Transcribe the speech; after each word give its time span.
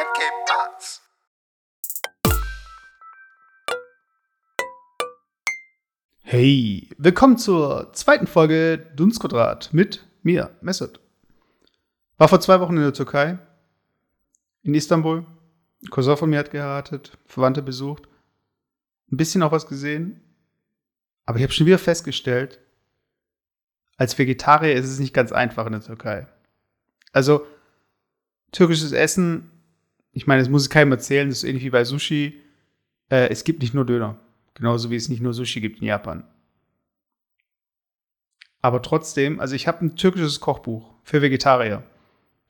¿Qué 0.00 0.22
pasa? 0.46 1.02
Hey, 6.22 6.88
willkommen 6.96 7.36
zur 7.36 7.92
zweiten 7.92 8.26
Folge 8.26 8.78
Dunstquadrat 8.96 9.74
mit 9.74 10.06
mir, 10.22 10.56
Mesut. 10.62 11.00
War 12.16 12.28
vor 12.28 12.40
zwei 12.40 12.60
Wochen 12.60 12.78
in 12.78 12.82
der 12.82 12.94
Türkei, 12.94 13.38
in 14.62 14.72
Istanbul. 14.72 15.26
Ein 15.82 15.90
Cousin 15.90 16.16
von 16.16 16.30
mir 16.30 16.38
hat 16.38 16.50
geheiratet, 16.50 17.18
Verwandte 17.26 17.60
besucht, 17.60 18.08
ein 19.12 19.18
bisschen 19.18 19.42
auch 19.42 19.52
was 19.52 19.66
gesehen. 19.66 20.22
Aber 21.26 21.36
ich 21.36 21.42
habe 21.42 21.52
schon 21.52 21.66
wieder 21.66 21.78
festgestellt, 21.78 22.58
als 23.98 24.16
Vegetarier 24.16 24.76
ist 24.76 24.88
es 24.88 24.98
nicht 24.98 25.12
ganz 25.12 25.30
einfach 25.30 25.66
in 25.66 25.72
der 25.72 25.82
Türkei. 25.82 26.26
Also, 27.12 27.46
türkisches 28.50 28.92
Essen, 28.92 29.59
ich 30.12 30.26
meine, 30.26 30.42
das 30.42 30.48
muss 30.48 30.64
ich 30.64 30.70
keinem 30.70 30.92
erzählen, 30.92 31.28
das 31.28 31.38
ist 31.38 31.44
ähnlich 31.44 31.64
wie 31.64 31.70
bei 31.70 31.84
Sushi. 31.84 32.40
Äh, 33.10 33.28
es 33.28 33.44
gibt 33.44 33.62
nicht 33.62 33.74
nur 33.74 33.86
Döner. 33.86 34.18
Genauso 34.54 34.90
wie 34.90 34.96
es 34.96 35.08
nicht 35.08 35.22
nur 35.22 35.32
Sushi 35.32 35.60
gibt 35.60 35.80
in 35.80 35.86
Japan. 35.86 36.24
Aber 38.62 38.82
trotzdem, 38.82 39.40
also 39.40 39.54
ich 39.54 39.66
habe 39.66 39.84
ein 39.84 39.96
türkisches 39.96 40.40
Kochbuch 40.40 40.94
für 41.02 41.22
Vegetarier. 41.22 41.78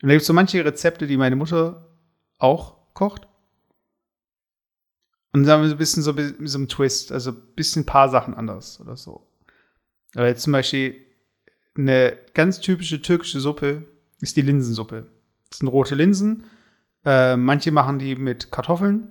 Und 0.03 0.09
da 0.09 0.15
gibt 0.15 0.23
es 0.23 0.27
so 0.27 0.33
manche 0.33 0.65
Rezepte, 0.65 1.07
die 1.07 1.17
meine 1.17 1.37
Mutter 1.37 1.87
auch 2.39 2.77
kocht. 2.95 3.29
Und 5.33 5.45
dann 5.45 5.53
haben 5.53 5.63
wir 5.63 5.69
so 5.69 5.75
ein 5.77 5.79
bisschen 5.79 6.03
so 6.03 6.13
mit 6.13 6.37
so 6.49 6.59
einem 6.59 6.69
Twist, 6.69 7.13
also 7.13 7.31
ein 7.31 7.55
bisschen 7.55 7.83
ein 7.83 7.87
paar 7.87 8.09
Sachen 8.09 8.35
anders 8.35 8.81
oder 8.81 8.97
so. 8.97 9.29
Aber 10.15 10.27
jetzt 10.27 10.43
zum 10.43 10.53
Beispiel 10.53 10.97
eine 11.77 12.19
ganz 12.35 12.61
typische 12.61 13.01
türkische 13.01 13.39
Suppe 13.39 13.87
ist 14.21 14.37
die 14.37 14.43
Linsensuppe. 14.43 15.07
Das 15.49 15.59
sind 15.59 15.69
rote 15.69 15.95
Linsen. 15.95 16.45
Äh, 17.05 17.37
manche 17.37 17.73
machen 17.73 17.99
die 17.99 18.17
mit 18.17 18.51
Kartoffeln 18.51 19.11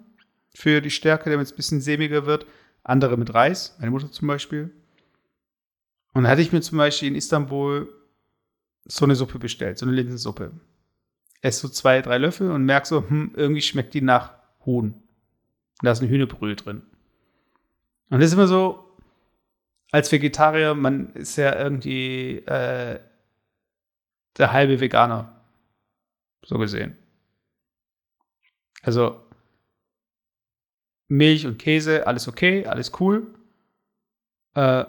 für 0.54 0.82
die 0.82 0.92
Stärke, 0.92 1.30
damit 1.30 1.48
es 1.48 1.54
ein 1.54 1.58
bisschen 1.58 1.82
sämiger 1.82 2.26
wird. 2.26 2.46
Andere 2.84 3.18
mit 3.18 3.34
Reis, 3.34 3.76
meine 3.80 3.92
Mutter 3.92 4.12
zum 4.12 4.28
Beispiel. 4.28 4.72
Und 6.14 6.24
da 6.24 6.30
hatte 6.30 6.42
ich 6.42 6.52
mir 6.52 6.62
zum 6.62 6.78
Beispiel 6.78 7.10
in 7.10 7.16
Istanbul 7.16 7.94
so 8.86 9.06
eine 9.06 9.16
Suppe 9.16 9.40
bestellt, 9.40 9.78
so 9.78 9.86
eine 9.86 9.96
Linsensuppe. 9.96 10.52
Ess 11.42 11.60
so 11.60 11.70
zwei, 11.70 12.02
drei 12.02 12.18
Löffel 12.18 12.52
und 12.52 12.66
merk 12.66 12.86
so, 12.86 13.08
hm, 13.08 13.32
irgendwie 13.36 13.62
schmeckt 13.62 13.94
die 13.94 14.02
nach 14.02 14.34
Huhn. 14.66 14.96
Da 15.82 15.92
ist 15.92 16.02
ein 16.02 16.10
Hühnerbrühe 16.10 16.56
drin. 16.56 16.82
Und 18.10 18.20
das 18.20 18.28
ist 18.28 18.34
immer 18.34 18.48
so, 18.48 18.90
als 19.92 20.12
Vegetarier, 20.12 20.74
man 20.76 21.14
ist 21.14 21.38
ja 21.38 21.56
irgendwie 21.58 22.40
äh, 22.40 23.00
der 24.38 24.52
halbe 24.52 24.80
Veganer. 24.80 25.42
So 26.46 26.58
gesehen. 26.58 26.98
Also 28.82 29.22
Milch 31.08 31.46
und 31.46 31.58
Käse, 31.58 32.08
alles 32.08 32.28
okay, 32.28 32.66
alles 32.66 32.92
cool. 33.00 33.28
Äh, 34.56 34.86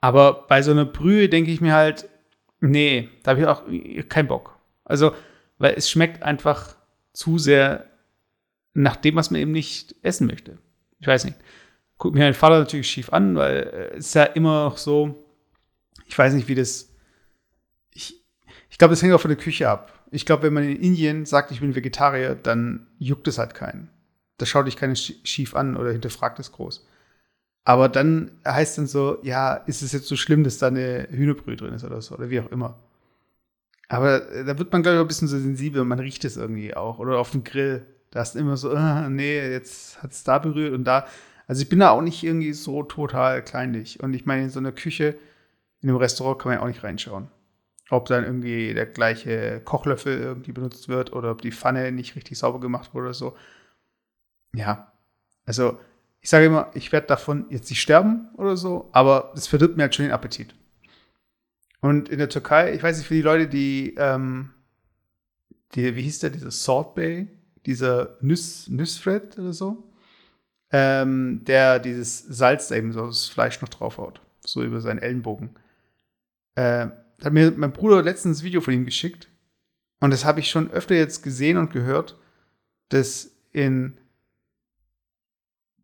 aber 0.00 0.46
bei 0.48 0.60
so 0.60 0.72
einer 0.72 0.84
Brühe 0.84 1.28
denke 1.28 1.50
ich 1.50 1.60
mir 1.60 1.72
halt, 1.72 2.08
nee, 2.60 3.08
da 3.22 3.30
habe 3.30 3.40
ich 3.40 3.46
auch 3.46 3.62
keinen 4.08 4.28
Bock. 4.28 4.58
Also, 4.84 5.14
weil 5.58 5.74
es 5.74 5.88
schmeckt 5.88 6.22
einfach 6.22 6.76
zu 7.12 7.38
sehr 7.38 7.88
nach 8.74 8.96
dem, 8.96 9.14
was 9.16 9.30
man 9.30 9.40
eben 9.40 9.52
nicht 9.52 9.94
essen 10.02 10.26
möchte. 10.26 10.58
Ich 10.98 11.06
weiß 11.06 11.24
nicht. 11.24 11.38
Guckt 11.96 12.14
mir 12.14 12.24
mein 12.24 12.34
Vater 12.34 12.58
natürlich 12.58 12.90
schief 12.90 13.12
an, 13.12 13.36
weil 13.36 13.92
es 13.96 14.06
ist 14.06 14.14
ja 14.14 14.24
immer 14.24 14.64
noch 14.64 14.76
so, 14.76 15.24
ich 16.06 16.18
weiß 16.18 16.34
nicht, 16.34 16.48
wie 16.48 16.54
das. 16.54 16.92
Ich, 17.94 18.22
ich 18.68 18.78
glaube, 18.78 18.92
das 18.92 19.02
hängt 19.02 19.14
auch 19.14 19.20
von 19.20 19.30
der 19.30 19.38
Küche 19.38 19.70
ab. 19.70 19.93
Ich 20.14 20.26
glaube, 20.26 20.44
wenn 20.44 20.52
man 20.52 20.64
in 20.64 20.76
Indien 20.76 21.26
sagt, 21.26 21.50
ich 21.50 21.60
bin 21.60 21.74
Vegetarier, 21.74 22.34
dann 22.34 22.86
juckt 22.98 23.26
es 23.28 23.38
halt 23.38 23.54
keinen. 23.54 23.90
Da 24.38 24.46
schaut 24.46 24.66
dich 24.66 24.76
keiner 24.76 24.94
schief 24.96 25.54
an 25.54 25.76
oder 25.76 25.90
hinterfragt 25.92 26.38
es 26.38 26.52
groß. 26.52 26.86
Aber 27.64 27.88
dann 27.88 28.30
heißt 28.46 28.78
dann 28.78 28.86
so, 28.86 29.18
ja, 29.22 29.54
ist 29.54 29.82
es 29.82 29.92
jetzt 29.92 30.06
so 30.06 30.16
schlimm, 30.16 30.44
dass 30.44 30.58
da 30.58 30.68
eine 30.68 31.08
Hühnerbrühe 31.10 31.56
drin 31.56 31.72
ist 31.72 31.84
oder 31.84 32.02
so, 32.02 32.14
oder 32.14 32.30
wie 32.30 32.40
auch 32.40 32.50
immer. 32.50 32.78
Aber 33.88 34.30
äh, 34.30 34.44
da 34.44 34.58
wird 34.58 34.72
man, 34.72 34.82
glaube 34.82 34.96
ich, 34.96 35.00
ein 35.02 35.08
bisschen 35.08 35.28
so 35.28 35.38
sensibel 35.38 35.80
und 35.80 35.88
man 35.88 35.98
riecht 35.98 36.24
es 36.24 36.36
irgendwie 36.36 36.74
auch. 36.74 36.98
Oder 36.98 37.18
auf 37.18 37.30
dem 37.30 37.44
Grill. 37.44 37.86
Da 38.10 38.22
ist 38.22 38.36
immer 38.36 38.56
so, 38.56 38.70
äh, 38.72 39.08
nee, 39.08 39.40
jetzt 39.50 40.02
hat 40.02 40.12
es 40.12 40.24
da 40.24 40.38
berührt 40.38 40.74
und 40.74 40.84
da. 40.84 41.06
Also 41.46 41.62
ich 41.62 41.68
bin 41.68 41.80
da 41.80 41.90
auch 41.90 42.02
nicht 42.02 42.22
irgendwie 42.22 42.52
so 42.52 42.82
total 42.82 43.42
kleinlich. 43.42 44.00
Und 44.00 44.14
ich 44.14 44.26
meine, 44.26 44.44
in 44.44 44.50
so 44.50 44.60
einer 44.60 44.72
Küche, 44.72 45.16
in 45.80 45.88
einem 45.88 45.98
Restaurant 45.98 46.38
kann 46.38 46.50
man 46.50 46.58
ja 46.58 46.62
auch 46.62 46.68
nicht 46.68 46.84
reinschauen. 46.84 47.28
Ob 47.90 48.06
dann 48.06 48.24
irgendwie 48.24 48.72
der 48.74 48.86
gleiche 48.86 49.60
Kochlöffel 49.64 50.18
irgendwie 50.18 50.52
benutzt 50.52 50.88
wird 50.88 51.12
oder 51.12 51.30
ob 51.30 51.42
die 51.42 51.52
Pfanne 51.52 51.92
nicht 51.92 52.16
richtig 52.16 52.38
sauber 52.38 52.60
gemacht 52.60 52.94
wurde 52.94 53.06
oder 53.06 53.14
so. 53.14 53.36
Ja, 54.54 54.92
also 55.44 55.78
ich 56.20 56.30
sage 56.30 56.46
immer, 56.46 56.70
ich 56.74 56.90
werde 56.92 57.06
davon 57.06 57.46
jetzt 57.50 57.68
nicht 57.68 57.82
sterben 57.82 58.28
oder 58.36 58.56
so, 58.56 58.88
aber 58.92 59.32
es 59.36 59.46
verdirbt 59.46 59.76
mir 59.76 59.82
halt 59.82 59.94
schon 59.94 60.06
den 60.06 60.14
Appetit. 60.14 60.54
Und 61.80 62.08
in 62.08 62.18
der 62.18 62.30
Türkei, 62.30 62.72
ich 62.72 62.82
weiß 62.82 62.96
nicht, 62.96 63.06
für 63.06 63.14
die 63.14 63.20
Leute, 63.20 63.46
die, 63.46 63.94
ähm, 63.98 64.54
die 65.74 65.94
wie 65.96 66.02
hieß 66.02 66.20
der, 66.20 66.30
dieser 66.30 66.50
Salt 66.50 66.94
Bay, 66.94 67.28
dieser 67.66 68.16
Nüs, 68.22 68.68
Nüsfred 68.68 69.38
oder 69.38 69.52
so, 69.52 69.92
ähm, 70.70 71.44
der 71.44 71.78
dieses 71.78 72.20
Salz 72.20 72.70
eben 72.70 72.92
so 72.94 73.06
das 73.06 73.26
Fleisch 73.26 73.60
noch 73.60 73.68
draufhaut, 73.68 74.22
so 74.40 74.62
über 74.62 74.80
seinen 74.80 74.98
Ellenbogen. 74.98 75.50
Äh, 76.54 76.88
hat 77.24 77.32
mir 77.32 77.52
mein 77.56 77.72
Bruder 77.72 78.02
letztens 78.02 78.40
ein 78.40 78.44
Video 78.44 78.60
von 78.60 78.74
ihm 78.74 78.84
geschickt 78.84 79.28
und 80.00 80.10
das 80.10 80.24
habe 80.24 80.40
ich 80.40 80.50
schon 80.50 80.70
öfter 80.70 80.94
jetzt 80.94 81.22
gesehen 81.22 81.56
und 81.56 81.72
gehört, 81.72 82.18
dass 82.88 83.30
in 83.52 83.98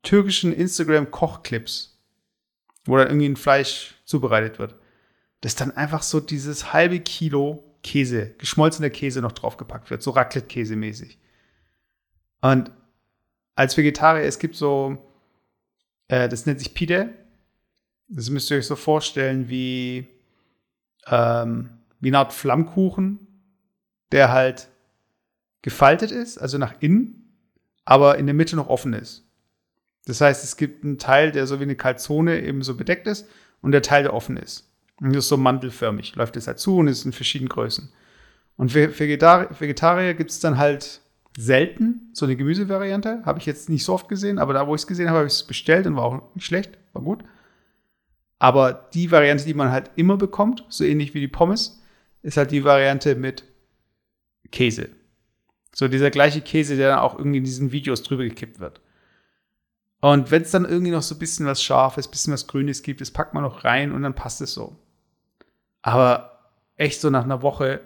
türkischen 0.03 0.53
Instagram-Kochclips, 0.53 1.99
wo 2.85 2.97
dann 2.97 3.09
irgendwie 3.09 3.29
ein 3.29 3.37
Fleisch 3.37 3.95
zubereitet 4.05 4.59
wird, 4.59 4.75
dass 5.41 5.55
dann 5.55 5.71
einfach 5.71 6.03
so 6.03 6.21
dieses 6.21 6.73
halbe 6.73 7.01
Kilo 7.01 7.65
Käse, 7.83 8.35
geschmolzener 8.37 8.91
Käse 8.91 9.23
noch 9.23 9.33
draufgepackt 9.33 9.91
wird, 9.91 10.03
so 10.03 10.11
Raclette-Käse 10.11 10.77
mäßig. 10.77 11.19
Und 12.43 12.71
als 13.55 13.77
Vegetarier, 13.77 14.25
es 14.25 14.39
gibt 14.39 14.57
so, 14.57 14.99
äh, 16.09 16.29
das 16.29 16.47
nennt 16.47 16.59
sich 16.59 16.75
Pide. 16.75 17.15
Das 18.09 18.29
müsst 18.31 18.51
ihr 18.51 18.59
euch 18.59 18.67
so 18.67 18.77
vorstellen 18.77 19.49
wie, 19.49 20.09
ähm, 21.11 21.71
wie 22.01 22.09
eine 22.09 22.19
Art 22.19 22.33
Flammkuchen, 22.33 23.27
der 24.13 24.33
halt 24.33 24.69
gefaltet 25.63 26.11
ist, 26.11 26.39
also 26.39 26.57
nach 26.57 26.75
innen, 26.81 27.35
aber 27.85 28.19
in 28.19 28.27
der 28.27 28.35
Mitte 28.35 28.57
noch 28.57 28.69
offen 28.69 28.93
ist. 28.93 29.27
Das 30.07 30.21
heißt, 30.21 30.43
es 30.43 30.57
gibt 30.57 30.85
einen 30.85 30.99
Teil, 30.99 31.33
der 31.33 31.47
so 31.47 31.61
wie 31.61 31.65
eine 31.65 31.77
Kalzone 31.77 32.41
eben 32.41 32.63
so 32.63 32.77
bedeckt 32.77 33.07
ist 33.07 33.29
und 33.61 33.73
der 33.73 33.83
Teil, 33.83 34.05
der 34.05 34.15
offen 34.15 34.37
ist. 34.37 34.69
Und 35.01 35.11
das 35.11 35.25
ist 35.25 35.29
so 35.29 35.37
mantelförmig, 35.37 36.15
läuft 36.17 36.37
es 36.37 36.47
halt 36.47 36.59
zu 36.59 36.77
und 36.77 36.89
ist 36.89 37.05
in 37.05 37.13
verschiedenen 37.13 37.49
Größen. 37.49 37.93
Und 38.57 38.73
für 38.73 38.99
Vegetarier, 38.99 39.49
Vegetarier 39.59 40.15
gibt 40.15 40.31
es 40.31 40.41
dann 40.41 40.59
halt 40.59 41.01
selten 41.37 42.11
so 42.13 42.27
eine 42.27 42.37
Gemüsevariante. 42.37 43.23
Habe 43.25 43.39
ich 43.39 43.47
jetzt 43.47 43.69
nicht 43.69 43.85
so 43.85 43.95
oft 43.95 44.09
gesehen, 44.09 44.39
aber 44.39 44.53
da, 44.53 44.67
wo 44.67 44.75
ich 44.75 44.83
es 44.83 44.87
gesehen 44.87 45.09
habe, 45.09 45.19
habe 45.19 45.27
ich 45.27 45.35
es 45.35 45.47
bestellt 45.47 45.87
und 45.87 45.97
war 45.97 46.05
auch 46.05 46.35
nicht 46.35 46.45
schlecht, 46.45 46.77
war 46.93 47.03
gut. 47.03 47.25
Aber 48.41 48.89
die 48.95 49.13
Variante, 49.13 49.45
die 49.45 49.55
man 49.55 49.71
halt 49.71 49.91
immer 49.97 50.17
bekommt, 50.17 50.65
so 50.71 50.83
ähnlich 50.83 51.15
wie 51.15 51.21
die 51.21 51.29
Pommes, 51.29 51.81
ist 52.23 52.39
halt 52.39 52.51
die 52.51 52.65
Variante 52.65 53.15
mit 53.15 53.45
Käse. 54.51 54.89
So 55.73 55.89
dieser 55.89 56.11
gleiche 56.11 56.41
Käse, 56.41 56.77
der 56.77 56.89
dann 56.89 56.99
auch 57.01 57.17
irgendwie 57.19 57.39
in 57.39 57.45
diesen 57.45 57.71
Videos 57.71 58.03
drüber 58.03 58.25
gekippt 58.25 58.59
wird. 58.59 58.81
Und 60.01 60.31
wenn 60.31 60.43
es 60.43 60.51
dann 60.51 60.65
irgendwie 60.65 60.91
noch 60.91 61.03
so 61.03 61.15
ein 61.15 61.19
bisschen 61.19 61.45
was 61.45 61.63
Scharfes, 61.63 62.09
ein 62.09 62.11
bisschen 62.11 62.33
was 62.33 62.47
Grünes 62.47 62.83
gibt, 62.83 63.03
das 63.03 63.11
packt 63.11 63.35
man 63.35 63.43
noch 63.43 63.65
rein 63.65 63.93
und 63.93 64.03
dann 64.03 64.15
passt 64.15 64.41
es 64.41 64.55
so. 64.55 64.75
Aber 65.83 66.51
echt 66.77 67.03
so 67.03 67.11
nach 67.11 67.25
einer 67.25 67.43
Woche, 67.43 67.83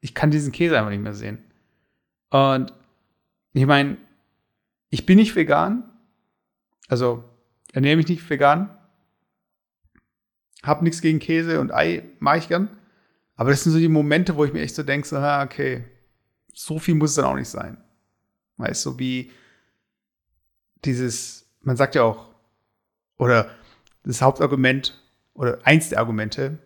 ich 0.00 0.14
kann 0.14 0.30
diesen 0.30 0.50
Käse 0.50 0.78
einfach 0.78 0.90
nicht 0.90 1.02
mehr 1.02 1.14
sehen. 1.14 1.44
Und 2.30 2.72
ich 3.52 3.66
meine, 3.66 3.98
ich 4.88 5.04
bin 5.04 5.18
nicht 5.18 5.36
vegan, 5.36 5.90
also 6.88 7.22
ernähre 7.74 7.98
mich 7.98 8.08
nicht 8.08 8.28
vegan, 8.30 8.70
hab 10.62 10.82
nichts 10.82 11.00
gegen 11.00 11.18
Käse 11.18 11.60
und 11.60 11.72
Ei, 11.72 12.04
mache 12.18 12.38
ich 12.38 12.48
gern. 12.48 12.68
Aber 13.36 13.50
das 13.50 13.64
sind 13.64 13.72
so 13.72 13.78
die 13.78 13.88
Momente, 13.88 14.36
wo 14.36 14.44
ich 14.44 14.52
mir 14.52 14.60
echt 14.60 14.74
so 14.74 14.82
denke, 14.82 15.06
so, 15.06 15.16
ah, 15.16 15.42
okay, 15.42 15.84
so 16.52 16.78
viel 16.78 16.94
muss 16.94 17.10
es 17.10 17.16
dann 17.16 17.24
auch 17.24 17.36
nicht 17.36 17.48
sein. 17.48 17.78
Weißt 18.58 18.84
du, 18.84 18.90
so 18.90 18.98
wie 18.98 19.30
dieses 20.84 21.40
man 21.62 21.76
sagt 21.76 21.94
ja 21.94 22.02
auch, 22.02 22.28
oder 23.16 23.50
das 24.04 24.22
Hauptargument 24.22 24.98
oder 25.34 25.58
eins 25.64 25.90
der 25.90 25.98
Argumente 25.98 26.58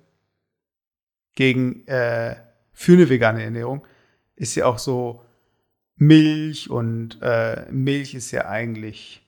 gegen 1.34 1.86
äh, 1.86 2.36
für 2.72 2.92
eine 2.92 3.08
vegane 3.08 3.42
Ernährung 3.42 3.86
ist 4.36 4.54
ja 4.54 4.66
auch 4.66 4.78
so 4.78 5.24
Milch 5.96 6.70
und 6.70 7.18
äh, 7.22 7.70
Milch 7.70 8.14
ist 8.14 8.30
ja 8.30 8.46
eigentlich 8.46 9.23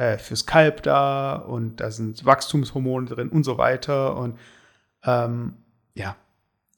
äh, 0.00 0.16
fürs 0.16 0.46
Kalb 0.46 0.82
da 0.82 1.34
und 1.34 1.76
da 1.80 1.90
sind 1.90 2.24
Wachstumshormone 2.24 3.06
drin 3.06 3.28
und 3.28 3.44
so 3.44 3.58
weiter 3.58 4.16
und 4.16 4.38
ähm, 5.04 5.52
ja, 5.92 6.16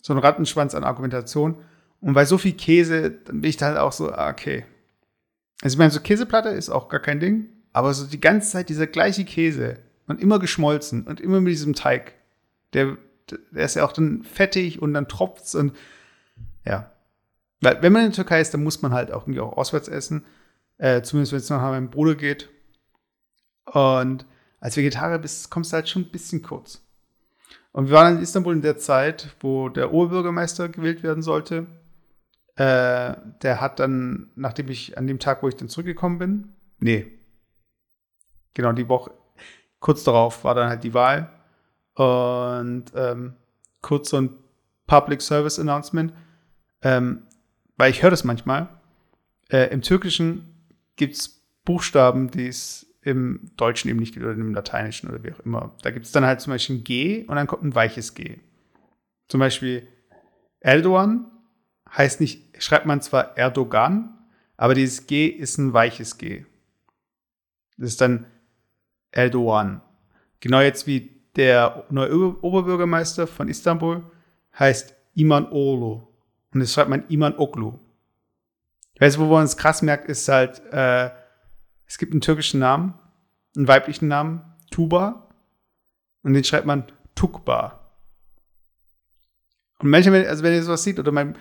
so 0.02 0.12
ein 0.12 0.18
Rattenschwanz 0.18 0.74
an 0.74 0.82
Argumentation. 0.82 1.54
Und 2.00 2.14
bei 2.14 2.24
so 2.24 2.36
viel 2.36 2.54
Käse, 2.54 3.12
dann 3.12 3.40
bin 3.40 3.48
ich 3.48 3.56
da 3.56 3.66
halt 3.66 3.78
auch 3.78 3.92
so, 3.92 4.10
ah, 4.10 4.28
okay. 4.28 4.66
Also 5.62 5.76
ich 5.76 5.78
meine, 5.78 5.92
so 5.92 6.00
Käseplatte 6.00 6.48
ist 6.48 6.68
auch 6.68 6.88
gar 6.88 6.98
kein 6.98 7.20
Ding, 7.20 7.46
aber 7.72 7.94
so 7.94 8.06
die 8.06 8.20
ganze 8.20 8.50
Zeit 8.50 8.68
dieser 8.68 8.88
gleiche 8.88 9.24
Käse 9.24 9.78
und 10.08 10.20
immer 10.20 10.40
geschmolzen 10.40 11.06
und 11.06 11.20
immer 11.20 11.40
mit 11.40 11.52
diesem 11.52 11.74
Teig, 11.74 12.14
der, 12.72 12.96
der 13.52 13.64
ist 13.64 13.76
ja 13.76 13.84
auch 13.84 13.92
dann 13.92 14.24
fettig 14.24 14.82
und 14.82 14.94
dann 14.94 15.06
tropft's 15.06 15.54
und 15.54 15.76
ja. 16.64 16.90
Weil 17.60 17.80
wenn 17.82 17.92
man 17.92 18.02
in 18.02 18.08
der 18.08 18.16
Türkei 18.16 18.40
ist, 18.40 18.52
dann 18.52 18.64
muss 18.64 18.82
man 18.82 18.92
halt 18.92 19.12
auch 19.12 19.22
irgendwie 19.22 19.38
auch 19.38 19.56
auswärts 19.56 19.86
essen. 19.86 20.24
Äh, 20.78 21.02
zumindest 21.02 21.30
wenn 21.30 21.38
es 21.38 21.50
nach 21.50 21.60
meinem 21.62 21.90
Bruder 21.90 22.16
geht. 22.16 22.48
Und 23.64 24.26
als 24.60 24.76
Vegetarier 24.76 25.18
bist, 25.18 25.50
kommst 25.50 25.72
du 25.72 25.76
halt 25.76 25.88
schon 25.88 26.02
ein 26.02 26.10
bisschen 26.10 26.42
kurz. 26.42 26.82
Und 27.72 27.88
wir 27.88 27.94
waren 27.94 28.16
in 28.16 28.22
Istanbul 28.22 28.54
in 28.54 28.62
der 28.62 28.78
Zeit, 28.78 29.34
wo 29.40 29.68
der 29.68 29.92
Oberbürgermeister 29.92 30.68
gewählt 30.68 31.02
werden 31.02 31.22
sollte. 31.22 31.66
Äh, 32.56 33.14
der 33.42 33.60
hat 33.60 33.80
dann, 33.80 34.30
nachdem 34.34 34.68
ich 34.68 34.98
an 34.98 35.06
dem 35.06 35.18
Tag, 35.18 35.42
wo 35.42 35.48
ich 35.48 35.56
dann 35.56 35.68
zurückgekommen 35.68 36.18
bin, 36.18 36.52
nee, 36.78 37.18
genau 38.52 38.72
die 38.72 38.88
Woche, 38.88 39.12
kurz 39.80 40.04
darauf 40.04 40.44
war 40.44 40.54
dann 40.54 40.68
halt 40.68 40.84
die 40.84 40.94
Wahl. 40.94 41.30
Und 41.94 42.84
ähm, 42.94 43.36
kurz 43.80 44.10
so 44.10 44.18
ein 44.18 44.30
Public 44.86 45.22
Service 45.22 45.58
Announcement, 45.58 46.12
ähm, 46.82 47.26
weil 47.76 47.90
ich 47.90 48.02
höre 48.02 48.10
das 48.10 48.24
manchmal. 48.24 48.68
Äh, 49.50 49.72
Im 49.72 49.82
Türkischen 49.82 50.66
gibt 50.96 51.14
es 51.14 51.42
Buchstaben, 51.64 52.30
die 52.30 52.48
es 52.48 52.86
im 53.02 53.50
Deutschen 53.56 53.90
eben 53.90 53.98
nicht 53.98 54.14
gibt 54.14 54.24
oder 54.24 54.34
im 54.34 54.54
Lateinischen 54.54 55.10
oder 55.10 55.22
wie 55.24 55.32
auch 55.32 55.40
immer. 55.40 55.74
Da 55.82 55.90
gibt 55.90 56.06
es 56.06 56.12
dann 56.12 56.24
halt 56.24 56.40
zum 56.40 56.52
Beispiel 56.52 56.76
ein 56.76 56.84
G 56.84 57.24
und 57.24 57.36
dann 57.36 57.46
kommt 57.46 57.64
ein 57.64 57.74
weiches 57.74 58.14
G. 58.14 58.38
Zum 59.28 59.40
Beispiel 59.40 59.88
Erdogan 60.60 61.26
heißt 61.90 62.20
nicht, 62.20 62.62
schreibt 62.62 62.86
man 62.86 63.00
zwar 63.00 63.36
Erdogan, 63.36 64.18
aber 64.56 64.74
dieses 64.74 65.06
G 65.06 65.26
ist 65.26 65.58
ein 65.58 65.72
weiches 65.72 66.18
G. 66.18 66.44
Das 67.76 67.90
ist 67.90 68.00
dann 68.00 68.26
Erdogan. 69.10 69.82
Genau 70.40 70.60
jetzt 70.60 70.86
wie 70.86 71.10
der 71.36 71.84
neue 71.90 72.42
Oberbürgermeister 72.42 73.26
von 73.26 73.48
Istanbul 73.48 74.02
heißt 74.58 74.94
Iman 75.14 75.50
Olu. 75.50 76.06
Und 76.52 76.60
das 76.60 76.72
schreibt 76.72 76.90
man 76.90 77.08
Iman 77.08 77.36
Oklu. 77.36 77.78
Ich 78.94 79.00
weiß, 79.00 79.18
wo 79.18 79.24
man 79.24 79.44
es 79.44 79.56
krass 79.56 79.82
merkt, 79.82 80.08
ist 80.08 80.28
halt, 80.28 80.62
äh, 80.70 81.10
es 81.92 81.98
gibt 81.98 82.12
einen 82.12 82.22
türkischen 82.22 82.58
Namen, 82.58 82.94
einen 83.54 83.68
weiblichen 83.68 84.08
Namen, 84.08 84.40
Tuba. 84.70 85.28
Und 86.22 86.32
den 86.32 86.42
schreibt 86.42 86.64
man 86.64 86.90
Tukba. 87.14 87.92
Und 89.78 89.90
manchmal, 89.90 90.26
also 90.26 90.42
wenn 90.42 90.54
ihr 90.54 90.62
sowas 90.62 90.84
sieht, 90.84 90.98
oder 90.98 91.12
mein, 91.12 91.36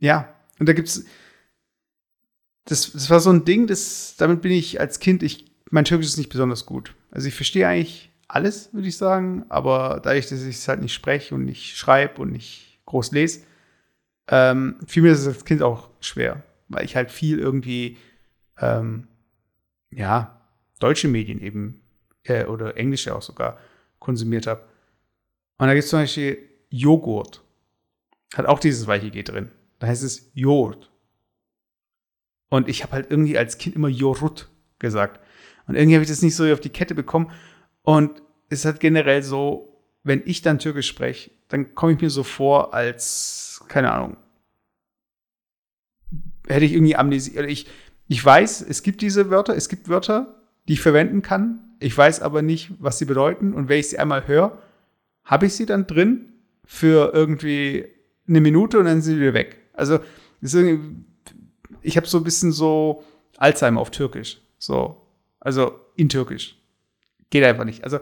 ja, 0.00 0.34
und 0.58 0.68
da 0.68 0.72
gibt's, 0.72 1.04
das, 2.64 2.90
das 2.90 3.08
war 3.08 3.20
so 3.20 3.30
ein 3.30 3.44
Ding, 3.44 3.68
das, 3.68 4.16
damit 4.18 4.42
bin 4.42 4.50
ich 4.50 4.80
als 4.80 4.98
Kind, 4.98 5.22
ich, 5.22 5.44
mein 5.70 5.84
Türkisch 5.84 6.08
ist 6.08 6.18
nicht 6.18 6.30
besonders 6.30 6.66
gut. 6.66 6.96
Also 7.12 7.28
ich 7.28 7.36
verstehe 7.36 7.68
eigentlich 7.68 8.10
alles, 8.26 8.74
würde 8.74 8.88
ich 8.88 8.96
sagen, 8.96 9.46
aber 9.48 10.00
dadurch, 10.02 10.28
dass 10.28 10.42
ich 10.42 10.56
es 10.56 10.66
halt 10.66 10.80
nicht 10.80 10.92
spreche 10.92 11.36
und 11.36 11.44
nicht 11.44 11.76
schreibe 11.76 12.20
und 12.20 12.32
nicht 12.32 12.80
groß 12.86 13.12
lese, 13.12 13.42
ähm, 14.26 14.80
fiel 14.88 15.04
mir 15.04 15.12
das 15.12 15.24
als 15.24 15.44
Kind 15.44 15.62
auch 15.62 15.90
schwer, 16.00 16.42
weil 16.66 16.84
ich 16.84 16.96
halt 16.96 17.12
viel 17.12 17.38
irgendwie, 17.38 17.96
ähm, 18.58 19.06
ja, 19.90 20.40
deutsche 20.78 21.08
Medien 21.08 21.40
eben 21.40 21.82
äh, 22.24 22.44
oder 22.44 22.76
englische 22.76 23.14
auch 23.14 23.22
sogar 23.22 23.58
konsumiert 23.98 24.46
habe. 24.46 24.62
Und 25.58 25.66
da 25.66 25.74
gibt 25.74 25.84
es 25.84 25.90
zum 25.90 26.00
Beispiel 26.00 26.38
Joghurt. 26.70 27.42
Hat 28.34 28.46
auch 28.46 28.60
dieses 28.60 28.86
weiche 28.86 29.10
G 29.10 29.22
drin. 29.22 29.50
Da 29.78 29.86
heißt 29.86 30.02
es 30.02 30.30
Joghurt. 30.34 30.90
Und 32.50 32.68
ich 32.68 32.82
habe 32.82 32.92
halt 32.92 33.10
irgendwie 33.10 33.36
als 33.36 33.58
Kind 33.58 33.76
immer 33.76 33.88
Joghurt 33.88 34.48
gesagt. 34.78 35.20
Und 35.66 35.74
irgendwie 35.74 35.96
habe 35.96 36.02
ich 36.02 36.10
das 36.10 36.22
nicht 36.22 36.36
so 36.36 36.50
auf 36.50 36.60
die 36.60 36.70
Kette 36.70 36.94
bekommen. 36.94 37.30
Und 37.82 38.22
es 38.48 38.60
ist 38.60 38.64
halt 38.64 38.80
generell 38.80 39.22
so, 39.22 39.82
wenn 40.02 40.22
ich 40.24 40.42
dann 40.42 40.58
Türkisch 40.58 40.88
spreche, 40.88 41.30
dann 41.48 41.74
komme 41.74 41.92
ich 41.92 42.00
mir 42.00 42.10
so 42.10 42.22
vor, 42.22 42.72
als, 42.74 43.64
keine 43.68 43.92
Ahnung, 43.92 44.16
hätte 46.46 46.64
ich 46.64 46.72
irgendwie 46.72 46.96
Amnesie. 46.96 47.38
Ich, 47.40 47.66
ich 48.08 48.24
weiß, 48.24 48.62
es 48.62 48.82
gibt 48.82 49.02
diese 49.02 49.30
Wörter, 49.30 49.54
es 49.54 49.68
gibt 49.68 49.88
Wörter, 49.88 50.34
die 50.66 50.74
ich 50.74 50.80
verwenden 50.80 51.22
kann. 51.22 51.60
Ich 51.78 51.96
weiß 51.96 52.22
aber 52.22 52.42
nicht, 52.42 52.72
was 52.78 52.98
sie 52.98 53.04
bedeuten. 53.04 53.52
Und 53.52 53.68
wenn 53.68 53.78
ich 53.78 53.90
sie 53.90 53.98
einmal 53.98 54.26
höre, 54.26 54.58
habe 55.24 55.46
ich 55.46 55.54
sie 55.54 55.66
dann 55.66 55.86
drin 55.86 56.32
für 56.64 57.12
irgendwie 57.14 57.86
eine 58.26 58.40
Minute 58.40 58.78
und 58.78 58.86
dann 58.86 59.00
sind 59.00 59.14
sie 59.14 59.20
wieder 59.20 59.34
weg. 59.34 59.58
Also, 59.74 60.00
ich 61.82 61.96
habe 61.96 62.06
so 62.06 62.18
ein 62.18 62.24
bisschen 62.24 62.50
so 62.50 63.04
Alzheimer 63.36 63.80
auf 63.80 63.90
Türkisch. 63.90 64.40
So, 64.58 65.02
also 65.38 65.78
in 65.94 66.08
Türkisch. 66.08 66.56
Geht 67.30 67.44
einfach 67.44 67.64
nicht. 67.64 67.84
Also, 67.84 68.00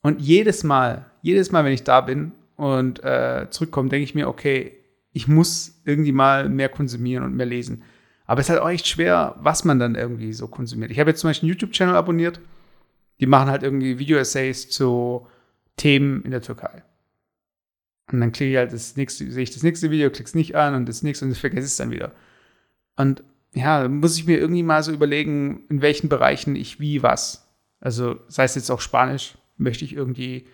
und 0.00 0.20
jedes 0.20 0.62
Mal, 0.62 1.06
jedes 1.22 1.50
Mal, 1.50 1.64
wenn 1.64 1.72
ich 1.72 1.82
da 1.82 2.00
bin 2.00 2.32
und 2.56 3.02
äh, 3.04 3.48
zurückkomme, 3.50 3.88
denke 3.88 4.04
ich 4.04 4.14
mir, 4.14 4.28
okay, 4.28 4.72
ich 5.12 5.26
muss 5.26 5.80
irgendwie 5.84 6.12
mal 6.12 6.48
mehr 6.48 6.68
konsumieren 6.68 7.24
und 7.24 7.34
mehr 7.34 7.46
lesen. 7.46 7.82
Aber 8.28 8.40
es 8.40 8.46
ist 8.46 8.50
halt 8.50 8.60
auch 8.60 8.68
echt 8.68 8.86
schwer, 8.86 9.36
was 9.40 9.64
man 9.64 9.78
dann 9.78 9.94
irgendwie 9.94 10.34
so 10.34 10.48
konsumiert. 10.48 10.90
Ich 10.90 11.00
habe 11.00 11.10
jetzt 11.10 11.20
zum 11.20 11.30
Beispiel 11.30 11.46
einen 11.46 11.54
YouTube-Channel 11.54 11.96
abonniert. 11.96 12.40
Die 13.20 13.26
machen 13.26 13.48
halt 13.48 13.62
irgendwie 13.62 13.98
Video-Essays 13.98 14.68
zu 14.68 15.26
Themen 15.76 16.22
in 16.22 16.30
der 16.30 16.42
Türkei. 16.42 16.82
Und 18.12 18.20
dann 18.20 18.30
klicke 18.30 18.50
ich 18.50 18.56
halt 18.58 18.74
das 18.74 18.96
nächste, 18.96 19.30
sehe 19.30 19.42
ich 19.42 19.50
das 19.50 19.62
nächste 19.62 19.90
Video, 19.90 20.10
klicke 20.10 20.28
es 20.28 20.34
nicht 20.34 20.54
an 20.56 20.74
und 20.74 20.86
das 20.86 21.02
nächste 21.02 21.24
und 21.24 21.34
vergesse 21.36 21.66
es 21.66 21.76
dann 21.78 21.90
wieder. 21.90 22.12
Und 22.96 23.22
ja, 23.54 23.88
muss 23.88 24.18
ich 24.18 24.26
mir 24.26 24.38
irgendwie 24.38 24.62
mal 24.62 24.82
so 24.82 24.92
überlegen, 24.92 25.64
in 25.70 25.80
welchen 25.80 26.10
Bereichen 26.10 26.54
ich 26.54 26.80
wie 26.80 27.02
was. 27.02 27.48
Also 27.80 28.20
sei 28.28 28.44
es 28.44 28.54
jetzt 28.54 28.70
auch 28.70 28.82
Spanisch, 28.82 29.38
möchte 29.56 29.86
ich 29.86 29.94
irgendwie, 29.94 30.46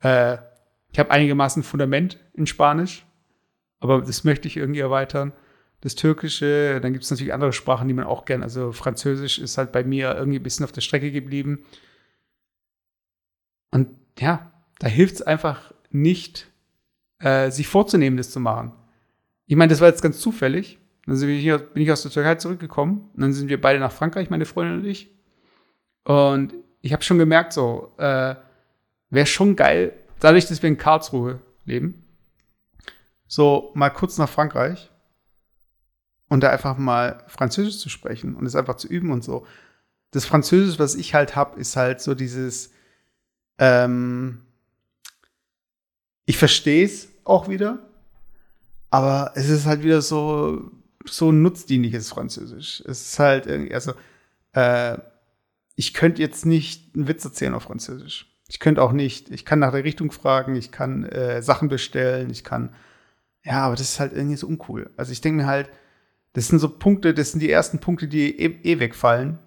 äh, 0.00 0.38
ich 0.90 0.98
habe 0.98 1.10
einigermaßen 1.10 1.62
Fundament 1.62 2.18
in 2.32 2.46
Spanisch, 2.46 3.04
aber 3.80 4.00
das 4.00 4.24
möchte 4.24 4.48
ich 4.48 4.56
irgendwie 4.56 4.80
erweitern. 4.80 5.34
Das 5.80 5.94
Türkische, 5.94 6.80
dann 6.80 6.92
gibt 6.92 7.04
es 7.04 7.10
natürlich 7.10 7.32
andere 7.32 7.52
Sprachen, 7.52 7.86
die 7.86 7.94
man 7.94 8.06
auch 8.06 8.24
gerne, 8.24 8.42
also 8.42 8.72
Französisch 8.72 9.38
ist 9.38 9.58
halt 9.58 9.70
bei 9.70 9.84
mir 9.84 10.16
irgendwie 10.16 10.40
ein 10.40 10.42
bisschen 10.42 10.64
auf 10.64 10.72
der 10.72 10.80
Strecke 10.80 11.12
geblieben. 11.12 11.64
Und 13.70 13.90
ja, 14.18 14.52
da 14.80 14.88
hilft 14.88 15.16
es 15.16 15.22
einfach 15.22 15.72
nicht, 15.90 16.48
äh, 17.20 17.50
sich 17.50 17.68
vorzunehmen, 17.68 18.16
das 18.16 18.30
zu 18.30 18.40
machen. 18.40 18.72
Ich 19.46 19.56
meine, 19.56 19.70
das 19.70 19.80
war 19.80 19.88
jetzt 19.88 20.02
ganz 20.02 20.18
zufällig. 20.18 20.78
Dann 21.06 21.18
bin 21.20 21.30
ich, 21.30 21.46
bin 21.72 21.82
ich 21.82 21.92
aus 21.92 22.02
der 22.02 22.10
Türkei 22.10 22.34
zurückgekommen 22.34 23.10
und 23.14 23.22
dann 23.22 23.32
sind 23.32 23.48
wir 23.48 23.60
beide 23.60 23.78
nach 23.78 23.92
Frankreich, 23.92 24.30
meine 24.30 24.44
Freundin 24.44 24.80
und 24.80 24.84
ich. 24.84 25.10
Und 26.04 26.54
ich 26.80 26.92
habe 26.92 27.02
schon 27.02 27.18
gemerkt, 27.18 27.52
so, 27.52 27.92
äh, 27.98 28.34
wäre 29.10 29.26
schon 29.26 29.56
geil, 29.56 29.92
dadurch, 30.20 30.46
dass 30.46 30.62
wir 30.62 30.68
in 30.68 30.76
Karlsruhe 30.76 31.40
leben, 31.64 32.04
so 33.26 33.72
mal 33.74 33.90
kurz 33.90 34.18
nach 34.18 34.28
Frankreich 34.28 34.90
und 36.28 36.42
da 36.42 36.50
einfach 36.50 36.76
mal 36.76 37.24
Französisch 37.26 37.78
zu 37.78 37.88
sprechen 37.88 38.34
und 38.34 38.46
es 38.46 38.54
einfach 38.54 38.76
zu 38.76 38.88
üben 38.88 39.10
und 39.10 39.24
so. 39.24 39.46
Das 40.10 40.24
Französisch, 40.24 40.78
was 40.78 40.94
ich 40.94 41.14
halt 41.14 41.36
habe, 41.36 41.58
ist 41.60 41.76
halt 41.76 42.00
so 42.00 42.14
dieses, 42.14 42.70
ähm, 43.58 44.42
ich 46.24 46.38
verstehe 46.38 46.84
es 46.84 47.08
auch 47.24 47.48
wieder, 47.48 47.78
aber 48.90 49.32
es 49.34 49.48
ist 49.48 49.66
halt 49.66 49.82
wieder 49.82 50.02
so, 50.02 50.70
so 51.04 51.32
nutzdienliches 51.32 52.10
Französisch. 52.10 52.82
Es 52.86 53.02
ist 53.02 53.18
halt 53.18 53.46
irgendwie, 53.46 53.74
also, 53.74 53.92
äh, 54.52 54.98
ich 55.74 55.94
könnte 55.94 56.22
jetzt 56.22 56.44
nicht 56.44 56.94
einen 56.94 57.08
Witz 57.08 57.24
erzählen 57.24 57.54
auf 57.54 57.64
Französisch. 57.64 58.26
Ich 58.48 58.60
könnte 58.60 58.82
auch 58.82 58.92
nicht, 58.92 59.30
ich 59.30 59.44
kann 59.44 59.58
nach 59.58 59.72
der 59.72 59.84
Richtung 59.84 60.10
fragen, 60.10 60.56
ich 60.56 60.72
kann 60.72 61.04
äh, 61.04 61.42
Sachen 61.42 61.68
bestellen, 61.68 62.30
ich 62.30 62.44
kann, 62.44 62.74
ja, 63.44 63.64
aber 63.64 63.76
das 63.76 63.90
ist 63.90 64.00
halt 64.00 64.12
irgendwie 64.12 64.36
so 64.36 64.46
uncool. 64.46 64.90
Also 64.96 65.12
ich 65.12 65.20
denke 65.20 65.42
mir 65.42 65.46
halt, 65.46 65.70
das 66.32 66.48
sind 66.48 66.58
so 66.58 66.68
Punkte, 66.68 67.14
das 67.14 67.32
sind 67.32 67.40
die 67.40 67.50
ersten 67.50 67.78
Punkte, 67.78 68.08
die 68.08 68.38
eh, 68.38 68.58
eh 68.62 68.78
wegfallen, 68.78 69.38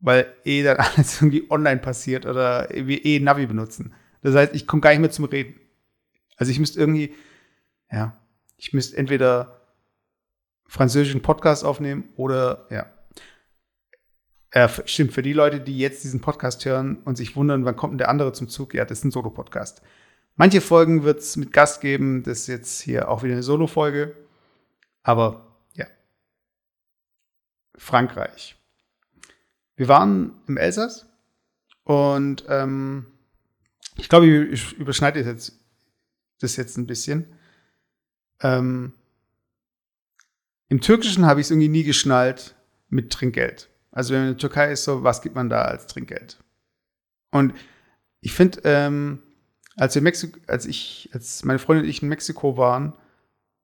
weil 0.00 0.26
eh 0.44 0.62
dann 0.62 0.76
alles 0.78 1.20
irgendwie 1.20 1.50
online 1.50 1.80
passiert 1.80 2.26
oder 2.26 2.68
wir 2.70 3.04
eh 3.04 3.20
Navi 3.20 3.46
benutzen. 3.46 3.94
Das 4.22 4.34
heißt, 4.34 4.54
ich 4.54 4.66
komme 4.66 4.80
gar 4.80 4.90
nicht 4.90 5.00
mehr 5.00 5.10
zum 5.10 5.24
Reden. 5.24 5.60
Also 6.36 6.50
ich 6.50 6.58
müsste 6.58 6.80
irgendwie, 6.80 7.14
ja, 7.90 8.16
ich 8.56 8.72
müsste 8.72 8.96
entweder 8.96 9.60
französischen 10.66 11.22
Podcast 11.22 11.64
aufnehmen 11.64 12.04
oder, 12.16 12.66
ja, 12.70 12.86
äh, 14.52 14.68
stimmt, 14.84 15.12
für 15.12 15.22
die 15.22 15.32
Leute, 15.32 15.60
die 15.60 15.78
jetzt 15.78 16.04
diesen 16.04 16.20
Podcast 16.20 16.64
hören 16.64 16.98
und 17.04 17.16
sich 17.16 17.36
wundern, 17.36 17.64
wann 17.64 17.76
kommt 17.76 17.92
denn 17.92 17.98
der 17.98 18.08
andere 18.08 18.32
zum 18.32 18.48
Zug? 18.48 18.74
Ja, 18.74 18.84
das 18.84 18.98
ist 18.98 19.04
ein 19.04 19.10
Solo-Podcast. 19.10 19.82
Manche 20.36 20.60
Folgen 20.60 21.04
wird 21.04 21.20
es 21.20 21.36
mit 21.36 21.52
Gast 21.52 21.80
geben. 21.80 22.22
Das 22.22 22.40
ist 22.40 22.46
jetzt 22.46 22.80
hier 22.80 23.08
auch 23.08 23.22
wieder 23.22 23.34
eine 23.34 23.42
Solo-Folge. 23.42 24.14
Aber. 25.02 25.51
Frankreich. 27.82 28.56
Wir 29.74 29.88
waren 29.88 30.40
im 30.46 30.56
Elsass 30.56 31.06
und 31.82 32.44
ähm, 32.48 33.06
ich 33.96 34.08
glaube, 34.08 34.26
ich 34.26 34.72
überschneide 34.74 35.20
jetzt 35.20 35.58
das 36.38 36.56
jetzt 36.56 36.76
ein 36.78 36.86
bisschen. 36.86 37.26
Ähm, 38.40 38.92
Im 40.68 40.80
Türkischen 40.80 41.26
habe 41.26 41.40
ich 41.40 41.46
es 41.46 41.50
irgendwie 41.50 41.68
nie 41.68 41.82
geschnallt 41.82 42.54
mit 42.88 43.12
Trinkgeld. 43.12 43.68
Also 43.90 44.14
wenn 44.14 44.20
man 44.20 44.28
in 44.28 44.34
der 44.34 44.40
Türkei 44.40 44.70
ist, 44.70 44.84
so, 44.84 45.02
was 45.02 45.20
gibt 45.20 45.34
man 45.34 45.50
da 45.50 45.62
als 45.62 45.88
Trinkgeld? 45.88 46.38
Und 47.32 47.52
ich 48.20 48.32
finde, 48.32 48.60
ähm, 48.62 49.22
als 49.74 49.96
wir 49.96 50.02
Mexiko, 50.02 50.38
als 50.46 50.66
ich, 50.66 51.10
als 51.12 51.44
meine 51.44 51.58
Freundin 51.58 51.84
und 51.84 51.90
ich 51.90 52.02
in 52.02 52.08
Mexiko 52.08 52.56
waren, 52.56 52.94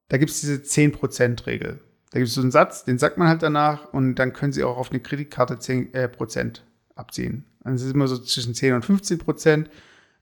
da 0.09 0.19
gibt 0.19 0.33
es 0.33 0.41
diese 0.41 0.57
10%-Regel. 0.57 1.81
Da 2.11 2.19
gibt 2.19 2.29
es 2.29 2.35
so 2.35 2.41
einen 2.41 2.50
Satz, 2.50 2.85
den 2.85 2.99
sagt 2.99 3.19
man 3.19 3.29
halt 3.29 3.43
danach 3.43 3.93
und 3.93 4.15
dann 4.17 4.33
können 4.33 4.53
sie 4.53 4.65
auch 4.65 4.79
auf 4.79 4.91
eine 4.91 5.00
Kreditkarte 5.00 5.55
10% 5.55 5.93
äh, 5.95 6.09
Prozent 6.09 6.65
abziehen. 6.95 7.45
Es 7.65 7.83
ist 7.83 7.93
immer 7.93 8.09
so 8.09 8.19
zwischen 8.19 8.55
10 8.55 8.75
und 8.75 8.85
15 8.85 9.19
Prozent. 9.19 9.71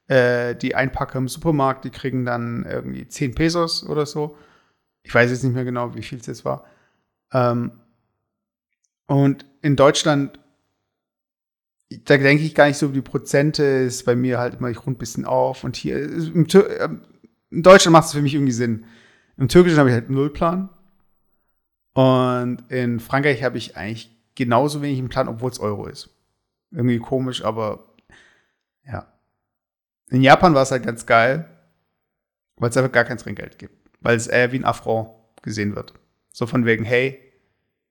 Äh, 0.08 0.56
die 0.56 0.74
Einpacker 0.74 1.18
im 1.18 1.28
Supermarkt, 1.28 1.84
die 1.84 1.90
kriegen 1.90 2.24
dann 2.24 2.64
irgendwie 2.64 3.06
10 3.06 3.34
Pesos 3.34 3.86
oder 3.86 4.04
so. 4.04 4.36
Ich 5.02 5.14
weiß 5.14 5.30
jetzt 5.30 5.44
nicht 5.44 5.54
mehr 5.54 5.64
genau, 5.64 5.94
wie 5.94 6.02
viel 6.02 6.18
es 6.18 6.26
jetzt 6.26 6.44
war. 6.44 6.64
Ähm, 7.32 7.72
und 9.06 9.46
in 9.62 9.76
Deutschland 9.76 10.40
da 11.90 12.16
denke 12.16 12.42
ich 12.42 12.54
gar 12.54 12.66
nicht 12.66 12.78
so 12.78 12.86
über 12.86 12.94
die 12.94 13.02
Prozente, 13.02 13.62
ist 13.62 14.04
bei 14.04 14.16
mir 14.16 14.38
halt 14.38 14.54
immer, 14.54 14.70
ich 14.70 14.78
rund 14.78 14.96
ein 14.96 14.98
bisschen 14.98 15.24
auf. 15.24 15.64
Und 15.64 15.76
hier, 15.76 15.96
ähm, 15.98 17.02
in 17.50 17.62
Deutschland 17.62 17.92
macht 17.92 18.06
es 18.06 18.12
für 18.12 18.22
mich 18.22 18.34
irgendwie 18.34 18.52
Sinn. 18.52 18.84
Im 19.36 19.48
Türkischen 19.48 19.78
habe 19.78 19.90
ich 19.90 19.94
halt 19.94 20.06
einen 20.06 20.16
Nullplan. 20.16 20.68
Und 21.96 22.58
in 22.68 23.00
Frankreich 23.00 23.42
habe 23.42 23.56
ich 23.56 23.78
eigentlich 23.78 24.14
genauso 24.34 24.82
wenig 24.82 24.98
einen 24.98 25.08
Plan, 25.08 25.28
obwohl 25.28 25.50
es 25.50 25.58
Euro 25.58 25.86
ist. 25.86 26.10
Irgendwie 26.70 26.98
komisch, 26.98 27.42
aber 27.42 27.86
ja. 28.84 29.10
In 30.10 30.20
Japan 30.20 30.54
war 30.54 30.62
es 30.62 30.70
halt 30.70 30.84
ganz 30.84 31.06
geil, 31.06 31.48
weil 32.56 32.68
es 32.68 32.76
einfach 32.76 32.92
gar 32.92 33.04
kein 33.04 33.16
Trinkgeld 33.16 33.58
gibt. 33.58 33.88
Weil 34.02 34.14
es 34.14 34.26
eher 34.26 34.52
wie 34.52 34.58
ein 34.58 34.66
Affront 34.66 35.08
gesehen 35.40 35.74
wird. 35.74 35.94
So 36.32 36.46
von 36.46 36.66
wegen, 36.66 36.84
hey, 36.84 37.18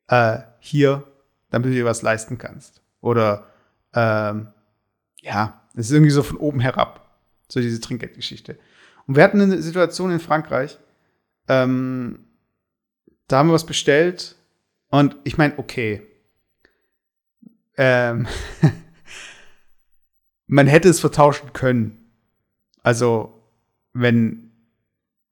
äh, 0.08 0.38
hier, 0.60 1.04
damit 1.50 1.70
du 1.70 1.74
dir 1.74 1.86
was 1.86 2.04
leisten 2.04 2.38
kannst. 2.38 2.84
Oder 3.02 3.48
ähm, 3.96 4.50
ja, 5.22 5.64
es 5.74 5.88
ist 5.88 5.94
irgendwie 5.94 6.12
so 6.12 6.22
von 6.22 6.38
oben 6.38 6.60
herab, 6.60 7.10
so 7.50 7.60
diese 7.60 7.82
Trinkgeldgeschichte. 7.82 8.60
Und 9.08 9.16
wir 9.16 9.24
hatten 9.24 9.42
eine 9.42 9.64
Situation 9.64 10.12
in 10.12 10.20
Frankreich, 10.20 10.78
ähm, 11.48 12.25
da 13.28 13.38
haben 13.38 13.50
wir 13.50 13.54
was 13.54 13.66
bestellt 13.66 14.36
und 14.90 15.18
ich 15.24 15.38
meine, 15.38 15.58
okay, 15.58 16.02
ähm, 17.78 18.28
man 20.48 20.68
hätte 20.68 20.90
es 20.90 21.00
vertauschen 21.00 21.54
können. 21.54 22.12
Also, 22.84 23.44
wenn 23.94 24.52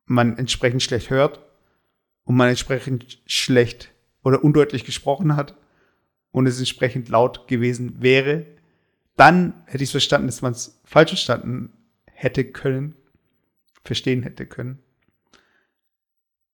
man 0.05 0.38
entsprechend 0.38 0.83
schlecht 0.83 1.09
hört 1.09 1.39
und 2.23 2.35
man 2.35 2.50
entsprechend 2.50 3.21
schlecht 3.25 3.91
oder 4.23 4.43
undeutlich 4.43 4.85
gesprochen 4.85 5.35
hat 5.35 5.55
und 6.31 6.47
es 6.47 6.59
entsprechend 6.59 7.09
laut 7.09 7.47
gewesen 7.47 8.01
wäre, 8.01 8.45
dann 9.15 9.63
hätte 9.67 9.83
ich 9.83 9.89
es 9.89 9.91
verstanden, 9.91 10.27
dass 10.27 10.41
man 10.41 10.53
es 10.53 10.81
falsch 10.83 11.12
verstanden 11.12 11.71
hätte 12.05 12.43
können, 12.45 12.95
verstehen 13.83 14.23
hätte 14.23 14.45
können. 14.45 14.79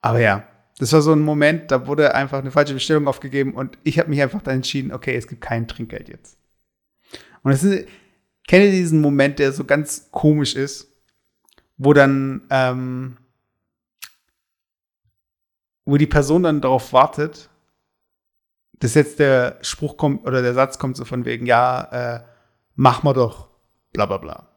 Aber 0.01 0.19
ja, 0.19 0.47
das 0.79 0.93
war 0.93 1.01
so 1.01 1.11
ein 1.11 1.19
Moment, 1.19 1.71
da 1.71 1.87
wurde 1.87 2.15
einfach 2.15 2.39
eine 2.39 2.51
falsche 2.51 2.73
Bestellung 2.73 3.07
aufgegeben 3.07 3.53
und 3.53 3.77
ich 3.83 3.99
habe 3.99 4.09
mich 4.09 4.21
einfach 4.21 4.41
dann 4.41 4.55
entschieden, 4.55 4.93
okay, 4.93 5.13
es 5.13 5.27
gibt 5.27 5.41
kein 5.41 5.67
Trinkgeld 5.67 6.07
jetzt. 6.07 6.37
Und 7.43 7.51
es 7.51 7.63
ist, 7.63 7.87
kenne 8.47 8.71
diesen 8.71 9.01
Moment, 9.01 9.39
der 9.39 9.51
so 9.51 9.65
ganz 9.65 10.09
komisch 10.11 10.55
ist, 10.55 10.87
wo 11.77 11.91
dann, 11.91 12.43
ähm, 12.49 13.17
wo 15.83 15.97
die 15.97 16.07
Person 16.07 16.43
dann 16.43 16.61
darauf 16.61 16.93
wartet, 16.93 17.49
dass 18.79 18.93
jetzt 18.93 19.19
der 19.19 19.57
Spruch 19.61 19.97
kommt 19.97 20.25
oder 20.25 20.41
der 20.41 20.53
Satz 20.53 20.79
kommt 20.79 20.95
so 20.95 21.03
von 21.03 21.25
wegen, 21.25 21.45
ja, 21.45 21.81
äh, 21.91 22.23
mach 22.75 23.03
mal 23.03 23.13
doch, 23.13 23.49
bla 23.91 24.05
bla 24.05 24.17
bla. 24.17 24.47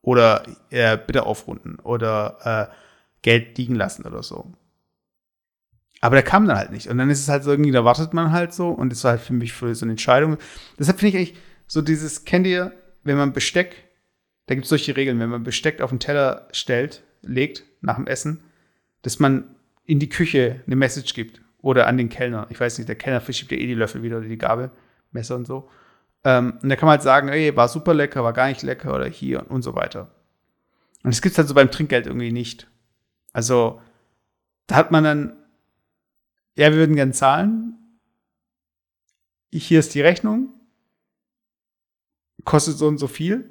Oder 0.00 0.44
äh, 0.70 0.96
bitte 0.96 1.26
aufrunden 1.26 1.80
oder 1.80 2.70
äh, 2.70 2.74
Geld 3.22 3.58
liegen 3.58 3.74
lassen 3.74 4.06
oder 4.06 4.22
so. 4.22 4.52
Aber 6.02 6.16
der 6.16 6.24
kam 6.24 6.46
dann 6.46 6.58
halt 6.58 6.72
nicht. 6.72 6.88
Und 6.88 6.98
dann 6.98 7.08
ist 7.10 7.20
es 7.20 7.28
halt 7.28 7.44
so 7.44 7.52
irgendwie, 7.52 7.70
da 7.70 7.84
wartet 7.84 8.12
man 8.12 8.32
halt 8.32 8.52
so 8.52 8.68
und 8.70 8.90
das 8.90 9.04
war 9.04 9.12
halt 9.12 9.20
für 9.20 9.32
mich 9.32 9.52
für 9.52 9.72
so 9.74 9.86
eine 9.86 9.92
Entscheidung. 9.92 10.36
Deshalb 10.78 10.98
finde 10.98 11.08
ich 11.08 11.16
eigentlich 11.16 11.40
so 11.68 11.80
dieses, 11.80 12.24
kennt 12.24 12.46
ihr, 12.46 12.72
wenn 13.04 13.16
man 13.16 13.32
Besteck, 13.32 13.88
da 14.46 14.54
gibt 14.54 14.64
es 14.64 14.68
solche 14.68 14.96
Regeln, 14.96 15.20
wenn 15.20 15.30
man 15.30 15.44
Besteck 15.44 15.80
auf 15.80 15.90
den 15.90 16.00
Teller 16.00 16.48
stellt, 16.50 17.04
legt 17.22 17.62
nach 17.82 17.96
dem 17.96 18.08
Essen, 18.08 18.42
dass 19.02 19.20
man 19.20 19.54
in 19.84 20.00
die 20.00 20.08
Küche 20.08 20.60
eine 20.66 20.74
Message 20.74 21.14
gibt 21.14 21.40
oder 21.58 21.86
an 21.86 21.96
den 21.96 22.08
Kellner. 22.08 22.48
Ich 22.50 22.58
weiß 22.58 22.78
nicht, 22.78 22.88
der 22.88 22.96
Kellner 22.96 23.20
verschiebt 23.20 23.52
ja 23.52 23.58
eh 23.58 23.66
die 23.66 23.74
Löffel 23.74 24.02
wieder 24.02 24.18
oder 24.18 24.26
die 24.26 24.38
Gabel, 24.38 24.72
Messer 25.12 25.36
und 25.36 25.46
so. 25.46 25.70
Ähm, 26.24 26.58
und 26.60 26.68
da 26.68 26.74
kann 26.74 26.86
man 26.86 26.94
halt 26.94 27.02
sagen, 27.02 27.28
ey, 27.28 27.54
war 27.56 27.68
super 27.68 27.94
lecker, 27.94 28.24
war 28.24 28.32
gar 28.32 28.48
nicht 28.48 28.62
lecker 28.62 28.92
oder 28.92 29.06
hier 29.06 29.40
und, 29.40 29.50
und 29.50 29.62
so 29.62 29.76
weiter. 29.76 30.10
Und 31.04 31.14
das 31.14 31.22
gibt 31.22 31.32
es 31.32 31.38
halt 31.38 31.46
so 31.46 31.54
beim 31.54 31.70
Trinkgeld 31.70 32.06
irgendwie 32.06 32.32
nicht. 32.32 32.68
Also, 33.32 33.80
da 34.66 34.74
hat 34.76 34.90
man 34.90 35.04
dann, 35.04 35.36
ja, 36.56 36.70
wir 36.70 36.76
würden 36.76 36.96
gern 36.96 37.12
zahlen. 37.12 37.98
Hier 39.52 39.80
ist 39.80 39.94
die 39.94 40.00
Rechnung. 40.00 40.48
Kostet 42.44 42.76
so 42.76 42.88
und 42.88 42.98
so 42.98 43.06
viel. 43.06 43.50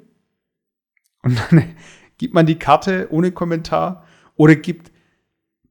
Und 1.22 1.38
dann 1.38 1.74
gibt 2.18 2.34
man 2.34 2.46
die 2.46 2.58
Karte 2.58 3.08
ohne 3.10 3.32
Kommentar 3.32 4.06
oder 4.36 4.54
gibt 4.56 4.92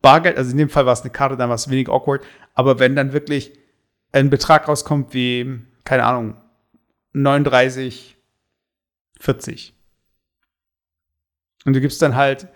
Bargeld, 0.02 0.38
also 0.38 0.52
in 0.52 0.58
dem 0.58 0.70
Fall 0.70 0.86
war 0.86 0.94
es 0.94 1.02
eine 1.02 1.12
Karte, 1.12 1.38
dann 1.38 1.50
war 1.50 1.56
es 1.56 1.70
wenig 1.70 1.88
awkward, 1.88 2.26
aber 2.54 2.80
wenn 2.80 2.96
dann 2.96 3.14
wirklich 3.14 3.54
ein 4.12 4.30
Betrag 4.30 4.68
rauskommt 4.68 5.14
wie, 5.14 5.62
keine 5.84 6.04
Ahnung, 6.04 6.36
39, 7.14 8.18
40. 9.20 9.74
Und 11.66 11.74
du 11.74 11.82
gibst 11.82 12.02
dann 12.02 12.16
halt 12.16 12.48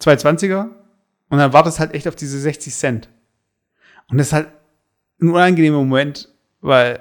220er 0.00 0.68
und 1.30 1.38
dann 1.38 1.52
wartest 1.52 1.80
halt 1.80 1.94
echt 1.94 2.06
auf 2.06 2.16
diese 2.16 2.38
60 2.38 2.74
Cent. 2.74 3.08
Und 4.10 4.18
das 4.18 4.28
ist 4.28 4.32
halt 4.32 4.48
ein 5.20 5.30
unangenehmer 5.30 5.78
Moment, 5.78 6.28
weil 6.60 7.00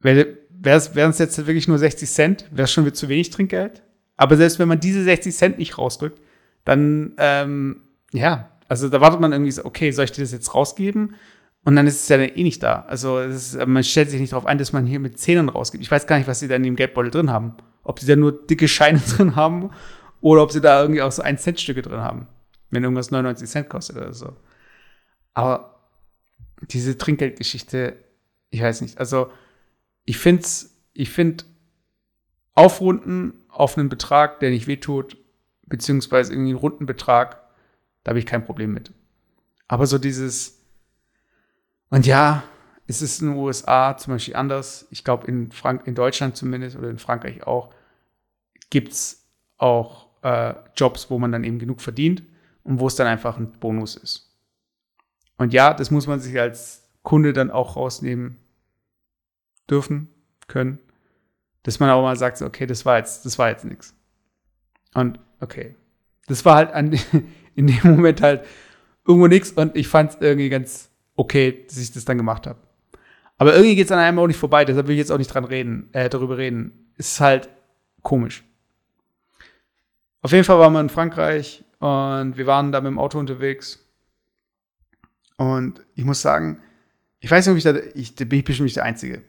wären 0.00 1.10
es 1.10 1.18
jetzt 1.18 1.38
wirklich 1.46 1.68
nur 1.68 1.78
60 1.78 2.08
Cent, 2.08 2.46
wäre 2.50 2.64
es 2.64 2.72
schon 2.72 2.84
wieder 2.84 2.94
zu 2.94 3.08
wenig 3.08 3.30
Trinkgeld. 3.30 3.82
Aber 4.16 4.36
selbst 4.36 4.58
wenn 4.58 4.68
man 4.68 4.80
diese 4.80 5.04
60 5.04 5.34
Cent 5.34 5.58
nicht 5.58 5.78
rausrückt, 5.78 6.20
dann, 6.64 7.12
ähm, 7.18 7.82
ja, 8.12 8.50
also 8.68 8.88
da 8.88 9.00
wartet 9.00 9.20
man 9.20 9.32
irgendwie 9.32 9.52
so, 9.52 9.64
okay, 9.64 9.90
soll 9.92 10.06
ich 10.06 10.12
dir 10.12 10.22
das 10.22 10.32
jetzt 10.32 10.54
rausgeben? 10.54 11.14
Und 11.64 11.76
dann 11.76 11.86
ist 11.86 12.02
es 12.02 12.08
ja 12.08 12.16
dann 12.16 12.28
eh 12.28 12.42
nicht 12.42 12.62
da. 12.62 12.84
Also 12.88 13.18
ist, 13.20 13.54
man 13.66 13.84
stellt 13.84 14.10
sich 14.10 14.20
nicht 14.20 14.32
darauf 14.32 14.46
ein, 14.46 14.58
dass 14.58 14.72
man 14.72 14.86
hier 14.86 15.00
mit 15.00 15.18
Zähnen 15.18 15.48
rausgibt. 15.48 15.82
Ich 15.82 15.90
weiß 15.90 16.06
gar 16.06 16.18
nicht, 16.18 16.28
was 16.28 16.40
sie 16.40 16.48
da 16.48 16.56
in 16.56 16.62
dem 16.62 16.76
Geldbeutel 16.76 17.10
drin 17.10 17.30
haben. 17.30 17.54
Ob 17.82 18.00
sie 18.00 18.06
da 18.06 18.16
nur 18.16 18.32
dicke 18.32 18.68
Scheine 18.68 18.98
drin 19.16 19.36
haben 19.36 19.70
oder 20.20 20.42
ob 20.42 20.52
sie 20.52 20.60
da 20.60 20.80
irgendwie 20.80 21.02
auch 21.02 21.12
so 21.12 21.22
1 21.22 21.42
Cent 21.42 21.60
Stücke 21.60 21.82
drin 21.82 22.00
haben. 22.00 22.26
Wenn 22.70 22.82
irgendwas 22.82 23.10
99 23.10 23.48
Cent 23.48 23.68
kostet 23.68 23.96
oder 23.96 24.12
so. 24.12 24.34
Aber 25.38 25.78
diese 26.62 26.98
Trinkgeldgeschichte, 26.98 27.96
ich 28.50 28.60
weiß 28.60 28.80
nicht. 28.80 28.98
Also 28.98 29.30
ich 30.04 30.18
finde 30.18 30.44
ich 30.94 31.10
finde 31.10 31.44
aufrunden 32.56 33.34
auf 33.48 33.78
einen 33.78 33.88
Betrag, 33.88 34.40
der 34.40 34.50
nicht 34.50 34.66
wehtut, 34.66 35.16
beziehungsweise 35.66 36.32
irgendwie 36.32 36.50
einen 36.50 36.58
runden 36.58 36.86
Betrag, 36.86 37.40
da 38.02 38.10
habe 38.10 38.18
ich 38.18 38.26
kein 38.26 38.44
Problem 38.44 38.72
mit. 38.72 38.90
Aber 39.68 39.86
so 39.86 39.98
dieses, 39.98 40.60
und 41.88 42.04
ja, 42.04 42.42
es 42.88 43.00
ist 43.00 43.22
in 43.22 43.28
den 43.28 43.36
USA 43.36 43.96
zum 43.96 44.14
Beispiel 44.14 44.34
anders. 44.34 44.88
Ich 44.90 45.04
glaube, 45.04 45.28
in, 45.28 45.50
in 45.84 45.94
Deutschland 45.94 46.36
zumindest 46.36 46.76
oder 46.76 46.90
in 46.90 46.98
Frankreich 46.98 47.46
auch, 47.46 47.72
gibt 48.70 48.90
es 48.90 49.24
auch 49.56 50.08
äh, 50.22 50.54
Jobs, 50.74 51.10
wo 51.10 51.18
man 51.20 51.30
dann 51.30 51.44
eben 51.44 51.60
genug 51.60 51.80
verdient 51.80 52.24
und 52.64 52.80
wo 52.80 52.88
es 52.88 52.96
dann 52.96 53.06
einfach 53.06 53.38
ein 53.38 53.52
Bonus 53.52 53.94
ist. 53.94 54.27
Und 55.38 55.52
ja, 55.52 55.72
das 55.72 55.90
muss 55.90 56.06
man 56.06 56.20
sich 56.20 56.38
als 56.38 56.88
Kunde 57.02 57.32
dann 57.32 57.50
auch 57.50 57.76
rausnehmen 57.76 58.36
dürfen, 59.70 60.08
können. 60.46 60.78
Dass 61.62 61.80
man 61.80 61.90
auch 61.90 62.02
mal 62.02 62.16
sagt, 62.16 62.42
okay, 62.42 62.66
das 62.66 62.84
war 62.84 62.98
jetzt, 62.98 63.24
das 63.24 63.38
war 63.38 63.48
jetzt 63.48 63.64
nichts. 63.64 63.94
Und 64.94 65.18
okay. 65.40 65.74
Das 66.26 66.44
war 66.44 66.56
halt 66.56 66.72
an, 66.72 66.98
in 67.54 67.66
dem 67.66 67.80
Moment 67.82 68.20
halt 68.20 68.44
irgendwo 69.06 69.26
nichts 69.26 69.50
und 69.52 69.76
ich 69.76 69.88
fand 69.88 70.10
es 70.10 70.20
irgendwie 70.20 70.48
ganz 70.50 70.90
okay, 71.16 71.64
dass 71.66 71.78
ich 71.78 71.92
das 71.92 72.04
dann 72.04 72.18
gemacht 72.18 72.46
habe. 72.46 72.58
Aber 73.38 73.54
irgendwie 73.54 73.76
geht 73.76 73.86
es 73.86 73.92
an 73.92 73.98
einem 73.98 74.18
auch 74.18 74.26
nicht 74.26 74.38
vorbei, 74.38 74.64
deshalb 74.64 74.88
will 74.88 74.94
ich 74.94 74.98
jetzt 75.00 75.12
auch 75.12 75.18
nicht 75.18 75.32
dran 75.32 75.44
reden, 75.44 75.88
äh, 75.92 76.08
darüber 76.08 76.38
reden. 76.38 76.92
Es 76.96 77.12
ist 77.12 77.20
halt 77.20 77.48
komisch. 78.02 78.44
Auf 80.20 80.32
jeden 80.32 80.44
Fall 80.44 80.58
waren 80.58 80.72
wir 80.72 80.80
in 80.80 80.88
Frankreich 80.88 81.64
und 81.78 82.36
wir 82.36 82.46
waren 82.46 82.72
da 82.72 82.80
mit 82.80 82.90
dem 82.90 82.98
Auto 82.98 83.18
unterwegs. 83.18 83.87
Und 85.38 85.80
ich 85.94 86.04
muss 86.04 86.20
sagen, 86.20 86.60
ich 87.20 87.30
weiß 87.30 87.46
nicht, 87.46 87.52
ob 87.52 87.56
ich 87.56 87.64
da, 87.64 87.74
ich, 87.94 88.14
da 88.14 88.24
bin 88.24 88.40
ich 88.40 88.44
bestimmt 88.44 88.66
nicht 88.66 88.76
der 88.76 88.84
Einzige. 88.84 89.22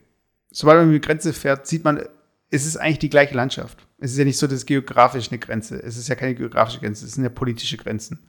Sobald 0.52 0.80
man 0.80 0.90
über 0.90 1.00
die 1.00 1.06
Grenze 1.06 1.32
fährt, 1.32 1.68
sieht 1.68 1.84
man, 1.84 2.04
es 2.50 2.66
ist 2.66 2.78
eigentlich 2.78 3.00
die 3.00 3.10
gleiche 3.10 3.36
Landschaft. 3.36 3.88
Es 4.00 4.12
ist 4.12 4.18
ja 4.18 4.26
nicht 4.26 4.38
so, 4.38 4.48
dass 4.48 4.66
geografisch 4.66 5.30
eine 5.30 5.40
Grenze. 5.40 5.82
Es 5.82 5.98
ist 5.98 6.08
ja 6.08 6.16
keine 6.16 6.36
geografische 6.36 6.80
Grenze, 6.80 7.06
es 7.06 7.14
sind 7.14 7.24
ja 7.24 7.30
politische 7.30 7.78
Grenzen. 7.78 8.20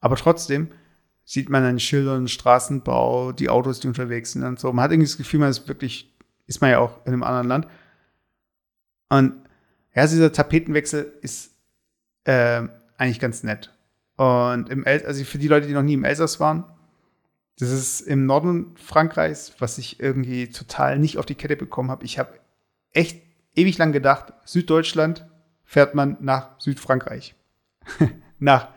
Aber 0.00 0.16
trotzdem, 0.16 0.68
sieht 1.24 1.48
man 1.48 1.64
an 1.64 1.78
Schildern, 1.78 2.28
Straßenbau, 2.28 3.32
die 3.32 3.50
Autos, 3.50 3.80
die 3.80 3.88
unterwegs 3.88 4.32
sind 4.32 4.44
und 4.44 4.58
so. 4.58 4.72
Man 4.72 4.84
hat 4.84 4.92
irgendwie 4.92 5.08
das 5.08 5.16
Gefühl, 5.16 5.40
man 5.40 5.50
ist 5.50 5.68
wirklich, 5.68 6.16
ist 6.46 6.60
man 6.60 6.70
ja 6.70 6.78
auch 6.78 7.04
in 7.06 7.12
einem 7.12 7.22
anderen 7.22 7.48
Land. 7.48 7.66
Und 9.08 9.34
ja, 9.94 10.06
dieser 10.06 10.32
Tapetenwechsel 10.32 11.12
ist 11.20 11.52
äh, 12.24 12.62
eigentlich 12.96 13.20
ganz 13.20 13.42
nett. 13.42 13.72
Und 14.16 14.68
im 14.68 14.84
El 14.84 15.04
also 15.06 15.24
für 15.24 15.38
die 15.38 15.48
Leute, 15.48 15.66
die 15.66 15.72
noch 15.72 15.82
nie 15.82 15.94
im 15.94 16.04
Elsass 16.04 16.40
waren, 16.40 16.64
das 17.60 17.70
ist 17.70 18.00
im 18.00 18.26
Norden 18.26 18.74
Frankreichs, 18.76 19.54
was 19.58 19.76
ich 19.76 20.00
irgendwie 20.00 20.48
total 20.48 20.98
nicht 20.98 21.18
auf 21.18 21.26
die 21.26 21.34
Kette 21.34 21.56
bekommen 21.56 21.90
habe. 21.90 22.04
Ich 22.04 22.18
habe 22.18 22.40
echt 22.92 23.22
ewig 23.54 23.76
lang 23.76 23.92
gedacht, 23.92 24.32
Süddeutschland 24.46 25.26
fährt 25.64 25.94
man 25.94 26.16
nach 26.20 26.58
Südfrankreich. 26.58 27.34
nach 28.38 28.68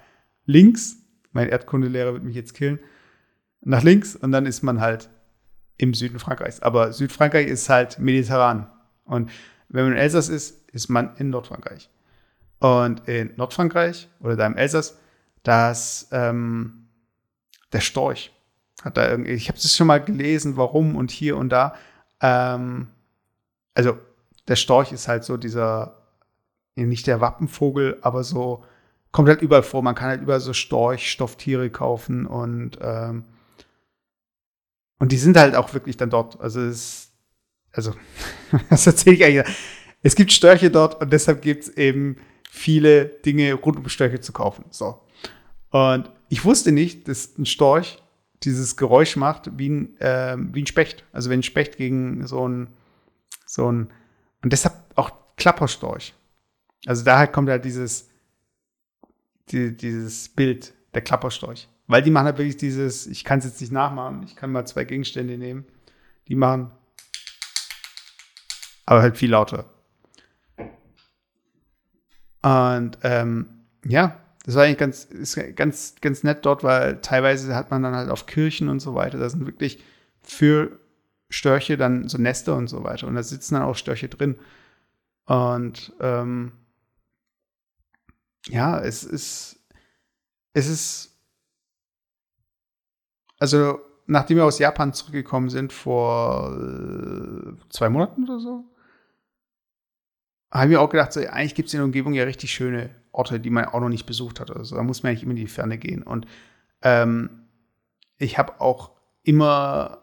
links, 0.46 0.98
mein 1.32 1.48
Erdkundelehrer 1.48 2.14
wird 2.14 2.24
mich 2.24 2.36
jetzt 2.36 2.54
killen, 2.56 2.80
nach 3.62 3.84
links 3.84 4.18
und 4.18 4.34
dann 4.34 4.46
ist 4.46 4.64
man 4.64 4.82
halt 4.82 5.10
im 5.78 5.94
Süden 5.94 6.20
Frankreichs. 6.20 6.62
Aber 6.62 6.92
Südfrankreich 6.92 7.48
ist 7.48 7.70
halt 7.70 8.00
mediterran. 8.00 8.70
Und 9.06 9.32
wenn 9.70 9.86
man 9.86 9.94
in 9.94 10.00
Elsass 10.00 10.28
ist, 10.28 10.70
ist 10.72 10.90
man 10.90 11.16
in 11.16 11.30
Nordfrankreich. 11.30 11.90
Und 12.60 13.08
in 13.08 13.34
Nordfrankreich 13.38 14.10
oder 14.20 14.36
da 14.36 14.46
im 14.46 14.58
Elsass, 14.58 14.98
das 15.44 16.10
ähm, 16.12 16.90
der 17.72 17.80
Storch 17.80 18.33
hat 18.84 18.98
da 18.98 19.10
irgendwie, 19.10 19.32
ich 19.32 19.48
habe 19.48 19.58
es 19.58 19.76
schon 19.76 19.88
mal 19.88 20.04
gelesen, 20.04 20.58
warum 20.58 20.96
und 20.96 21.12
hier 21.12 21.38
und 21.38 21.50
da. 21.50 21.76
Ähm, 22.22 22.88
also 23.74 23.98
der 24.48 24.56
Storch 24.56 24.92
ist 24.92 25.08
halt 25.08 25.24
so 25.24 25.38
dieser, 25.38 26.02
nicht 26.76 27.08
der 27.08 27.22
Wappenvogel, 27.22 27.98
aber 28.02 28.24
so, 28.24 28.64
kommt 29.14 29.30
halt 29.30 29.42
überall 29.42 29.64
vor. 29.64 29.82
Man 29.82 29.96
kann 29.96 30.10
halt 30.10 30.22
überall 30.22 30.42
so 30.42 30.52
Storch-Stofftiere 30.52 31.70
kaufen 31.70 32.26
und, 32.26 32.78
ähm, 32.82 33.24
und 35.00 35.12
die 35.14 35.18
sind 35.18 35.38
halt 35.38 35.56
auch 35.56 35.74
wirklich 35.74 35.96
dann 35.96 36.10
dort. 36.10 36.42
Also 36.42 36.60
es, 36.62 37.12
also, 37.72 37.94
das 38.70 38.86
erzähle 38.86 39.16
ich 39.16 39.24
eigentlich. 39.24 39.56
Es 40.02 40.16
gibt 40.16 40.34
Störche 40.34 40.70
dort 40.70 41.00
und 41.00 41.14
deshalb 41.14 41.42
gibt 41.42 41.64
es 41.64 41.70
eben 41.78 42.18
viele 42.50 43.06
Dinge 43.06 43.54
rund 43.54 43.78
um 43.78 43.88
Störche 43.88 44.20
zu 44.20 44.34
kaufen. 44.34 44.66
So. 44.70 45.00
Und 45.70 46.10
ich 46.28 46.44
wusste 46.44 46.72
nicht, 46.72 47.08
dass 47.08 47.38
ein 47.38 47.46
Storch 47.46 48.03
dieses 48.46 48.76
Geräusch 48.78 49.16
macht 49.16 49.58
wie 49.58 49.70
ein, 49.70 50.00
äh, 50.00 50.36
wie 50.38 50.64
ein 50.64 50.68
Specht. 50.68 51.06
Also 51.12 51.30
wenn 51.30 51.40
ein 51.40 51.44
Specht 51.44 51.78
gegen 51.78 52.26
so 52.28 52.48
ein, 52.48 52.68
so 53.46 53.72
ein, 53.72 53.92
und 54.42 54.54
deshalb 54.54 54.76
auch 54.96 55.12
Klapperstorch. 55.38 56.14
Also 56.86 57.04
daher 57.04 57.28
kommt 57.28 57.50
halt 57.50 57.66
dieses, 57.66 58.10
die, 59.50 59.76
dieses 59.76 60.30
Bild, 60.30 60.74
der 60.94 61.02
Klapperstorch. 61.02 61.70
Weil 61.88 62.02
die 62.02 62.12
machen 62.12 62.26
halt 62.26 62.38
wirklich 62.38 62.58
dieses, 62.58 63.08
ich 63.08 63.24
kann 63.24 63.40
es 63.40 63.46
jetzt 63.46 63.62
nicht 63.62 63.72
nachmachen, 63.72 64.24
ich 64.24 64.36
kann 64.36 64.52
mal 64.52 64.66
zwei 64.66 64.86
Gegenstände 64.86 65.38
nehmen, 65.38 65.66
die 66.28 66.36
machen, 66.36 66.72
aber 68.86 69.02
halt 69.02 69.18
viel 69.18 69.32
lauter. 69.32 69.70
Und 72.42 72.98
ähm, 73.04 73.66
ja, 73.86 74.23
das 74.44 74.56
war 74.56 74.64
eigentlich 74.64 74.78
ganz, 74.78 75.06
ist 75.06 75.40
ganz, 75.56 75.96
ganz 76.02 76.24
nett 76.24 76.46
dort, 76.46 76.64
weil 76.64 77.00
teilweise 77.02 77.56
hat 77.56 77.72
man 77.72 77.82
dann 77.82 77.96
halt 77.96 78.10
auf 78.10 78.26
Kirchen 78.26 78.68
und 78.68 78.82
so 78.82 78.94
weiter, 78.94 79.18
da 79.18 79.30
sind 79.30 79.46
wirklich 79.46 79.82
für 80.22 80.80
Störche 81.30 81.78
dann 81.78 82.10
so 82.10 82.18
Nester 82.18 82.56
und 82.56 82.68
so 82.68 82.84
weiter. 82.84 83.08
Und 83.08 83.16
da 83.16 83.24
sitzen 83.24 83.56
dann 83.56 83.64
auch 83.64 83.76
Störche 83.76 84.10
drin. 84.10 84.38
Und 85.26 85.94
ähm, 86.02 86.52
ja, 88.48 88.80
es 88.80 89.04
ist, 89.06 89.60
es 90.54 90.68
ist, 90.68 91.18
also 93.40 93.80
nachdem 94.06 94.38
wir 94.38 94.46
aus 94.46 94.60
Japan 94.60 94.94
zurückgekommen 94.94 95.50
sind 95.50 95.72
vor 95.72 96.54
äh, 96.54 97.54
zwei 97.70 97.90
Monaten 97.90 98.26
oder 98.26 98.40
so, 98.40 98.66
habe 100.52 100.66
ich 100.66 100.72
mir 100.72 100.82
auch 100.82 100.90
gedacht, 100.90 101.14
so, 101.14 101.22
eigentlich 101.22 101.56
gibt 101.56 101.68
es 101.68 101.74
in 101.74 101.80
der 101.80 101.86
Umgebung 101.86 102.14
ja 102.14 102.26
richtig 102.26 102.52
schöne 102.54 103.03
Orte, 103.14 103.40
die 103.40 103.50
man 103.50 103.66
auch 103.66 103.80
noch 103.80 103.90
nicht 103.90 104.06
besucht 104.06 104.40
hat. 104.40 104.52
Also 104.52 104.76
da 104.76 104.84
muss 104.84 105.04
man 105.04 105.12
eigentlich 105.12 105.24
immer 105.24 105.32
in 105.32 105.38
die 105.38 105.48
Ferne 105.48 105.78
gehen. 105.78 106.04
Und 106.04 106.28
ähm, 106.82 107.30
ich 108.18 108.38
habe 108.38 108.60
auch 108.60 108.92
immer 109.24 110.00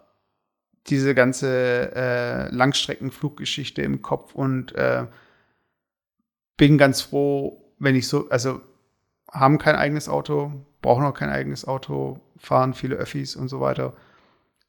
diese 0.87 1.15
ganze 1.15 1.93
äh, 1.95 2.55
Langstreckenfluggeschichte 2.55 3.83
im 3.83 4.01
Kopf 4.01 4.35
und 4.35 4.75
äh, 4.75 5.07
bin 6.57 6.79
ganz 6.79 7.03
froh, 7.03 7.75
wenn 7.79 7.95
ich 7.95 8.09
so, 8.09 8.29
also 8.31 8.61
haben 9.31 9.59
kein 9.59 9.77
eigenes 9.77 10.09
Auto, 10.09 10.53
brauchen 10.83 11.05
auch 11.05 11.15
kein 11.15 11.31
eigenes 11.31 11.67
Auto, 11.67 12.21
fahren 12.37 12.75
viele 12.75 12.97
Öffis 12.97 13.37
und 13.37 13.49
so 13.49 13.61
weiter. 13.61 13.95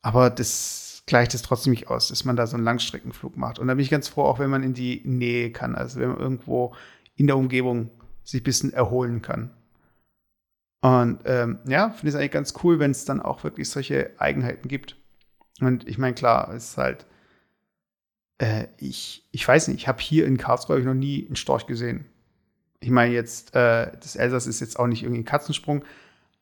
Aber 0.01 0.29
das 0.29 1.03
gleicht 1.05 1.33
es 1.33 1.41
trotzdem 1.41 1.71
nicht 1.71 1.89
aus, 1.89 2.09
dass 2.09 2.25
man 2.25 2.35
da 2.35 2.47
so 2.47 2.55
einen 2.55 2.65
Langstreckenflug 2.65 3.37
macht. 3.37 3.59
Und 3.59 3.67
da 3.67 3.73
bin 3.73 3.83
ich 3.83 3.89
ganz 3.89 4.07
froh, 4.07 4.23
auch 4.23 4.39
wenn 4.39 4.49
man 4.49 4.63
in 4.63 4.73
die 4.73 5.01
Nähe 5.05 5.51
kann, 5.51 5.75
also 5.75 5.99
wenn 5.99 6.09
man 6.09 6.19
irgendwo 6.19 6.73
in 7.15 7.27
der 7.27 7.37
Umgebung 7.37 7.89
sich 8.23 8.41
ein 8.41 8.45
bisschen 8.45 8.73
erholen 8.73 9.21
kann. 9.21 9.51
Und 10.81 11.19
ähm, 11.25 11.59
ja, 11.67 11.89
finde 11.91 12.07
ich 12.07 12.15
es 12.15 12.19
eigentlich 12.19 12.31
ganz 12.31 12.53
cool, 12.63 12.79
wenn 12.79 12.91
es 12.91 13.05
dann 13.05 13.21
auch 13.21 13.43
wirklich 13.43 13.69
solche 13.69 14.11
Eigenheiten 14.17 14.67
gibt. 14.67 14.95
Und 15.59 15.87
ich 15.87 15.99
meine, 15.99 16.15
klar, 16.15 16.51
es 16.53 16.69
ist 16.69 16.77
halt, 16.77 17.05
äh, 18.39 18.67
ich, 18.77 19.27
ich 19.31 19.47
weiß 19.47 19.67
nicht, 19.67 19.77
ich 19.77 19.87
habe 19.87 20.01
hier 20.01 20.25
in 20.25 20.37
Karlsruhe 20.37 20.79
noch 20.79 20.95
nie 20.95 21.25
einen 21.27 21.35
Storch 21.35 21.67
gesehen. 21.67 22.05
Ich 22.79 22.89
meine 22.89 23.13
jetzt, 23.13 23.53
äh, 23.55 23.91
das 23.99 24.15
Elsass 24.15 24.47
ist 24.47 24.59
jetzt 24.59 24.79
auch 24.79 24.87
nicht 24.87 25.03
irgendwie 25.03 25.21
ein 25.21 25.25
Katzensprung, 25.25 25.85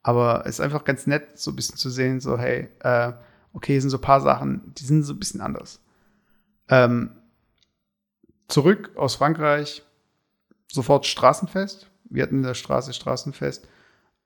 aber 0.04 0.44
es 0.46 0.56
ist 0.56 0.62
einfach 0.62 0.86
ganz 0.86 1.06
nett, 1.06 1.38
so 1.38 1.52
ein 1.52 1.58
bisschen 1.58 1.76
zu 1.76 1.90
sehen, 1.90 2.22
so, 2.22 2.40
hey, 2.40 2.70
äh, 2.80 3.12
okay, 3.52 3.74
hier 3.74 3.82
sind 3.82 3.90
so 3.90 3.98
ein 3.98 4.02
paar 4.02 4.22
Sachen, 4.22 4.74
die 4.78 4.86
sind 4.86 5.04
so 5.04 5.12
ein 5.12 5.20
bisschen 5.20 5.42
anders. 5.42 5.82
Ähm, 6.70 7.12
zurück 8.48 8.92
aus 8.96 9.16
Frankreich, 9.16 9.84
sofort 10.72 11.06
Straßenfest. 11.06 11.90
Wir 12.10 12.24
hatten 12.24 12.38
in 12.38 12.44
der 12.44 12.54
Straße 12.54 12.94
Straßenfest. 12.94 13.68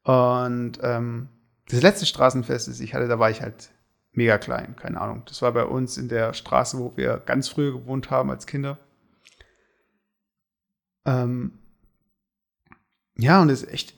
Und 0.04 0.80
ähm, 0.82 1.30
das 1.70 1.82
letzte 1.82 2.06
Straßenfest, 2.06 2.68
das 2.68 2.80
ich 2.80 2.94
hatte, 2.94 3.08
da 3.08 3.20
war 3.20 3.30
ich 3.30 3.42
halt 3.42 3.72
mega 4.12 4.38
klein, 4.38 4.76
keine 4.76 5.02
Ahnung. 5.02 5.24
Das 5.26 5.42
war 5.42 5.52
bei 5.54 5.66
uns 5.66 5.98
in 5.98 6.10
der 6.10 6.34
Straße, 6.34 6.78
wo 6.78 6.96
wir 6.96 7.18
ganz 7.18 7.50
früher 7.50 7.72
gewohnt 7.72 8.12
haben 8.12 8.30
als 8.30 8.46
Kinder. 8.46 8.78
Ähm, 11.06 11.60
ja, 13.18 13.42
und 13.42 13.48
das 13.48 13.64
ist 13.64 13.72
echt, 13.72 13.96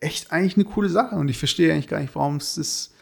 echt 0.00 0.32
eigentlich 0.32 0.56
eine 0.56 0.64
coole 0.64 0.88
Sache. 0.88 1.14
Und 1.16 1.28
ich 1.28 1.38
verstehe 1.38 1.72
eigentlich 1.72 1.88
gar 1.88 2.00
nicht, 2.00 2.14
warum 2.14 2.36
es 2.36 2.58
ist. 2.58 2.94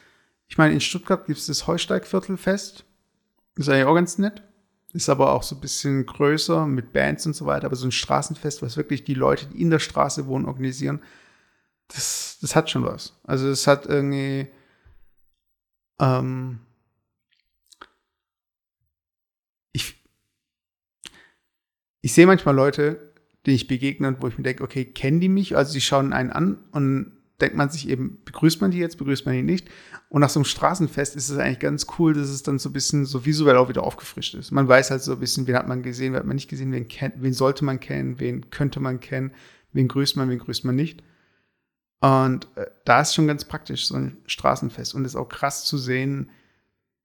Ich 0.47 0.59
meine, 0.59 0.75
in 0.75 0.81
Stuttgart 0.81 1.27
gibt 1.27 1.39
es 1.39 1.47
das 1.47 1.67
Heusteigviertelfest. 1.67 2.85
Das 3.55 3.67
ist 3.67 3.73
eigentlich 3.73 3.87
auch 3.87 3.95
ganz 3.95 4.19
nett. 4.19 4.43
Ist 4.93 5.09
aber 5.09 5.33
auch 5.33 5.43
so 5.43 5.57
ein 5.57 5.61
bisschen 5.61 6.05
größer 6.05 6.67
mit 6.67 6.93
Bands 6.93 7.25
und 7.27 7.35
so 7.35 7.47
weiter. 7.47 7.67
Aber 7.67 7.77
so 7.77 7.87
ein 7.87 7.93
Straßenfest, 7.93 8.61
was 8.63 8.77
wirklich 8.77 9.05
die 9.05 9.15
Leute, 9.15 9.47
die 9.47 9.63
in 9.63 9.71
der 9.71 9.79
Straße 9.79 10.27
wohnen, 10.27 10.45
organisieren, 10.45 11.03
das, 11.89 12.39
das 12.41 12.55
hat 12.55 12.71
schon 12.71 12.85
was. 12.85 13.19
Also 13.25 13.49
es 13.49 13.67
hat 13.67 13.87
irgendwie 13.87 14.49
ähm, 16.03 16.59
ich, 19.73 19.95
ich 22.01 22.13
sehe 22.13 22.27
manchmal 22.27 22.57
Leute, 22.57 23.15
denen 23.47 23.57
ich 23.57 23.69
begegne 23.69 24.17
wo 24.21 24.29
ich 24.29 24.37
mir 24.37 24.45
denke, 24.45 24.65
okay, 24.65 24.85
kennen 24.85 25.21
die 25.21 25.29
mich? 25.29 25.57
Also 25.57 25.73
sie 25.73 25.81
schauen 25.81 26.13
einen 26.13 26.31
an 26.31 26.59
und 26.73 27.22
denkt 27.43 27.57
man 27.57 27.69
sich 27.69 27.89
eben, 27.89 28.19
begrüßt 28.25 28.61
man 28.61 28.71
die 28.71 28.79
jetzt, 28.79 28.97
begrüßt 28.97 29.27
man 29.27 29.35
die 29.35 29.43
nicht? 29.43 29.69
Und 30.09 30.21
nach 30.21 30.31
so 30.31 30.41
einem 30.41 30.45
Straßenfest 30.45 31.17
ist 31.17 31.29
es 31.29 31.39
eigentlich 31.39 31.59
ganz 31.59 31.87
cool, 31.99 32.15
dass 32.15 32.29
es 32.29 32.43
dann 32.43 32.59
so 32.59 32.69
ein 32.69 32.73
bisschen 32.73 33.05
so 33.05 33.27
visuell 33.27 33.57
auch 33.57 33.69
wieder 33.69 33.83
aufgefrischt 33.83 34.35
ist. 34.35 34.53
Man 34.53 34.69
weiß 34.69 34.91
halt 34.91 35.03
so 35.03 35.13
ein 35.13 35.21
bisschen, 35.21 35.47
wen 35.47 35.57
hat 35.57 35.69
man 35.69 35.83
gesehen, 35.83 36.13
wen 36.13 36.21
hat 36.21 36.27
man 36.27 36.37
nicht 36.37 36.49
gesehen, 36.49 36.73
wen 36.73 36.89
kennt, 36.89 37.23
wen 37.23 37.33
sollte 37.33 37.65
man 37.65 37.81
kennen, 37.81 38.21
wen 38.21 38.51
könnte 38.51 38.81
man 38.81 39.01
kennen, 39.01 39.33
wen 39.73 39.89
grüßt 39.89 40.17
man, 40.17 40.31
wen 40.31 40.39
grüßt 40.39 40.65
man 40.65 40.77
nicht. 40.77 41.03
Und 42.01 42.49
äh, 42.57 42.67
da 42.85 43.01
ist 43.01 43.15
schon 43.15 43.27
ganz 43.27 43.45
praktisch 43.45 43.87
so 43.87 43.97
ein 43.97 44.19
Straßenfest 44.27 44.95
und 44.95 45.05
ist 45.05 45.17
auch 45.17 45.29
krass 45.29 45.65
zu 45.65 45.79
sehen, 45.79 46.31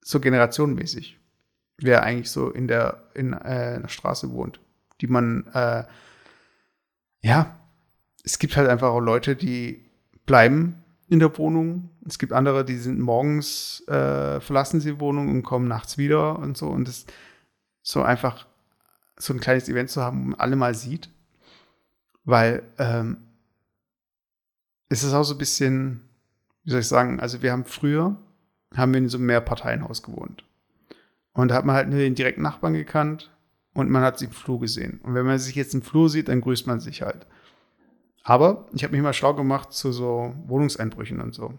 so 0.02 0.20
generationenmäßig, 0.20 1.20
wer 1.78 2.04
eigentlich 2.04 2.32
so 2.32 2.50
in 2.50 2.68
der, 2.68 3.10
in 3.14 3.34
äh, 3.34 3.36
einer 3.78 3.90
Straße 3.90 4.32
wohnt, 4.32 4.60
die 5.02 5.08
man, 5.08 5.48
äh, 5.54 5.84
ja, 7.22 7.60
es 8.24 8.40
gibt 8.40 8.58
halt 8.58 8.70
einfach 8.70 8.90
auch 8.90 9.00
Leute, 9.00 9.36
die 9.36 9.87
bleiben 10.28 10.84
in 11.10 11.20
der 11.20 11.36
Wohnung. 11.40 11.90
Es 12.06 12.20
gibt 12.20 12.34
andere, 12.34 12.64
die 12.64 12.78
sind 12.78 13.00
morgens, 13.00 13.82
äh, 13.88 14.40
verlassen 14.40 14.80
sie 14.80 14.92
die 14.92 15.00
Wohnung 15.00 15.30
und 15.30 15.42
kommen 15.42 15.68
nachts 15.68 15.98
wieder 15.98 16.38
und 16.38 16.56
so. 16.56 16.68
Und 16.68 16.88
das 16.88 17.08
so 17.82 18.04
einfach 18.04 18.46
so 19.18 19.34
ein 19.34 19.40
kleines 19.40 19.68
Event 19.68 19.90
zu 19.90 20.04
haben, 20.04 20.20
wo 20.20 20.24
man 20.30 20.40
alle 20.40 20.56
mal 20.56 20.76
sieht. 20.76 21.10
Weil 22.26 22.62
ähm, 22.78 23.18
ist 24.90 25.04
es 25.04 25.14
auch 25.14 25.24
so 25.24 25.34
ein 25.34 25.40
bisschen, 25.40 26.02
wie 26.64 26.72
soll 26.72 26.82
ich 26.82 26.88
sagen, 26.88 27.20
also 27.20 27.42
wir 27.42 27.52
haben 27.52 27.66
früher, 27.66 28.18
haben 28.76 28.94
wir 28.94 29.00
in 29.00 29.10
so 29.10 29.18
einem 29.18 29.28
Mehrparteienhaus 29.28 30.04
gewohnt. 30.04 30.44
Und 31.34 31.50
da 31.50 31.56
hat 31.56 31.66
man 31.66 31.76
halt 31.76 31.90
nur 31.90 32.00
den 32.00 32.16
direkten 32.16 32.42
Nachbarn 32.42 32.74
gekannt 32.74 33.32
und 33.74 33.90
man 33.90 34.04
hat 34.04 34.20
sich 34.20 34.28
im 34.28 34.34
Flur 34.34 34.60
gesehen. 34.60 35.00
Und 35.04 35.14
wenn 35.14 35.26
man 35.26 35.40
sich 35.40 35.56
jetzt 35.56 35.74
im 35.74 35.82
Flur 35.82 36.10
sieht, 36.10 36.28
dann 36.28 36.42
grüßt 36.42 36.68
man 36.68 36.80
sich 36.80 37.02
halt. 37.02 37.28
Aber 38.28 38.68
ich 38.74 38.84
habe 38.84 38.92
mich 38.92 39.02
mal 39.02 39.14
schlau 39.14 39.34
gemacht 39.34 39.72
zu 39.72 39.94
so 39.94 40.36
Wohnungseinbrüchen 40.48 41.22
und 41.22 41.34
so. 41.34 41.58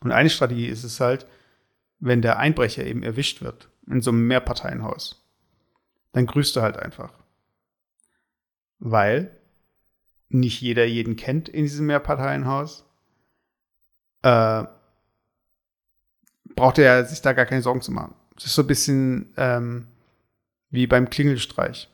Und 0.00 0.10
eine 0.10 0.28
Strategie 0.28 0.66
ist 0.66 0.82
es 0.82 0.98
halt, 0.98 1.28
wenn 2.00 2.20
der 2.20 2.40
Einbrecher 2.40 2.84
eben 2.84 3.04
erwischt 3.04 3.40
wird 3.40 3.68
in 3.86 4.00
so 4.00 4.10
einem 4.10 4.26
Mehrparteienhaus, 4.26 5.24
dann 6.10 6.26
grüßt 6.26 6.56
er 6.56 6.64
halt 6.64 6.78
einfach. 6.78 7.12
Weil 8.80 9.30
nicht 10.30 10.60
jeder 10.60 10.84
jeden 10.84 11.14
kennt 11.14 11.48
in 11.48 11.62
diesem 11.62 11.86
Mehrparteienhaus. 11.86 12.84
Äh, 14.22 14.64
braucht 16.56 16.78
er 16.78 17.04
sich 17.04 17.22
da 17.22 17.34
gar 17.34 17.46
keine 17.46 17.62
Sorgen 17.62 17.82
zu 17.82 17.92
machen. 17.92 18.16
Das 18.34 18.46
ist 18.46 18.56
so 18.56 18.62
ein 18.62 18.66
bisschen 18.66 19.32
ähm, 19.36 19.86
wie 20.70 20.88
beim 20.88 21.08
Klingelstreich. 21.08 21.88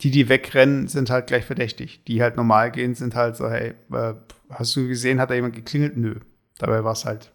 Die, 0.00 0.10
die 0.10 0.28
wegrennen, 0.28 0.88
sind 0.88 1.10
halt 1.10 1.28
gleich 1.28 1.44
verdächtig. 1.44 2.04
Die 2.04 2.22
halt 2.22 2.36
normal 2.36 2.70
gehen, 2.70 2.94
sind 2.94 3.14
halt 3.14 3.36
so, 3.36 3.48
hey, 3.48 3.74
äh, 3.92 4.14
hast 4.50 4.74
du 4.76 4.88
gesehen, 4.88 5.20
hat 5.20 5.30
da 5.30 5.34
jemand 5.34 5.54
geklingelt? 5.54 5.96
Nö. 5.96 6.16
Dabei 6.58 6.84
war 6.84 6.92
es 6.92 7.04
halt 7.04 7.32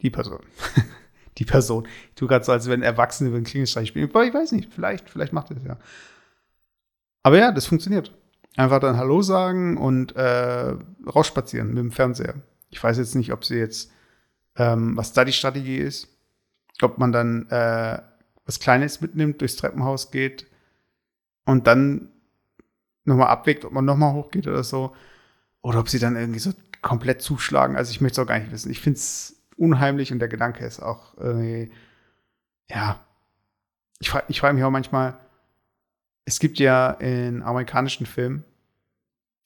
die 0.00 0.10
Person. 0.10 0.40
die 1.38 1.44
Person. 1.44 1.86
Ich 2.10 2.14
tue 2.14 2.28
gerade 2.28 2.44
so, 2.44 2.52
als 2.52 2.68
wenn 2.68 2.82
Erwachsene 2.82 3.28
über 3.28 3.38
den 3.38 3.44
Klingelstreich 3.44 3.88
spielen. 3.88 4.08
Aber 4.08 4.24
ich 4.24 4.34
weiß 4.34 4.52
nicht, 4.52 4.72
vielleicht, 4.72 5.10
vielleicht 5.10 5.32
macht 5.32 5.50
es 5.50 5.58
ja. 5.64 5.78
Aber 7.22 7.38
ja, 7.38 7.52
das 7.52 7.66
funktioniert. 7.66 8.14
Einfach 8.56 8.80
dann 8.80 8.96
Hallo 8.96 9.22
sagen 9.22 9.76
und 9.76 10.16
äh, 10.16 10.74
rausspazieren 11.06 11.68
mit 11.68 11.78
dem 11.78 11.92
Fernseher. 11.92 12.34
Ich 12.70 12.82
weiß 12.82 12.98
jetzt 12.98 13.14
nicht, 13.14 13.32
ob 13.32 13.44
sie 13.44 13.56
jetzt, 13.56 13.92
ähm, 14.56 14.96
was 14.96 15.12
da 15.12 15.24
die 15.24 15.32
Strategie 15.32 15.76
ist. 15.76 16.08
Ob 16.82 16.98
man 16.98 17.12
dann 17.12 17.48
äh, 17.50 18.00
was 18.46 18.60
Kleines 18.60 19.00
mitnimmt, 19.00 19.40
durchs 19.40 19.56
Treppenhaus 19.56 20.10
geht 20.10 20.46
und 21.48 21.66
dann 21.66 22.10
nochmal 23.04 23.28
abwägt, 23.28 23.64
ob 23.64 23.72
man 23.72 23.86
nochmal 23.86 24.12
hochgeht 24.12 24.46
oder 24.46 24.62
so. 24.62 24.94
Oder 25.62 25.80
ob 25.80 25.88
sie 25.88 25.98
dann 25.98 26.14
irgendwie 26.14 26.40
so 26.40 26.52
komplett 26.82 27.22
zuschlagen. 27.22 27.74
Also 27.74 27.90
ich 27.90 28.02
möchte 28.02 28.20
es 28.20 28.24
auch 28.24 28.28
gar 28.28 28.38
nicht 28.38 28.52
wissen. 28.52 28.70
Ich 28.70 28.80
finde 28.80 28.98
es 28.98 29.40
unheimlich 29.56 30.12
und 30.12 30.18
der 30.18 30.28
Gedanke 30.28 30.66
ist 30.66 30.80
auch 30.80 31.16
irgendwie, 31.16 31.72
ja, 32.68 33.00
ich 33.98 34.10
frage 34.10 34.26
ich 34.28 34.40
frag 34.40 34.54
mich 34.54 34.62
auch 34.62 34.70
manchmal, 34.70 35.18
es 36.26 36.38
gibt 36.38 36.58
ja 36.58 36.90
in 36.90 37.42
amerikanischen 37.42 38.04
Filmen, 38.04 38.44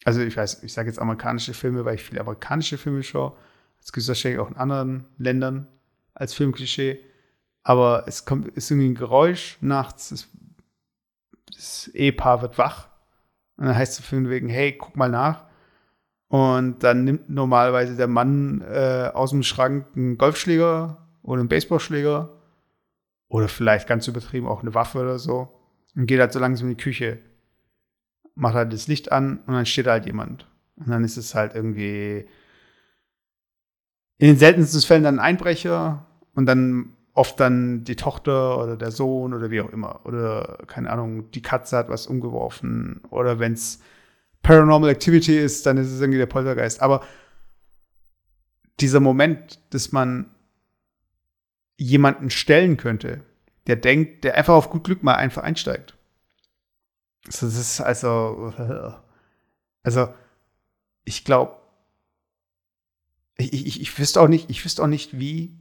also 0.05 0.23
ich 0.23 0.37
weiß, 0.37 0.65
ich 0.65 0.73
sage 0.73 0.89
jetzt 0.89 0.99
amerikanische 0.99 1.55
Filme, 1.55 1.85
weil 1.85 1.95
ich 1.95 2.03
viele 2.03 2.21
amerikanische 2.21 2.79
Filme 2.79 3.05
schaue. 3.05 3.37
Es 3.81 3.93
gibt 3.93 4.03
es 4.03 4.09
wahrscheinlich 4.09 4.41
auch 4.41 4.51
in 4.51 4.57
anderen 4.57 5.05
Ländern 5.19 5.69
als 6.15 6.35
Filmklischee. 6.35 6.99
Aber 7.63 8.05
es 8.09 8.25
kommt, 8.25 8.49
ist 8.49 8.73
irgendwie 8.73 8.89
ein 8.89 8.97
Geräusch 8.97 9.57
nachts, 9.61 10.09
das, 10.09 10.29
das 11.63 11.89
Ehepaar 11.95 12.43
wird 12.43 12.59
wach. 12.59 12.89
Und 13.57 13.67
dann 13.67 13.77
heißt 13.77 14.01
es 14.01 14.07
von 14.07 14.29
wegen, 14.29 14.49
hey, 14.49 14.73
guck 14.73 14.97
mal 14.97 15.09
nach. 15.09 15.47
Und 16.29 16.83
dann 16.83 17.05
nimmt 17.05 17.29
normalerweise 17.29 17.97
der 17.97 18.09
Mann 18.09 18.63
äh, 18.63 19.11
aus 19.13 19.31
dem 19.31 19.43
Schrank 19.43 19.87
einen 19.95 20.19
Golfschläger 20.19 21.07
oder 21.23 21.41
einen 21.41 21.49
Baseballschläger 21.49 22.31
oder 23.29 23.49
vielleicht 23.49 23.87
ganz 23.87 24.09
übertrieben 24.09 24.49
auch 24.49 24.63
eine 24.63 24.75
Waffe 24.75 24.99
oder 24.99 25.19
so 25.19 25.49
und 25.95 26.07
geht 26.07 26.21
halt 26.21 26.33
so 26.33 26.39
langsam 26.39 26.69
in 26.69 26.77
die 26.77 26.83
Küche, 26.83 27.19
macht 28.35 28.55
halt 28.55 28.73
das 28.73 28.89
Licht 28.89 29.13
an 29.13 29.41
und 29.47 29.55
dann 29.55 29.67
steht 29.67 29.87
halt 29.87 30.07
jemand. 30.07 30.49
Und 30.77 30.89
dann 30.89 31.05
ist 31.05 31.19
es 31.19 31.35
halt 31.35 31.55
irgendwie 31.55 32.27
in 34.19 34.29
den 34.29 34.39
seltensten 34.39 34.81
Fällen 34.81 35.05
dann 35.05 35.19
ein 35.19 35.25
Einbrecher 35.25 36.07
und 36.35 36.47
dann 36.47 36.97
oft 37.15 37.39
dann 37.41 37.85
die 37.85 37.97
Tochter 37.97 38.59
oder 38.59 38.77
der 38.77 38.91
Sohn 38.91 39.35
oder 39.35 39.51
wie 39.51 39.61
auch 39.61 39.71
immer. 39.71 40.01
Oder 40.05 40.59
keine 40.67 40.91
Ahnung, 40.91 41.31
die 41.31 41.43
Katze 41.43 41.77
hat 41.77 41.89
was 41.89 42.07
umgeworfen. 42.07 43.03
Oder 43.11 43.39
wenn 43.39 43.53
es 43.53 43.81
Paranormal 44.43 44.91
Activity 44.91 45.39
ist, 45.39 45.67
dann 45.67 45.77
ist 45.77 45.91
es 45.91 46.01
irgendwie 46.01 46.19
der 46.19 46.27
Poltergeist. 46.27 46.81
Aber 46.81 47.03
dieser 48.81 49.01
Moment, 49.01 49.61
dass 49.71 49.93
man 49.93 50.35
jemanden 51.77 52.31
stellen 52.31 52.77
könnte, 52.77 53.21
der 53.67 53.77
denkt, 53.77 54.25
der 54.25 54.37
einfach 54.37 54.55
auf 54.55 54.71
gut 54.71 54.85
Glück 54.85 55.03
mal 55.03 55.15
einfach 55.15 55.43
einsteigt. 55.43 55.97
Das 57.25 57.43
ist 57.43 57.81
also, 57.81 58.53
also 59.83 60.09
ich 61.05 61.25
glaube, 61.25 61.57
ich, 63.37 63.53
ich, 63.53 63.81
ich 63.81 63.99
wüsste 63.99 64.21
auch 64.21 64.29
nicht, 64.29 64.51
ich 64.51 64.65
wüsste 64.65 64.83
auch 64.83 64.89
nicht, 64.89 65.19
wie. 65.19 65.59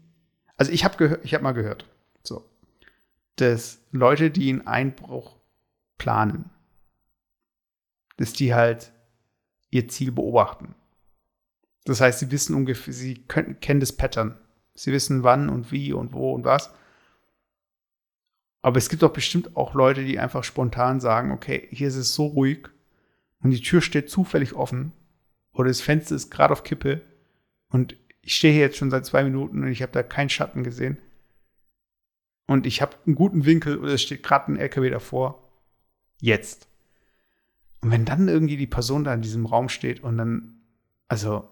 Also 0.62 0.74
ich 0.74 0.86
habe 0.86 1.20
ich 1.24 1.34
habe 1.34 1.44
mal 1.44 1.54
gehört, 1.54 1.90
so, 2.22 2.48
dass 3.38 3.80
Leute, 3.90 4.30
die 4.30 4.48
einen 4.52 4.68
Einbruch 4.68 5.40
planen, 5.98 6.52
dass 8.18 8.34
die 8.34 8.54
halt 8.54 8.94
ihr 9.72 9.88
Ziel 9.88 10.12
beobachten. 10.12 10.76
Das 11.86 12.00
heißt, 12.00 12.20
sie 12.20 12.30
wissen 12.30 12.54
ungefähr, 12.54 12.94
sie 12.94 13.24
können, 13.24 13.60
kennen 13.60 13.80
das 13.80 13.92
Pattern. 13.92 14.38
Sie 14.76 14.92
wissen 14.92 15.24
wann 15.24 15.50
und 15.50 15.72
wie 15.72 15.94
und 15.94 16.14
wo 16.14 16.32
und 16.32 16.46
was. 16.46 16.72
Aber 18.62 18.78
es 18.78 18.88
gibt 18.88 19.02
doch 19.02 19.14
bestimmt 19.14 19.58
auch 19.58 19.74
Leute, 19.74 20.06
die 20.06 20.20
einfach 20.20 20.44
spontan 20.44 21.00
sagen, 21.00 21.32
okay, 21.32 21.70
hier 21.72 21.88
ist 21.88 21.96
es 21.96 22.14
so 22.14 22.28
ruhig 22.28 22.68
und 23.42 23.50
die 23.50 23.62
Tür 23.62 23.82
steht 23.82 24.12
zufällig 24.12 24.54
offen 24.54 24.92
oder 25.54 25.70
das 25.70 25.82
Fenster 25.82 26.14
ist 26.14 26.30
gerade 26.30 26.54
auf 26.54 26.64
Kippe 26.64 27.02
und 27.70 27.96
ich 28.22 28.36
stehe 28.36 28.54
hier 28.54 28.62
jetzt 28.62 28.78
schon 28.78 28.92
seit 28.92 29.06
zwei 29.06 29.24
Minuten 29.24 29.64
und 29.64 29.70
ich 29.70 29.82
habe 29.82 29.92
da 29.92 30.04
keinen 30.04 30.30
Schatten 30.30 30.64
gesehen. 30.64 30.98
Und 32.48 32.66
ich 32.66 32.82
habe 32.82 32.98
einen 33.06 33.16
guten 33.16 33.46
Winkel 33.46 33.78
oder 33.78 33.94
es 33.94 34.02
steht 34.02 34.24
gerade 34.24 34.52
ein 34.52 34.58
LKW 34.58 34.90
davor. 34.90 35.50
Jetzt. 36.20 36.68
Und 37.82 37.92
wenn 37.92 38.06
dann 38.06 38.28
irgendwie 38.28 38.58
die 38.58 38.68
Person 38.68 39.04
da 39.04 39.14
in 39.14 39.22
diesem 39.22 39.46
Raum 39.46 39.70
steht 39.70 40.04
und 40.04 40.18
dann, 40.18 40.62
also, 41.08 41.50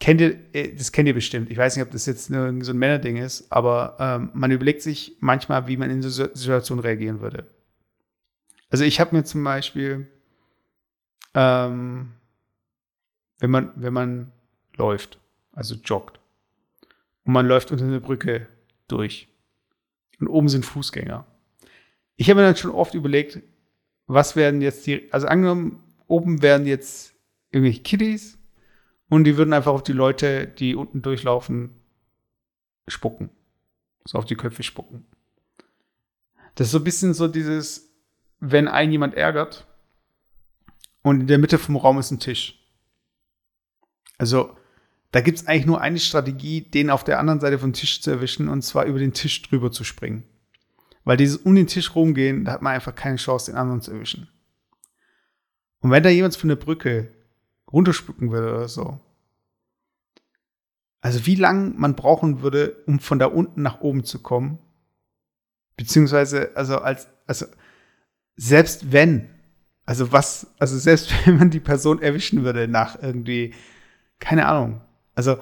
kennt 0.00 0.20
ihr, 0.20 0.38
äh, 0.52 0.74
das 0.74 0.92
kennt 0.92 1.08
ihr 1.08 1.14
bestimmt. 1.14 1.50
Ich 1.50 1.58
weiß 1.58 1.76
nicht, 1.76 1.84
ob 1.84 1.90
das 1.90 2.06
jetzt 2.06 2.26
so 2.26 2.34
ein 2.34 2.78
Männerding 2.78 3.16
ist, 3.16 3.50
aber 3.52 3.96
ähm, 3.98 4.30
man 4.34 4.50
überlegt 4.50 4.82
sich 4.82 5.16
manchmal, 5.20 5.66
wie 5.68 5.76
man 5.76 5.90
in 5.90 6.02
so 6.02 6.10
Situationen 6.10 6.82
reagieren 6.82 7.20
würde. 7.20 7.46
Also 8.70 8.84
ich 8.84 9.00
habe 9.00 9.16
mir 9.16 9.24
zum 9.24 9.44
Beispiel, 9.44 10.08
ähm, 11.34 12.12
wenn 13.38 13.50
man, 13.50 13.72
wenn 13.76 13.92
man 13.92 14.32
läuft, 14.76 15.18
also 15.52 15.74
joggt, 15.76 16.20
und 17.24 17.32
man 17.32 17.46
läuft 17.46 17.72
unter 17.72 17.84
eine 17.84 18.00
Brücke 18.00 18.46
durch 18.88 19.28
und 20.20 20.28
oben 20.28 20.48
sind 20.48 20.64
Fußgänger 20.64 21.26
ich 22.16 22.30
habe 22.30 22.40
mir 22.40 22.46
dann 22.46 22.56
schon 22.56 22.70
oft 22.70 22.94
überlegt, 22.94 23.40
was 24.06 24.36
werden 24.36 24.62
jetzt 24.62 24.86
die, 24.86 25.12
also 25.12 25.26
angenommen, 25.26 25.82
oben 26.06 26.42
werden 26.42 26.66
jetzt 26.66 27.14
irgendwelche 27.50 27.82
Kiddies 27.82 28.38
und 29.08 29.24
die 29.24 29.36
würden 29.36 29.52
einfach 29.52 29.72
auf 29.72 29.82
die 29.82 29.92
Leute, 29.92 30.46
die 30.46 30.74
unten 30.74 31.02
durchlaufen, 31.02 31.70
spucken. 32.88 33.30
So 34.04 34.18
auf 34.18 34.24
die 34.24 34.36
Köpfe 34.36 34.62
spucken. 34.62 35.04
Das 36.54 36.68
ist 36.68 36.70
so 36.70 36.78
ein 36.78 36.84
bisschen 36.84 37.12
so 37.12 37.28
dieses, 37.28 37.92
wenn 38.38 38.68
ein 38.68 38.92
jemand 38.92 39.14
ärgert 39.14 39.66
und 41.02 41.22
in 41.22 41.26
der 41.26 41.38
Mitte 41.38 41.58
vom 41.58 41.76
Raum 41.76 41.98
ist 41.98 42.12
ein 42.12 42.20
Tisch. 42.20 42.55
Also, 44.18 44.56
da 45.12 45.20
gibt 45.20 45.38
es 45.38 45.46
eigentlich 45.46 45.66
nur 45.66 45.80
eine 45.80 45.98
Strategie, 45.98 46.62
den 46.62 46.90
auf 46.90 47.04
der 47.04 47.18
anderen 47.18 47.40
Seite 47.40 47.58
vom 47.58 47.72
Tisch 47.72 48.00
zu 48.02 48.10
erwischen 48.10 48.48
und 48.48 48.62
zwar 48.62 48.84
über 48.84 48.98
den 48.98 49.12
Tisch 49.12 49.42
drüber 49.42 49.70
zu 49.70 49.84
springen. 49.84 50.24
Weil 51.04 51.16
dieses 51.16 51.36
um 51.36 51.54
den 51.54 51.68
Tisch 51.68 51.94
rumgehen, 51.94 52.44
da 52.44 52.52
hat 52.52 52.62
man 52.62 52.74
einfach 52.74 52.94
keine 52.94 53.16
Chance, 53.16 53.50
den 53.50 53.58
anderen 53.58 53.80
zu 53.80 53.92
erwischen. 53.92 54.28
Und 55.80 55.90
wenn 55.90 56.02
da 56.02 56.10
jemand 56.10 56.36
von 56.36 56.48
der 56.48 56.56
Brücke 56.56 57.12
runterspucken 57.72 58.32
würde 58.32 58.52
oder 58.52 58.68
so, 58.68 59.00
also 61.00 61.24
wie 61.26 61.36
lang 61.36 61.78
man 61.78 61.94
brauchen 61.94 62.42
würde, 62.42 62.82
um 62.86 62.98
von 62.98 63.20
da 63.20 63.26
unten 63.26 63.62
nach 63.62 63.80
oben 63.80 64.02
zu 64.02 64.20
kommen, 64.20 64.58
beziehungsweise, 65.76 66.56
also 66.56 66.78
als, 66.78 67.08
also 67.28 67.46
selbst 68.34 68.90
wenn, 68.90 69.30
also 69.84 70.10
was, 70.10 70.48
also 70.58 70.76
selbst 70.76 71.12
wenn 71.26 71.38
man 71.38 71.50
die 71.50 71.60
Person 71.60 72.02
erwischen 72.02 72.42
würde 72.42 72.66
nach 72.66 73.00
irgendwie, 73.00 73.54
keine 74.18 74.46
Ahnung, 74.46 74.80
also 75.14 75.38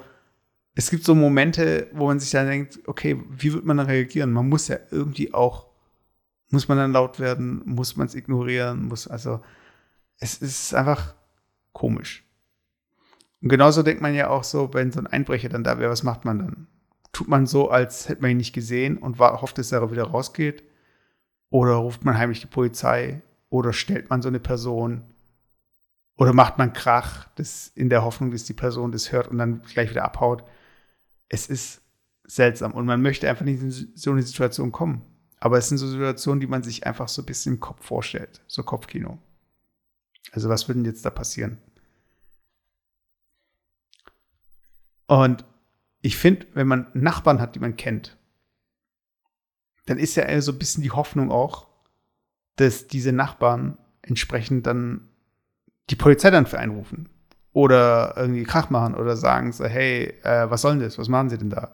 es 0.75 0.89
gibt 0.89 1.05
so 1.05 1.15
Momente, 1.15 1.87
wo 1.93 2.07
man 2.07 2.19
sich 2.19 2.31
dann 2.31 2.47
denkt, 2.47 2.79
okay, 2.85 3.21
wie 3.29 3.53
wird 3.53 3.65
man 3.65 3.77
dann 3.77 3.85
reagieren? 3.85 4.33
Man 4.33 4.49
muss 4.49 4.67
ja 4.67 4.77
irgendwie 4.91 5.33
auch, 5.33 5.67
muss 6.49 6.67
man 6.67 6.77
dann 6.77 6.91
laut 6.91 7.19
werden, 7.19 7.61
muss 7.65 7.95
man 7.95 8.07
es 8.07 8.15
ignorieren, 8.15 8.85
muss, 8.85 9.07
also, 9.07 9.41
es 10.19 10.37
ist 10.37 10.73
einfach 10.73 11.15
komisch. 11.71 12.25
Und 13.41 13.49
genauso 13.49 13.83
denkt 13.83 14.01
man 14.01 14.15
ja 14.15 14.29
auch 14.29 14.43
so, 14.43 14.73
wenn 14.73 14.91
so 14.91 14.99
ein 14.99 15.07
Einbrecher 15.07 15.49
dann 15.49 15.63
da 15.63 15.79
wäre, 15.79 15.91
was 15.91 16.03
macht 16.03 16.25
man 16.25 16.39
dann? 16.39 16.67
Tut 17.11 17.27
man 17.29 17.45
so, 17.45 17.69
als 17.69 18.09
hätte 18.09 18.21
man 18.21 18.31
ihn 18.31 18.37
nicht 18.37 18.53
gesehen 18.53 18.97
und 18.97 19.19
war, 19.19 19.41
hofft, 19.41 19.57
dass 19.57 19.71
er 19.71 19.91
wieder 19.91 20.05
rausgeht? 20.05 20.63
Oder 21.49 21.75
ruft 21.75 22.03
man 22.03 22.17
heimlich 22.17 22.41
die 22.41 22.47
Polizei? 22.47 23.21
Oder 23.49 23.71
stellt 23.71 24.09
man 24.09 24.21
so 24.21 24.27
eine 24.27 24.39
Person? 24.39 25.14
Oder 26.17 26.33
macht 26.33 26.57
man 26.57 26.73
Krach, 26.73 27.27
das 27.35 27.67
in 27.75 27.89
der 27.89 28.03
Hoffnung, 28.03 28.31
dass 28.31 28.45
die 28.45 28.53
Person 28.53 28.91
das 28.91 29.11
hört 29.11 29.27
und 29.27 29.37
dann 29.37 29.61
gleich 29.63 29.89
wieder 29.89 30.05
abhaut? 30.05 30.43
es 31.29 31.47
ist 31.47 31.81
seltsam 32.23 32.73
und 32.73 32.85
man 32.85 33.01
möchte 33.01 33.29
einfach 33.29 33.45
nicht 33.45 33.61
in 33.61 33.71
so 33.71 34.11
eine 34.11 34.23
Situation 34.23 34.71
kommen. 34.71 35.03
Aber 35.39 35.57
es 35.57 35.69
sind 35.69 35.77
so 35.77 35.87
Situationen, 35.87 36.39
die 36.39 36.47
man 36.47 36.63
sich 36.63 36.85
einfach 36.85 37.07
so 37.07 37.21
ein 37.21 37.25
bisschen 37.25 37.55
im 37.55 37.59
Kopf 37.59 37.85
vorstellt, 37.85 38.41
so 38.47 38.63
Kopfkino. 38.63 39.19
Also 40.31 40.49
was 40.49 40.67
würde 40.67 40.81
denn 40.81 40.91
jetzt 40.91 41.05
da 41.05 41.11
passieren? 41.11 41.59
Und 45.07 45.45
ich 46.01 46.17
finde, 46.17 46.47
wenn 46.53 46.67
man 46.67 46.87
Nachbarn 46.93 47.39
hat, 47.39 47.55
die 47.55 47.59
man 47.59 47.75
kennt, 47.75 48.17
dann 49.85 49.99
ist 49.99 50.15
ja 50.15 50.41
so 50.41 50.51
ein 50.51 50.57
bisschen 50.57 50.81
die 50.81 50.91
Hoffnung 50.91 51.31
auch, 51.31 51.67
dass 52.55 52.87
diese 52.87 53.11
Nachbarn 53.11 53.77
entsprechend 54.01 54.65
dann 54.65 55.09
die 55.89 55.95
Polizei 55.95 56.31
dann 56.31 56.45
für 56.45 56.59
einrufen 56.59 57.09
oder 57.53 58.13
irgendwie 58.17 58.43
Krach 58.43 58.69
machen 58.69 58.95
oder 58.95 59.15
sagen 59.15 59.51
so, 59.51 59.65
hey, 59.65 60.13
äh, 60.23 60.49
was 60.49 60.61
soll 60.61 60.73
denn 60.73 60.81
das? 60.81 60.97
Was 60.97 61.09
machen 61.09 61.29
sie 61.29 61.37
denn 61.37 61.49
da? 61.49 61.71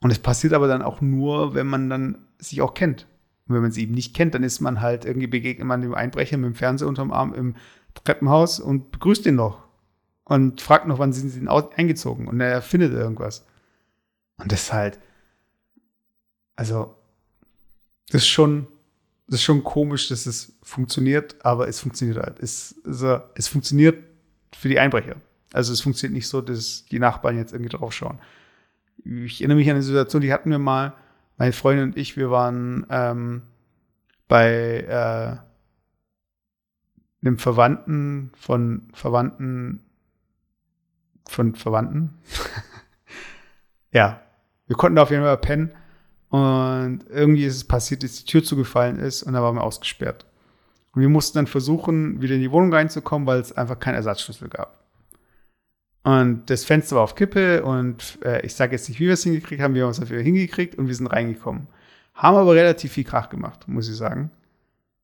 Und 0.00 0.10
es 0.10 0.18
passiert 0.18 0.52
aber 0.52 0.68
dann 0.68 0.82
auch 0.82 1.00
nur, 1.00 1.54
wenn 1.54 1.66
man 1.66 1.88
dann 1.88 2.18
sich 2.38 2.60
auch 2.62 2.74
kennt. 2.74 3.06
Und 3.46 3.54
wenn 3.54 3.62
man 3.62 3.72
sie 3.72 3.82
eben 3.82 3.94
nicht 3.94 4.14
kennt, 4.14 4.34
dann 4.34 4.42
ist 4.42 4.60
man 4.60 4.80
halt 4.80 5.04
irgendwie 5.04 5.26
begegnet 5.26 5.66
man 5.66 5.82
dem 5.82 5.94
Einbrecher 5.94 6.36
mit 6.36 6.46
dem 6.46 6.54
Fernseher 6.54 6.88
unterm 6.88 7.12
Arm 7.12 7.34
im 7.34 7.56
Treppenhaus 7.94 8.60
und 8.60 8.90
begrüßt 8.90 9.26
ihn 9.26 9.36
noch 9.36 9.64
und 10.24 10.60
fragt 10.60 10.86
noch, 10.86 10.98
wann 10.98 11.12
sind 11.12 11.28
sie 11.28 11.40
denn 11.40 11.48
eingezogen 11.48 12.28
und 12.28 12.40
er 12.40 12.62
findet 12.62 12.92
irgendwas. 12.92 13.46
Und 14.38 14.50
das 14.50 14.64
ist 14.64 14.72
halt, 14.72 14.98
also, 16.56 16.96
das 18.10 18.22
ist 18.22 18.28
schon, 18.28 18.66
das 19.26 19.36
ist 19.36 19.44
schon 19.44 19.64
komisch, 19.64 20.08
dass 20.08 20.26
es 20.26 20.52
funktioniert, 20.62 21.36
aber 21.44 21.68
es 21.68 21.80
funktioniert 21.80 22.18
halt. 22.18 22.38
Es, 22.40 22.74
also, 22.84 23.20
es 23.34 23.48
funktioniert 23.48 24.04
für 24.54 24.68
die 24.68 24.78
Einbrecher. 24.78 25.16
Also 25.52 25.72
es 25.72 25.80
funktioniert 25.80 26.14
nicht 26.14 26.28
so, 26.28 26.40
dass 26.40 26.84
die 26.86 26.98
Nachbarn 26.98 27.36
jetzt 27.36 27.52
irgendwie 27.52 27.70
drauf 27.76 27.92
schauen. 27.92 28.18
Ich 29.04 29.40
erinnere 29.40 29.56
mich 29.56 29.68
an 29.68 29.76
eine 29.76 29.82
Situation, 29.82 30.20
die 30.22 30.32
hatten 30.32 30.50
wir 30.50 30.58
mal, 30.58 30.94
meine 31.36 31.52
Freundin 31.52 31.90
und 31.90 31.96
ich, 31.96 32.16
wir 32.16 32.30
waren 32.30 32.86
ähm, 32.90 33.42
bei 34.28 34.80
äh, 34.80 35.36
einem 37.26 37.38
Verwandten 37.38 38.30
von 38.36 38.88
Verwandten 38.92 39.80
von 41.26 41.54
Verwandten. 41.54 42.18
ja, 43.92 44.20
wir 44.66 44.76
konnten 44.76 44.96
da 44.96 45.02
auf 45.02 45.10
jeden 45.10 45.22
Fall 45.22 45.38
pennen 45.38 45.72
und 46.34 47.04
irgendwie 47.10 47.44
ist 47.44 47.54
es 47.54 47.62
passiert, 47.62 48.02
dass 48.02 48.16
die 48.16 48.24
Tür 48.24 48.42
zugefallen 48.42 48.98
ist 48.98 49.22
und 49.22 49.34
da 49.34 49.42
waren 49.42 49.54
wir 49.54 49.62
ausgesperrt. 49.62 50.26
Und 50.92 51.00
wir 51.00 51.08
mussten 51.08 51.38
dann 51.38 51.46
versuchen, 51.46 52.20
wieder 52.22 52.34
in 52.34 52.40
die 52.40 52.50
Wohnung 52.50 52.74
reinzukommen, 52.74 53.24
weil 53.24 53.38
es 53.38 53.56
einfach 53.56 53.78
keinen 53.78 53.94
Ersatzschlüssel 53.94 54.48
gab. 54.48 54.82
Und 56.02 56.50
das 56.50 56.64
Fenster 56.64 56.96
war 56.96 57.04
auf 57.04 57.14
Kippe 57.14 57.62
und 57.62 58.18
äh, 58.24 58.44
ich 58.44 58.56
sage 58.56 58.72
jetzt 58.72 58.88
nicht, 58.88 58.98
wie 58.98 59.06
wir 59.06 59.12
es 59.12 59.22
hingekriegt 59.22 59.62
haben, 59.62 59.76
wir 59.76 59.84
haben 59.84 59.92
es 59.92 60.00
dafür 60.00 60.20
hingekriegt 60.22 60.74
und 60.74 60.88
wir 60.88 60.94
sind 60.96 61.06
reingekommen. 61.06 61.68
Haben 62.14 62.36
aber 62.36 62.56
relativ 62.56 62.94
viel 62.94 63.04
Krach 63.04 63.28
gemacht, 63.28 63.68
muss 63.68 63.88
ich 63.88 63.94
sagen. 63.94 64.32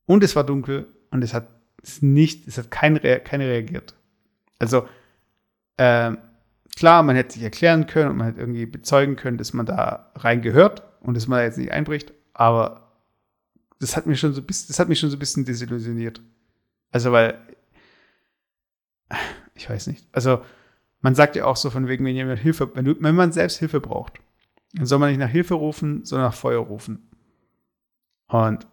Und 0.06 0.24
es 0.24 0.34
war 0.34 0.42
dunkel 0.42 0.88
und 1.12 1.22
es 1.22 1.32
hat 1.32 1.46
es 1.80 2.02
nicht, 2.02 2.48
es 2.48 2.58
hat 2.58 2.72
kein, 2.72 3.00
keine 3.22 3.46
reagiert. 3.46 3.94
Also, 4.58 4.88
äh, 5.76 6.10
klar, 6.74 7.04
man 7.04 7.14
hätte 7.14 7.34
sich 7.34 7.44
erklären 7.44 7.86
können 7.86 8.10
und 8.10 8.16
man 8.16 8.26
hätte 8.26 8.40
irgendwie 8.40 8.66
bezeugen 8.66 9.14
können, 9.14 9.38
dass 9.38 9.52
man 9.52 9.64
da 9.64 10.10
rein 10.16 10.42
gehört 10.42 10.89
und 11.00 11.14
dass 11.16 11.26
man 11.26 11.38
da 11.38 11.44
jetzt 11.44 11.58
nicht 11.58 11.72
einbricht, 11.72 12.12
aber 12.32 12.92
das 13.78 13.96
hat 13.96 14.06
mich 14.06 14.20
schon 14.20 14.32
so 14.32 14.40
das 14.40 14.78
hat 14.78 14.88
mich 14.88 14.98
schon 14.98 15.10
so 15.10 15.16
ein 15.16 15.20
bisschen 15.20 15.44
desillusioniert. 15.44 16.20
Also, 16.92 17.12
weil, 17.12 17.38
ich 19.54 19.68
weiß 19.68 19.86
nicht. 19.86 20.06
Also, 20.12 20.42
man 21.00 21.14
sagt 21.14 21.36
ja 21.36 21.46
auch 21.46 21.56
so 21.56 21.70
von 21.70 21.88
wegen, 21.88 22.04
wenn 22.04 22.14
jemand 22.14 22.40
Hilfe, 22.40 22.74
wenn, 22.74 22.84
du, 22.84 22.96
wenn 23.00 23.14
man 23.14 23.32
selbst 23.32 23.58
Hilfe 23.58 23.80
braucht, 23.80 24.20
dann 24.74 24.86
soll 24.86 24.98
man 24.98 25.10
nicht 25.10 25.18
nach 25.18 25.28
Hilfe 25.28 25.54
rufen, 25.54 26.04
sondern 26.04 26.28
nach 26.28 26.36
Feuer 26.36 26.60
rufen. 26.60 27.08
Und 28.28 28.66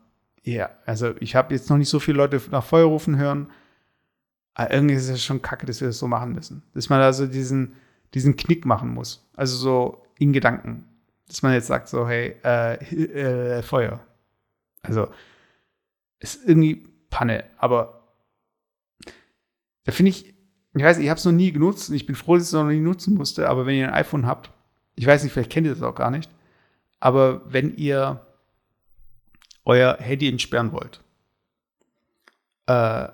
ja, 0.43 0.69
also 0.85 1.15
ich 1.19 1.35
habe 1.35 1.53
jetzt 1.53 1.69
noch 1.69 1.77
nicht 1.77 1.89
so 1.89 1.99
viele 1.99 2.17
Leute 2.17 2.41
nach 2.51 2.63
Feuer 2.63 2.85
rufen 2.85 3.17
hören, 3.17 3.49
aber 4.53 4.71
irgendwie 4.73 4.95
ist 4.95 5.09
es 5.09 5.23
schon 5.23 5.41
kacke, 5.41 5.65
dass 5.65 5.81
wir 5.81 5.87
das 5.87 5.99
so 5.99 6.07
machen 6.07 6.33
müssen. 6.33 6.63
Dass 6.73 6.89
man 6.89 7.01
also 7.01 7.27
diesen, 7.27 7.73
diesen 8.13 8.35
Knick 8.35 8.65
machen 8.65 8.93
muss. 8.93 9.29
Also 9.35 9.57
so 9.57 10.05
in 10.17 10.33
Gedanken. 10.33 10.85
Dass 11.27 11.41
man 11.41 11.53
jetzt 11.53 11.67
sagt 11.67 11.89
so, 11.89 12.07
hey, 12.07 12.35
äh, 12.43 12.73
äh, 12.75 13.61
Feuer. 13.61 13.99
Also, 14.81 15.09
ist 16.19 16.47
irgendwie 16.47 16.87
Panne, 17.09 17.45
aber 17.57 17.97
da 19.83 19.91
finde 19.91 20.09
ich, 20.09 20.33
ich 20.75 20.83
weiß, 20.83 20.97
ich 20.99 21.09
habe 21.09 21.17
es 21.17 21.25
noch 21.25 21.31
nie 21.31 21.51
genutzt 21.51 21.89
und 21.89 21.95
ich 21.95 22.05
bin 22.05 22.15
froh, 22.15 22.35
dass 22.35 22.43
ich 22.43 22.49
es 22.49 22.53
noch 22.53 22.65
nie 22.65 22.79
nutzen 22.79 23.15
musste, 23.15 23.49
aber 23.49 23.65
wenn 23.65 23.75
ihr 23.75 23.87
ein 23.87 23.93
iPhone 23.93 24.25
habt, 24.25 24.51
ich 24.95 25.05
weiß 25.05 25.23
nicht, 25.23 25.33
vielleicht 25.33 25.51
kennt 25.51 25.67
ihr 25.67 25.73
das 25.73 25.83
auch 25.83 25.95
gar 25.95 26.11
nicht, 26.11 26.29
aber 26.99 27.41
wenn 27.51 27.75
ihr 27.77 28.25
euer 29.65 29.97
Handy 29.99 30.27
entsperren 30.27 30.71
wollt, 30.71 31.01
äh, 32.67 33.07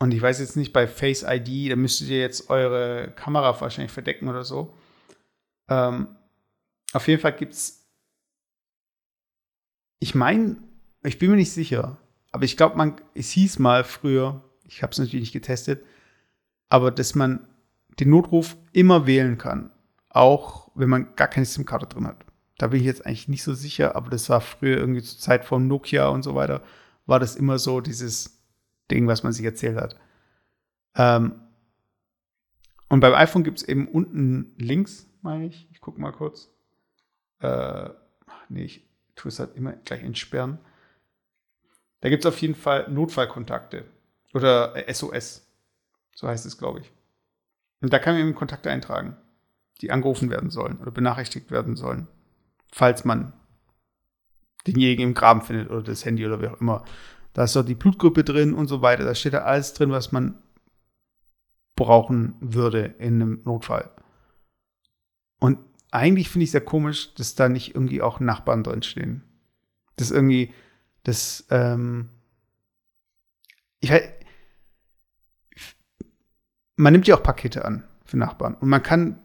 und 0.00 0.12
ich 0.12 0.22
weiß 0.22 0.38
jetzt 0.40 0.56
nicht, 0.56 0.72
bei 0.72 0.86
Face 0.86 1.24
ID, 1.28 1.72
da 1.72 1.76
müsstet 1.76 2.08
ihr 2.08 2.20
jetzt 2.20 2.50
eure 2.50 3.10
Kamera 3.16 3.60
wahrscheinlich 3.60 3.92
verdecken 3.92 4.28
oder 4.28 4.44
so. 4.44 4.76
Ähm, 5.68 6.08
auf 6.92 7.06
jeden 7.08 7.20
Fall 7.20 7.34
gibt 7.34 7.52
es 7.54 7.78
ich 10.00 10.14
meine, 10.14 10.56
ich 11.02 11.18
bin 11.18 11.30
mir 11.30 11.36
nicht 11.36 11.52
sicher, 11.52 11.98
aber 12.30 12.44
ich 12.44 12.56
glaube, 12.56 12.76
man, 12.76 12.96
es 13.14 13.30
hieß 13.30 13.58
mal 13.58 13.84
früher, 13.84 14.44
ich 14.64 14.82
habe 14.82 14.92
es 14.92 14.98
natürlich 14.98 15.20
nicht 15.20 15.32
getestet, 15.32 15.84
aber 16.68 16.90
dass 16.90 17.14
man 17.14 17.46
den 17.98 18.10
Notruf 18.10 18.56
immer 18.72 19.06
wählen 19.06 19.38
kann, 19.38 19.70
auch 20.08 20.70
wenn 20.74 20.88
man 20.88 21.16
gar 21.16 21.28
keine 21.28 21.46
SIM-Karte 21.46 21.86
drin 21.86 22.06
hat. 22.06 22.24
Da 22.58 22.68
bin 22.68 22.80
ich 22.80 22.86
jetzt 22.86 23.06
eigentlich 23.06 23.28
nicht 23.28 23.42
so 23.42 23.54
sicher, 23.54 23.96
aber 23.96 24.10
das 24.10 24.28
war 24.28 24.40
früher 24.40 24.76
irgendwie 24.76 25.02
zur 25.02 25.18
Zeit 25.18 25.44
von 25.44 25.66
Nokia 25.66 26.08
und 26.08 26.22
so 26.22 26.34
weiter, 26.34 26.62
war 27.06 27.18
das 27.18 27.36
immer 27.36 27.58
so 27.58 27.80
dieses 27.80 28.44
Ding, 28.90 29.06
was 29.06 29.22
man 29.22 29.32
sich 29.32 29.44
erzählt 29.44 29.76
hat. 29.76 29.98
Ähm 30.96 31.40
und 32.88 33.00
beim 33.00 33.14
iPhone 33.14 33.44
gibt 33.44 33.58
es 33.58 33.68
eben 33.68 33.88
unten 33.88 34.54
links, 34.56 35.06
meine 35.22 35.46
ich, 35.46 35.68
ich 35.70 35.80
gucke 35.80 36.00
mal 36.00 36.12
kurz. 36.12 36.50
Äh, 37.40 37.90
nee, 38.48 38.64
ich, 38.64 38.88
tue 39.18 39.28
es 39.28 39.38
halt 39.38 39.56
immer 39.56 39.72
gleich 39.72 40.02
entsperren. 40.02 40.58
Da 42.00 42.08
gibt 42.08 42.24
es 42.24 42.28
auf 42.28 42.40
jeden 42.40 42.54
Fall 42.54 42.88
Notfallkontakte 42.90 43.84
oder 44.32 44.74
SOS. 44.92 45.46
So 46.14 46.28
heißt 46.28 46.46
es, 46.46 46.58
glaube 46.58 46.80
ich. 46.80 46.92
Und 47.80 47.92
da 47.92 47.98
kann 47.98 48.14
man 48.14 48.22
eben 48.22 48.34
Kontakte 48.34 48.70
eintragen, 48.70 49.16
die 49.80 49.90
angerufen 49.90 50.30
werden 50.30 50.50
sollen 50.50 50.78
oder 50.78 50.90
benachrichtigt 50.90 51.50
werden 51.50 51.76
sollen, 51.76 52.08
falls 52.72 53.04
man 53.04 53.32
denjenigen 54.66 55.08
im 55.08 55.14
Graben 55.14 55.42
findet 55.42 55.70
oder 55.70 55.82
das 55.82 56.04
Handy 56.04 56.26
oder 56.26 56.40
wie 56.40 56.48
auch 56.48 56.60
immer. 56.60 56.84
Da 57.32 57.44
ist 57.44 57.54
doch 57.54 57.64
die 57.64 57.74
Blutgruppe 57.74 58.24
drin 58.24 58.54
und 58.54 58.66
so 58.66 58.82
weiter. 58.82 59.04
Da 59.04 59.14
steht 59.14 59.34
da 59.34 59.42
alles 59.42 59.74
drin, 59.74 59.90
was 59.90 60.12
man 60.12 60.42
brauchen 61.76 62.34
würde 62.40 62.96
in 62.98 63.22
einem 63.22 63.42
Notfall. 63.44 63.90
Und 65.38 65.58
eigentlich 65.90 66.28
finde 66.28 66.44
ich 66.44 66.48
es 66.48 66.52
sehr 66.52 66.60
komisch, 66.60 67.14
dass 67.14 67.34
da 67.34 67.48
nicht 67.48 67.74
irgendwie 67.74 68.02
auch 68.02 68.20
Nachbarn 68.20 68.62
drin 68.62 68.82
stehen. 68.82 69.22
Das 69.96 70.10
irgendwie, 70.10 70.52
das, 71.04 71.46
ähm, 71.50 72.10
ich 73.80 73.90
halt, 73.90 74.12
man 76.76 76.92
nimmt 76.92 77.06
ja 77.06 77.16
auch 77.16 77.22
Pakete 77.22 77.64
an 77.64 77.84
für 78.04 78.16
Nachbarn. 78.16 78.54
Und 78.54 78.68
man 78.68 78.82
kann 78.82 79.18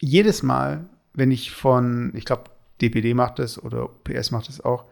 jedes 0.00 0.42
Mal, 0.42 0.88
wenn 1.12 1.30
ich 1.30 1.52
von, 1.52 2.12
ich 2.14 2.24
glaube, 2.24 2.50
DPD 2.80 3.14
macht 3.14 3.38
das 3.38 3.62
oder 3.62 3.88
PS 3.88 4.30
macht 4.30 4.48
das 4.48 4.60
auch, 4.60 4.86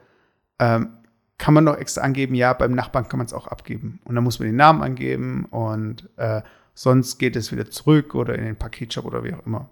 ähm, 0.58 0.96
kann 1.38 1.54
man 1.54 1.64
noch 1.64 1.76
extra 1.76 2.02
angeben, 2.02 2.34
ja, 2.34 2.52
beim 2.52 2.72
Nachbarn 2.72 3.08
kann 3.08 3.18
man 3.18 3.26
es 3.26 3.32
auch 3.32 3.48
abgeben. 3.48 4.00
Und 4.04 4.14
dann 4.14 4.22
muss 4.24 4.38
man 4.38 4.46
den 4.46 4.56
Namen 4.56 4.82
angeben 4.82 5.46
und 5.46 6.08
äh, 6.16 6.42
sonst 6.74 7.18
geht 7.18 7.36
es 7.36 7.50
wieder 7.50 7.68
zurück 7.68 8.14
oder 8.14 8.36
in 8.36 8.44
den 8.44 8.56
Paketshop 8.56 9.04
oder 9.04 9.24
wie 9.24 9.34
auch 9.34 9.44
immer. 9.44 9.68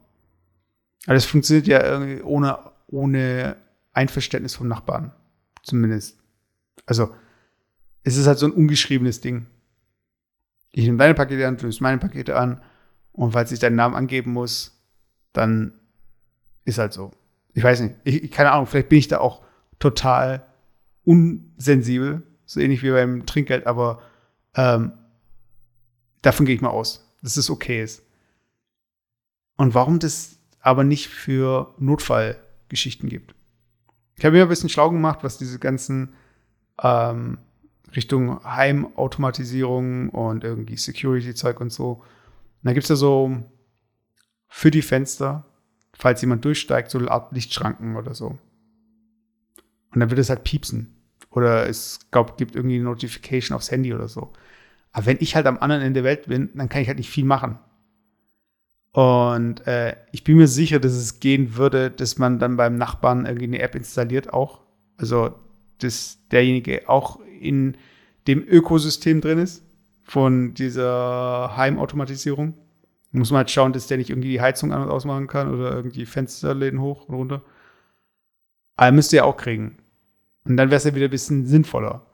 Aber 1.07 1.15
das 1.15 1.25
funktioniert 1.25 1.67
ja 1.67 1.85
irgendwie 1.85 2.23
ohne, 2.23 2.59
ohne 2.87 3.57
Einverständnis 3.93 4.55
vom 4.55 4.69
Nachbarn. 4.69 5.13
Zumindest. 5.63 6.19
Also, 6.87 7.15
es 8.03 8.17
ist 8.17 8.27
halt 8.27 8.39
so 8.39 8.47
ein 8.47 8.53
ungeschriebenes 8.53 9.21
Ding. 9.21 9.47
Ich 10.73 10.85
nehme 10.85 10.99
deine 10.99 11.15
Pakete 11.15 11.47
an, 11.47 11.57
du 11.57 11.65
nimmst 11.65 11.81
meine 11.81 11.99
Pakete 11.99 12.37
an. 12.37 12.63
Und 13.13 13.33
falls 13.33 13.53
ich 13.53 13.59
deinen 13.59 13.77
Namen 13.77 13.95
angeben 13.95 14.33
muss, 14.33 14.81
dann 15.33 15.73
ist 16.65 16.79
halt 16.79 16.93
so. 16.93 17.13
Ich 17.53 17.63
weiß 17.63 17.81
nicht. 17.81 17.97
Ich, 18.05 18.31
keine 18.31 18.53
Ahnung, 18.53 18.67
vielleicht 18.67 18.89
bin 18.89 18.99
ich 18.99 19.09
da 19.09 19.19
auch 19.19 19.43
total 19.79 20.47
unsensibel. 21.05 22.23
So 22.47 22.61
ähnlich 22.61 22.83
wie 22.83 22.91
beim 22.91 23.27
Trinkgeld, 23.27 23.67
aber 23.67 24.03
ähm, 24.55 24.93
davon 26.23 26.47
gehe 26.47 26.55
ich 26.55 26.61
mal 26.61 26.71
aus, 26.71 27.09
dass 27.23 27.37
es 27.37 27.51
okay 27.51 27.83
ist. 27.83 28.03
Und 29.57 29.75
warum 29.75 29.99
das 29.99 30.39
aber 30.61 30.85
nicht 30.85 31.09
für 31.09 31.75
Notfallgeschichten 31.79 33.09
gibt. 33.09 33.35
Ich 34.16 34.25
habe 34.25 34.37
mir 34.37 34.42
ein 34.42 34.49
bisschen 34.49 34.68
schlau 34.68 34.90
gemacht, 34.90 35.20
was 35.23 35.38
diese 35.38 35.59
ganzen 35.59 36.14
ähm, 36.83 37.38
Richtung 37.96 38.44
Heimautomatisierung 38.44 40.11
und 40.11 40.44
irgendwie 40.44 40.77
Security-Zeug 40.77 41.61
und 41.61 41.73
so. 41.73 41.92
Und 41.92 42.05
da 42.62 42.73
gibt 42.73 42.85
es 42.85 42.90
ja 42.90 42.96
so 42.96 43.42
für 44.49 44.70
die 44.70 44.83
Fenster, 44.83 45.46
falls 45.94 46.20
jemand 46.20 46.44
durchsteigt, 46.44 46.90
so 46.90 46.99
eine 46.99 47.11
Art 47.11 47.33
Lichtschranken 47.33 47.96
oder 47.96 48.14
so. 48.14 48.38
Und 49.92 50.01
dann 50.01 50.11
wird 50.11 50.20
es 50.20 50.31
halt 50.31 50.44
piepsen. 50.44 50.94
Oder 51.31 51.68
es 51.68 52.01
glaub, 52.11 52.37
gibt 52.37 52.57
irgendwie 52.57 52.77
eine 52.77 52.85
Notification 52.85 53.57
aufs 53.57 53.70
Handy 53.70 53.94
oder 53.94 54.09
so. 54.09 54.33
Aber 54.92 55.07
wenn 55.07 55.18
ich 55.20 55.37
halt 55.37 55.46
am 55.46 55.59
anderen 55.59 55.83
Ende 55.83 56.03
der 56.03 56.05
Welt 56.05 56.27
bin, 56.27 56.51
dann 56.55 56.68
kann 56.68 56.83
ich 56.83 56.88
halt 56.88 56.99
nicht 56.99 57.11
viel 57.11 57.25
machen. 57.25 57.59
Und 58.92 59.66
äh, 59.66 59.96
ich 60.11 60.24
bin 60.24 60.37
mir 60.37 60.48
sicher, 60.48 60.81
dass 60.81 60.92
es 60.92 61.20
gehen 61.20 61.57
würde, 61.57 61.90
dass 61.90 62.18
man 62.18 62.38
dann 62.38 62.57
beim 62.57 62.74
Nachbarn 62.74 63.24
irgendwie 63.24 63.44
eine 63.44 63.61
App 63.61 63.74
installiert 63.74 64.33
auch. 64.33 64.61
Also, 64.96 65.35
dass 65.79 66.18
derjenige 66.31 66.88
auch 66.88 67.20
in 67.40 67.76
dem 68.26 68.42
Ökosystem 68.46 69.20
drin 69.20 69.38
ist 69.38 69.64
von 70.03 70.55
dieser 70.55 71.57
Heimautomatisierung. 71.57 72.55
Muss 73.12 73.31
man 73.31 73.38
halt 73.38 73.50
schauen, 73.50 73.72
dass 73.72 73.87
der 73.87 73.98
nicht 73.98 74.11
irgendwie 74.11 74.31
die 74.31 74.40
Heizung 74.40 74.72
an- 74.72 74.83
und 74.83 74.90
ausmachen 74.90 75.26
kann 75.26 75.53
oder 75.53 75.74
irgendwie 75.74 76.07
Fensterläden 76.07 76.81
hoch 76.81 77.09
und 77.09 77.14
runter. 77.14 77.42
Aber 78.76 78.92
müsste 78.92 79.16
ja 79.16 79.24
auch 79.24 79.37
kriegen. 79.37 79.79
Und 80.44 80.57
dann 80.57 80.70
wäre 80.70 80.79
es 80.79 80.85
ja 80.85 80.94
wieder 80.94 81.07
ein 81.07 81.11
bisschen 81.11 81.46
sinnvoller. 81.46 82.07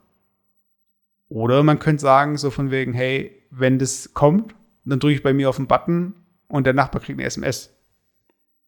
Oder 1.29 1.63
man 1.63 1.79
könnte 1.79 2.03
sagen, 2.03 2.37
so 2.37 2.51
von 2.51 2.71
wegen, 2.71 2.93
hey, 2.93 3.43
wenn 3.51 3.79
das 3.79 4.15
kommt, 4.15 4.55
dann 4.85 5.01
drücke 5.01 5.15
ich 5.15 5.23
bei 5.23 5.35
mir 5.35 5.49
auf 5.49 5.57
den 5.57 5.67
Button 5.67 6.15
und 6.49 6.67
der 6.67 6.75
Nachbar 6.75 7.03
kriegt 7.03 7.19
eine 7.19 7.27
SMS. 7.27 7.73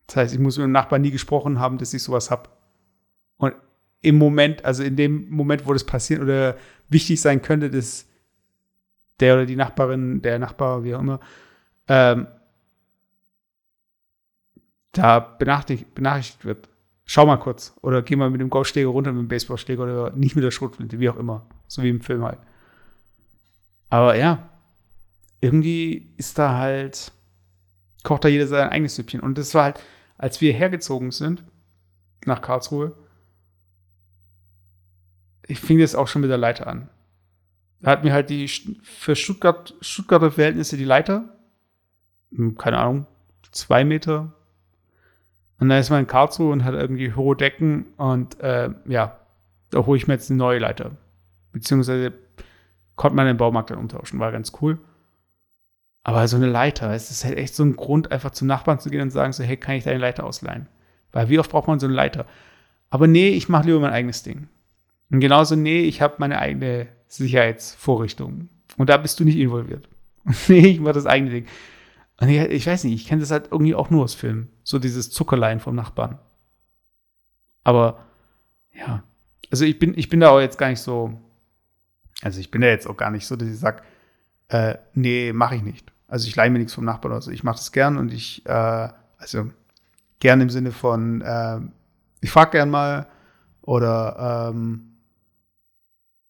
Das 0.06 0.16
heißt, 0.16 0.34
ich 0.34 0.40
muss 0.40 0.56
mit 0.56 0.64
dem 0.64 0.72
Nachbarn 0.72 1.02
nie 1.02 1.10
gesprochen 1.10 1.58
haben, 1.58 1.78
dass 1.78 1.94
ich 1.94 2.02
sowas 2.02 2.30
habe. 2.30 2.48
Und 3.36 3.54
im 4.00 4.16
Moment, 4.16 4.64
also 4.64 4.82
in 4.82 4.96
dem 4.96 5.28
Moment, 5.28 5.66
wo 5.66 5.72
das 5.72 5.84
passiert 5.84 6.20
oder 6.20 6.56
wichtig 6.88 7.20
sein 7.20 7.42
könnte, 7.42 7.70
dass 7.70 8.06
der 9.20 9.34
oder 9.34 9.46
die 9.46 9.56
Nachbarin, 9.56 10.22
der 10.22 10.38
Nachbar, 10.38 10.84
wie 10.84 10.94
auch 10.94 11.00
immer, 11.00 11.20
ähm, 11.88 12.28
da 14.92 15.20
benachrichtigt, 15.20 15.94
benachrichtigt 15.94 16.44
wird. 16.44 16.68
Schau 17.04 17.26
mal 17.26 17.38
kurz. 17.38 17.74
Oder 17.82 18.02
geh 18.02 18.16
mal 18.16 18.30
mit 18.30 18.40
dem 18.40 18.50
Golfschläger 18.50 18.88
runter 18.88 19.12
mit 19.12 19.22
dem 19.22 19.28
Baseballschläger 19.28 19.82
oder 19.82 20.10
nicht 20.10 20.36
mit 20.36 20.44
der 20.44 20.50
Schrotflinte, 20.50 21.00
wie 21.00 21.08
auch 21.08 21.16
immer. 21.16 21.46
So 21.66 21.82
wie 21.82 21.88
im 21.90 22.00
Film 22.00 22.22
halt. 22.22 22.38
Aber 23.90 24.16
ja, 24.16 24.50
irgendwie 25.40 26.12
ist 26.16 26.38
da 26.38 26.56
halt, 26.58 27.12
kocht 28.04 28.24
da 28.24 28.28
jeder 28.28 28.46
sein 28.46 28.68
eigenes 28.68 28.94
Süppchen. 28.96 29.20
Und 29.20 29.38
das 29.38 29.54
war 29.54 29.64
halt, 29.64 29.80
als 30.16 30.40
wir 30.40 30.52
hergezogen 30.52 31.10
sind 31.10 31.42
nach 32.24 32.42
Karlsruhe, 32.42 32.94
ich 35.46 35.60
fing 35.60 35.78
das 35.78 35.94
auch 35.94 36.08
schon 36.08 36.22
mit 36.22 36.30
der 36.30 36.38
Leiter 36.38 36.66
an. 36.66 36.88
Da 37.80 37.92
hat 37.92 38.04
mir 38.04 38.12
halt 38.12 38.28
die 38.28 38.48
für 38.48 39.16
Stuttgart, 39.16 39.74
Stuttgarter 39.80 40.32
Verhältnisse 40.32 40.76
die 40.76 40.84
Leiter, 40.84 41.36
hm, 42.32 42.56
keine 42.58 42.78
Ahnung, 42.78 43.06
zwei 43.52 43.84
Meter. 43.84 44.32
Und 45.58 45.68
dann 45.68 45.80
ist 45.80 45.90
man 45.90 46.00
in 46.00 46.06
Karlsruhe 46.06 46.52
und 46.52 46.64
hat 46.64 46.74
irgendwie 46.74 47.14
hohe 47.14 47.36
Decken 47.36 47.86
und 47.96 48.38
äh, 48.40 48.70
ja, 48.86 49.18
da 49.70 49.86
hole 49.86 49.96
ich 49.96 50.06
mir 50.06 50.14
jetzt 50.14 50.30
eine 50.30 50.38
neue 50.38 50.58
Leiter. 50.58 50.92
Beziehungsweise 51.52 52.12
konnte 52.96 53.16
man 53.16 53.26
den 53.26 53.36
Baumarkt 53.36 53.70
dann 53.70 53.78
umtauschen, 53.78 54.20
war 54.20 54.32
ganz 54.32 54.52
cool. 54.60 54.78
Aber 56.04 56.26
so 56.28 56.36
eine 56.36 56.46
Leiter, 56.46 56.92
es 56.92 57.10
ist 57.10 57.24
halt 57.24 57.36
echt 57.36 57.54
so 57.54 57.64
ein 57.64 57.76
Grund, 57.76 58.12
einfach 58.12 58.30
zum 58.30 58.48
Nachbarn 58.48 58.80
zu 58.80 58.90
gehen 58.90 59.02
und 59.02 59.10
sagen 59.10 59.32
so, 59.32 59.44
hey, 59.44 59.56
kann 59.56 59.76
ich 59.76 59.84
deine 59.84 59.98
Leiter 59.98 60.24
ausleihen? 60.24 60.66
Weil 61.12 61.28
wie 61.28 61.38
oft 61.38 61.50
braucht 61.50 61.68
man 61.68 61.78
so 61.78 61.86
eine 61.86 61.94
Leiter? 61.94 62.26
Aber 62.90 63.06
nee, 63.06 63.28
ich 63.28 63.48
mache 63.48 63.66
lieber 63.66 63.80
mein 63.80 63.92
eigenes 63.92 64.22
Ding. 64.22 64.48
Und 65.10 65.20
genauso, 65.20 65.56
nee, 65.56 65.82
ich 65.82 66.00
habe 66.00 66.16
meine 66.18 66.38
eigene 66.38 66.88
Sicherheitsvorrichtung. 67.08 68.48
Und 68.76 68.90
da 68.90 68.96
bist 68.96 69.18
du 69.20 69.24
nicht 69.24 69.36
involviert. 69.36 69.88
nee, 70.48 70.66
ich 70.66 70.80
mache 70.80 70.94
das 70.94 71.06
eigene 71.06 71.30
Ding. 71.30 71.46
Und 72.20 72.28
ich, 72.28 72.38
ich 72.38 72.66
weiß 72.66 72.84
nicht, 72.84 72.94
ich 72.94 73.06
kenne 73.06 73.20
das 73.20 73.30
halt 73.30 73.48
irgendwie 73.50 73.74
auch 73.74 73.90
nur 73.90 74.04
aus 74.04 74.14
Filmen. 74.14 74.50
So 74.64 74.78
dieses 74.78 75.10
Zuckerlein 75.10 75.60
vom 75.60 75.74
Nachbarn. 75.74 76.18
Aber 77.64 78.04
ja, 78.74 79.02
also 79.50 79.64
ich 79.64 79.78
bin, 79.78 79.96
ich 79.96 80.08
bin 80.08 80.20
da 80.20 80.30
auch 80.30 80.40
jetzt 80.40 80.58
gar 80.58 80.68
nicht 80.68 80.80
so, 80.80 81.20
also 82.22 82.40
ich 82.40 82.50
bin 82.50 82.60
da 82.60 82.68
jetzt 82.68 82.86
auch 82.86 82.96
gar 82.96 83.10
nicht 83.10 83.26
so, 83.26 83.36
dass 83.36 83.48
ich 83.48 83.58
sage, 83.58 83.82
äh, 84.48 84.76
nee, 84.94 85.32
mache 85.32 85.56
ich 85.56 85.62
nicht. 85.62 85.92
Also 86.06 86.26
ich 86.26 86.36
leihe 86.36 86.50
mir 86.50 86.58
nichts 86.58 86.74
vom 86.74 86.84
Nachbarn 86.84 87.12
oder 87.12 87.22
so. 87.22 87.30
Ich 87.30 87.44
mache 87.44 87.56
das 87.56 87.72
gern 87.72 87.98
und 87.98 88.12
ich, 88.12 88.44
äh, 88.46 88.88
also 89.18 89.50
gern 90.20 90.40
im 90.40 90.50
Sinne 90.50 90.72
von, 90.72 91.20
äh, 91.20 91.60
ich 92.20 92.30
frage 92.30 92.52
gern 92.52 92.70
mal 92.70 93.06
oder 93.62 94.50
ähm, 94.52 94.96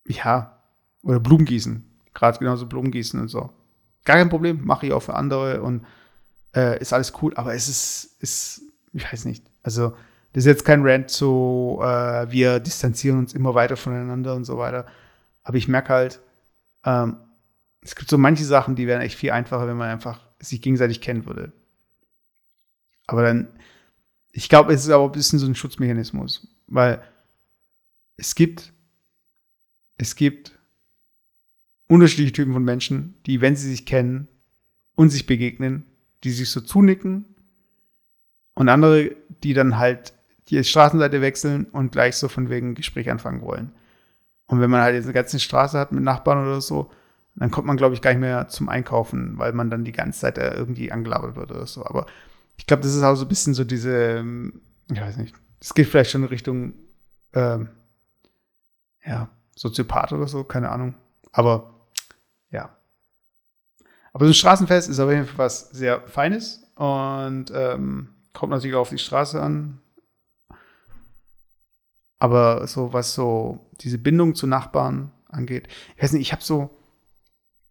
ja, 0.07 0.59
oder 1.03 1.21
Blumengießen. 1.21 1.85
Gerade 2.15 2.39
genauso 2.39 2.67
Blumengießen 2.67 3.21
und 3.21 3.29
so. 3.29 3.51
Gar 4.05 4.17
kein 4.17 4.31
Problem, 4.31 4.65
mache 4.65 4.87
ich 4.87 4.93
auch 4.93 5.03
für 5.03 5.15
andere 5.15 5.63
und 5.63 5.87
äh, 6.57 6.81
ist 6.81 6.93
alles 6.93 7.13
cool, 7.23 7.33
aber 7.37 7.55
es 7.55 7.69
ist, 7.69 8.17
ist, 8.21 8.63
ich 8.93 9.11
weiß 9.11 9.27
nicht. 9.27 9.45
Also, 9.63 9.91
das 10.33 10.45
ist 10.45 10.47
jetzt 10.47 10.65
kein 10.65 10.85
Rant 10.85 11.11
so, 11.11 11.81
äh, 11.83 12.31
wir 12.31 12.59
distanzieren 12.59 13.19
uns 13.19 13.35
immer 13.35 13.55
weiter 13.55 13.77
voneinander 13.77 14.35
und 14.35 14.45
so 14.45 14.59
weiter. 14.59 14.87
Aber 15.45 15.57
ich 15.57 15.69
merke 15.69 15.93
halt, 15.93 16.21
ähm, 16.85 17.17
es 17.89 17.95
gibt 17.95 18.11
so 18.11 18.19
manche 18.19 18.45
Sachen, 18.45 18.77
die 18.77 18.87
wären 18.87 19.01
echt 19.01 19.17
viel 19.17 19.31
einfacher, 19.31 19.67
wenn 19.67 19.77
man 19.77 19.89
einfach 19.89 20.21
sich 20.41 20.61
gegenseitig 20.61 21.01
kennen 21.01 21.25
würde. 21.25 21.53
Aber 23.07 23.23
dann, 23.23 23.49
ich 24.33 24.51
glaube, 24.51 24.75
es 24.75 24.85
ist 24.85 24.91
aber 24.91 25.07
ein 25.07 25.13
bisschen 25.13 25.39
so 25.39 25.47
ein 25.47 25.55
Schutzmechanismus, 25.55 26.47
weil 26.67 27.03
es 28.19 28.35
gibt 28.35 28.73
es 29.97 30.15
gibt 30.17 30.53
unterschiedliche 31.89 32.33
Typen 32.33 32.53
von 32.53 32.63
Menschen, 32.63 33.15
die, 33.25 33.41
wenn 33.41 33.57
sie 33.57 33.71
sich 33.71 33.87
kennen 33.87 34.29
und 34.95 35.09
sich 35.09 35.27
begegnen, 35.27 35.85
die 36.25 36.31
sich 36.31 36.51
so 36.51 36.61
zunicken 36.61 37.25
und 38.55 38.69
andere, 38.69 39.17
die 39.43 39.55
dann 39.55 39.79
halt 39.79 40.13
die 40.49 40.63
Straßenseite 40.63 41.23
wechseln 41.23 41.65
und 41.65 41.93
gleich 41.93 42.17
so 42.17 42.29
von 42.29 42.51
wegen 42.51 42.75
Gespräch 42.75 43.11
anfangen 43.11 43.41
wollen. 43.41 43.73
Und 44.47 44.61
wenn 44.61 44.71
man 44.71 44.83
halt 44.83 44.95
jetzt 44.95 45.05
eine 45.05 45.15
ganze 45.15 45.41
Straße 45.41 45.79
hat 45.79 45.91
mit 45.93 46.05
Nachbarn 46.05 46.47
oder 46.47 46.61
so, 46.61 46.91
dann 47.41 47.51
kommt 47.51 47.67
man, 47.67 47.77
glaube 47.77 47.95
ich, 47.95 48.03
gar 48.03 48.11
nicht 48.11 48.21
mehr 48.21 48.49
zum 48.49 48.69
Einkaufen, 48.69 49.39
weil 49.39 49.53
man 49.53 49.71
dann 49.71 49.85
die 49.85 49.93
ganze 49.93 50.21
Zeit 50.21 50.39
irgendwie 50.39 50.91
angelabert 50.91 51.37
wird 51.37 51.51
oder 51.51 51.67
so. 51.67 51.85
Aber 51.85 52.07
ich 52.57 52.67
glaube, 52.67 52.83
das 52.83 52.95
ist 52.95 53.03
auch 53.03 53.15
so 53.15 53.25
ein 53.25 53.29
bisschen 53.29 53.55
so 53.55 53.65
diese, 53.65 54.25
ich 54.91 55.01
weiß 55.01 55.17
nicht, 55.19 55.35
es 55.61 55.75
geht 55.75 55.87
vielleicht 55.87 56.11
schon 56.11 56.23
in 56.23 56.29
Richtung, 56.29 56.75
ähm, 57.33 57.69
ja, 59.05 59.29
Soziopath 59.55 60.13
oder 60.13 60.27
so, 60.27 60.45
keine 60.45 60.71
Ahnung. 60.71 60.95
Aber 61.33 61.75
ja. 62.51 62.77
Aber 64.13 64.25
so 64.25 64.31
ein 64.31 64.35
Straßenfest 64.35 64.89
ist 64.89 65.01
auf 65.01 65.11
jeden 65.11 65.27
Fall 65.27 65.39
was 65.39 65.71
sehr 65.71 66.07
Feines 66.09 66.65
und 66.75 67.47
ähm, 67.55 68.15
kommt 68.33 68.51
natürlich 68.51 68.77
auch 68.77 68.83
auf 68.83 68.91
die 68.91 68.99
Straße 68.99 69.41
an. 69.41 69.81
Aber 72.19 72.67
so, 72.67 72.93
was 72.93 73.15
so 73.15 73.71
diese 73.81 73.99
Bindung 73.99 74.35
zu 74.35 74.47
Nachbarn 74.47 75.13
angeht, 75.29 75.69
ich 75.97 76.03
weiß 76.03 76.13
nicht, 76.13 76.23
ich 76.23 76.33
habe 76.33 76.43
so, 76.43 76.78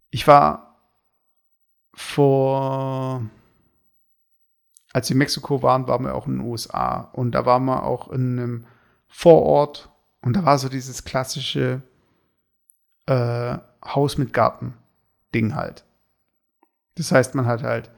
ich 0.09 0.27
war 0.27 0.79
vor, 1.93 3.25
als 4.93 5.09
wir 5.09 5.15
in 5.15 5.19
Mexiko 5.19 5.61
waren, 5.63 5.87
waren 5.87 6.03
wir 6.03 6.15
auch 6.15 6.27
in 6.27 6.37
den 6.37 6.47
USA 6.47 7.09
und 7.13 7.31
da 7.31 7.45
waren 7.45 7.65
wir 7.65 7.83
auch 7.83 8.09
in 8.09 8.39
einem 8.39 8.65
Vorort 9.07 9.89
und 10.21 10.33
da 10.33 10.45
war 10.45 10.59
so 10.59 10.69
dieses 10.69 11.05
klassische 11.05 11.81
äh, 13.07 13.57
Haus 13.83 14.17
mit 14.17 14.33
Garten-Ding 14.33 15.55
halt. 15.55 15.85
Das 16.95 17.11
heißt, 17.11 17.35
man 17.35 17.45
hat 17.45 17.63
halt 17.63 17.89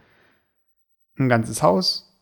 ein 1.17 1.29
ganzes 1.29 1.61
Haus, 1.61 2.21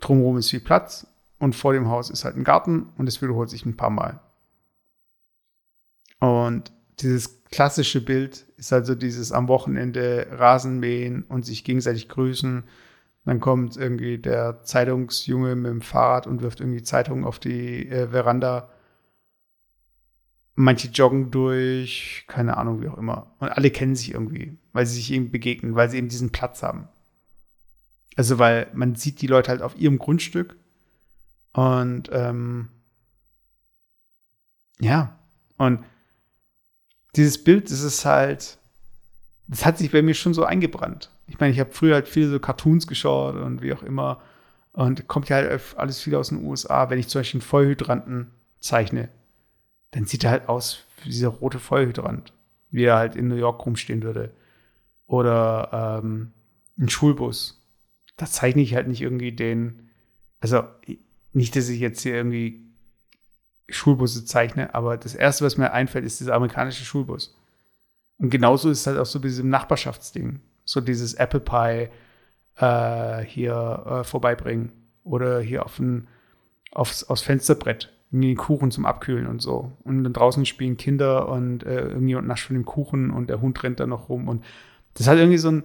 drumherum 0.00 0.38
ist 0.38 0.50
viel 0.50 0.60
Platz 0.60 1.06
und 1.38 1.54
vor 1.54 1.72
dem 1.72 1.88
Haus 1.88 2.10
ist 2.10 2.24
halt 2.24 2.36
ein 2.36 2.44
Garten 2.44 2.92
und 2.96 3.06
das 3.06 3.20
wiederholt 3.20 3.50
sich 3.50 3.66
ein 3.66 3.76
paar 3.76 3.90
Mal. 3.90 4.20
Und 6.20 6.72
dieses 7.00 7.44
klassische 7.44 8.00
Bild 8.04 8.47
ist 8.58 8.72
also 8.72 8.94
dieses 8.94 9.32
am 9.32 9.48
Wochenende 9.48 10.26
Rasen 10.32 10.80
mähen 10.80 11.22
und 11.22 11.46
sich 11.46 11.64
gegenseitig 11.64 12.08
grüßen. 12.08 12.64
Dann 13.24 13.40
kommt 13.40 13.76
irgendwie 13.76 14.18
der 14.18 14.62
Zeitungsjunge 14.62 15.54
mit 15.54 15.70
dem 15.70 15.80
Fahrrad 15.82 16.26
und 16.26 16.42
wirft 16.42 16.60
irgendwie 16.60 16.82
Zeitungen 16.82 17.24
auf 17.24 17.38
die 17.38 17.88
äh, 17.88 18.08
Veranda 18.08 18.68
Manche 20.60 20.88
joggen 20.88 21.30
durch, 21.30 22.24
keine 22.26 22.56
Ahnung, 22.56 22.82
wie 22.82 22.88
auch 22.88 22.98
immer. 22.98 23.32
Und 23.38 23.48
alle 23.48 23.70
kennen 23.70 23.94
sich 23.94 24.12
irgendwie, 24.12 24.58
weil 24.72 24.86
sie 24.86 24.96
sich 24.96 25.12
eben 25.12 25.30
begegnen, 25.30 25.76
weil 25.76 25.88
sie 25.88 25.98
eben 25.98 26.08
diesen 26.08 26.32
Platz 26.32 26.64
haben. 26.64 26.88
Also, 28.16 28.40
weil 28.40 28.66
man 28.74 28.96
sieht 28.96 29.22
die 29.22 29.28
Leute 29.28 29.52
halt 29.52 29.62
auf 29.62 29.78
ihrem 29.78 29.98
Grundstück. 29.98 30.56
Und 31.52 32.10
ähm, 32.12 32.70
ja, 34.80 35.16
und 35.58 35.84
dieses 37.18 37.42
Bild, 37.42 37.70
das 37.70 37.82
ist 37.82 38.04
halt, 38.04 38.58
das 39.48 39.66
hat 39.66 39.78
sich 39.78 39.90
bei 39.90 40.02
mir 40.02 40.14
schon 40.14 40.34
so 40.34 40.44
eingebrannt. 40.44 41.10
Ich 41.26 41.38
meine, 41.38 41.52
ich 41.52 41.60
habe 41.60 41.72
früher 41.72 41.94
halt 41.94 42.08
viele 42.08 42.30
so 42.30 42.40
Cartoons 42.40 42.86
geschaut 42.86 43.36
und 43.36 43.60
wie 43.60 43.72
auch 43.72 43.82
immer. 43.82 44.22
Und 44.72 45.08
kommt 45.08 45.28
ja 45.28 45.36
halt 45.36 45.60
alles 45.76 46.00
viel 46.00 46.14
aus 46.14 46.28
den 46.28 46.44
USA. 46.44 46.88
Wenn 46.88 46.98
ich 46.98 47.08
zum 47.08 47.20
Beispiel 47.20 47.40
einen 47.40 47.48
Feuerhydranten 47.48 48.30
zeichne, 48.60 49.08
dann 49.90 50.06
sieht 50.06 50.24
er 50.24 50.30
halt 50.30 50.48
aus 50.48 50.84
wie 51.02 51.10
dieser 51.10 51.28
rote 51.28 51.58
Feuerhydrant, 51.58 52.32
wie 52.70 52.84
er 52.84 52.96
halt 52.96 53.16
in 53.16 53.28
New 53.28 53.34
York 53.34 53.64
rumstehen 53.66 54.02
würde. 54.02 54.30
Oder 55.06 56.00
ähm, 56.02 56.32
ein 56.78 56.88
Schulbus. 56.88 57.62
Da 58.16 58.26
zeichne 58.26 58.62
ich 58.62 58.74
halt 58.74 58.88
nicht 58.88 59.00
irgendwie 59.00 59.32
den, 59.32 59.88
also 60.40 60.62
nicht, 61.32 61.56
dass 61.56 61.68
ich 61.68 61.80
jetzt 61.80 62.02
hier 62.02 62.14
irgendwie 62.14 62.67
Schulbusse 63.68 64.24
zeichne, 64.24 64.74
aber 64.74 64.96
das 64.96 65.14
erste, 65.14 65.44
was 65.44 65.56
mir 65.56 65.72
einfällt, 65.72 66.04
ist 66.04 66.20
dieser 66.20 66.34
amerikanische 66.34 66.84
Schulbus. 66.84 67.36
Und 68.18 68.30
genauso 68.30 68.70
ist 68.70 68.80
es 68.80 68.86
halt 68.86 68.98
auch 68.98 69.06
so 69.06 69.20
bei 69.20 69.28
diesem 69.28 69.48
Nachbarschaftsding. 69.48 70.40
So 70.64 70.80
dieses 70.80 71.14
Apple 71.14 71.40
Pie, 71.40 71.88
äh, 72.56 73.24
hier 73.24 73.84
äh, 73.86 74.04
vorbeibringen. 74.04 74.72
Oder 75.04 75.40
hier 75.40 75.64
auf 75.64 75.78
ein, 75.78 76.08
aufs, 76.72 77.04
aufs 77.04 77.22
Fensterbrett 77.22 77.92
irgendwie 78.10 78.34
Kuchen 78.34 78.70
zum 78.70 78.86
Abkühlen 78.86 79.26
und 79.26 79.40
so. 79.40 79.72
Und 79.84 80.04
dann 80.04 80.12
draußen 80.12 80.46
spielen 80.46 80.76
Kinder 80.76 81.28
und 81.28 81.64
äh, 81.64 81.88
irgendjemand 81.88 82.26
nascht 82.26 82.46
von 82.46 82.56
dem 82.56 82.64
Kuchen 82.64 83.10
und 83.10 83.28
der 83.28 83.40
Hund 83.40 83.62
rennt 83.62 83.80
da 83.80 83.86
noch 83.86 84.08
rum. 84.08 84.28
Und 84.28 84.44
das 84.94 85.08
hat 85.08 85.18
irgendwie 85.18 85.38
so 85.38 85.50
ein 85.50 85.64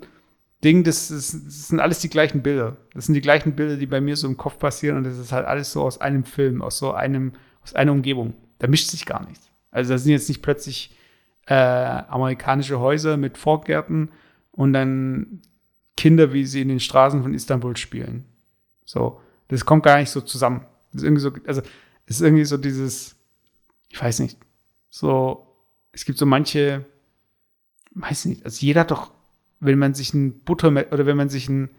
Ding, 0.63 0.83
das, 0.83 1.09
das, 1.09 1.31
das, 1.31 1.67
sind 1.67 1.79
alles 1.79 1.99
die 1.99 2.09
gleichen 2.09 2.41
Bilder. 2.41 2.77
Das 2.93 3.05
sind 3.05 3.15
die 3.15 3.21
gleichen 3.21 3.55
Bilder, 3.55 3.77
die 3.77 3.85
bei 3.85 4.01
mir 4.01 4.15
so 4.15 4.27
im 4.27 4.37
Kopf 4.37 4.59
passieren 4.59 4.97
und 4.97 5.03
das 5.05 5.17
ist 5.17 5.31
halt 5.31 5.45
alles 5.45 5.71
so 5.71 5.81
aus 5.81 5.99
einem 5.99 6.23
Film, 6.23 6.61
aus 6.61 6.77
so 6.77 6.93
einem, 6.93 7.33
aus 7.63 7.73
einer 7.73 7.91
Umgebung. 7.91 8.33
Da 8.59 8.67
mischt 8.67 8.89
sich 8.89 9.05
gar 9.05 9.25
nichts. 9.25 9.49
Also 9.71 9.93
da 9.93 9.97
sind 9.97 10.11
jetzt 10.11 10.29
nicht 10.29 10.41
plötzlich 10.41 10.95
äh, 11.47 11.53
amerikanische 11.53 12.79
Häuser 12.79 13.17
mit 13.17 13.37
Vorgärten 13.37 14.09
und 14.51 14.73
dann 14.73 15.41
Kinder, 15.97 16.33
wie 16.33 16.45
sie 16.45 16.61
in 16.61 16.69
den 16.69 16.79
Straßen 16.79 17.21
von 17.21 17.33
Istanbul 17.33 17.75
spielen. 17.77 18.25
So, 18.85 19.19
das 19.47 19.65
kommt 19.65 19.83
gar 19.83 19.99
nicht 19.99 20.09
so 20.09 20.21
zusammen. 20.21 20.65
Das 20.91 21.01
ist 21.01 21.03
irgendwie 21.03 21.21
so, 21.21 21.31
also 21.47 21.61
es 22.05 22.17
ist 22.17 22.21
irgendwie 22.21 22.45
so 22.45 22.57
dieses, 22.57 23.15
ich 23.89 24.01
weiß 24.01 24.19
nicht, 24.19 24.37
so, 24.89 25.47
es 25.91 26.05
gibt 26.05 26.17
so 26.17 26.25
manche, 26.25 26.85
weiß 27.91 28.25
nicht, 28.25 28.45
also 28.45 28.65
jeder 28.65 28.81
hat 28.81 28.91
doch, 28.91 29.11
wenn 29.59 29.79
man 29.79 29.93
sich 29.93 30.13
ein 30.13 30.39
Butter 30.41 30.69
oder 30.69 31.05
wenn 31.05 31.17
man 31.17 31.29
sich 31.29 31.49
einen 31.49 31.69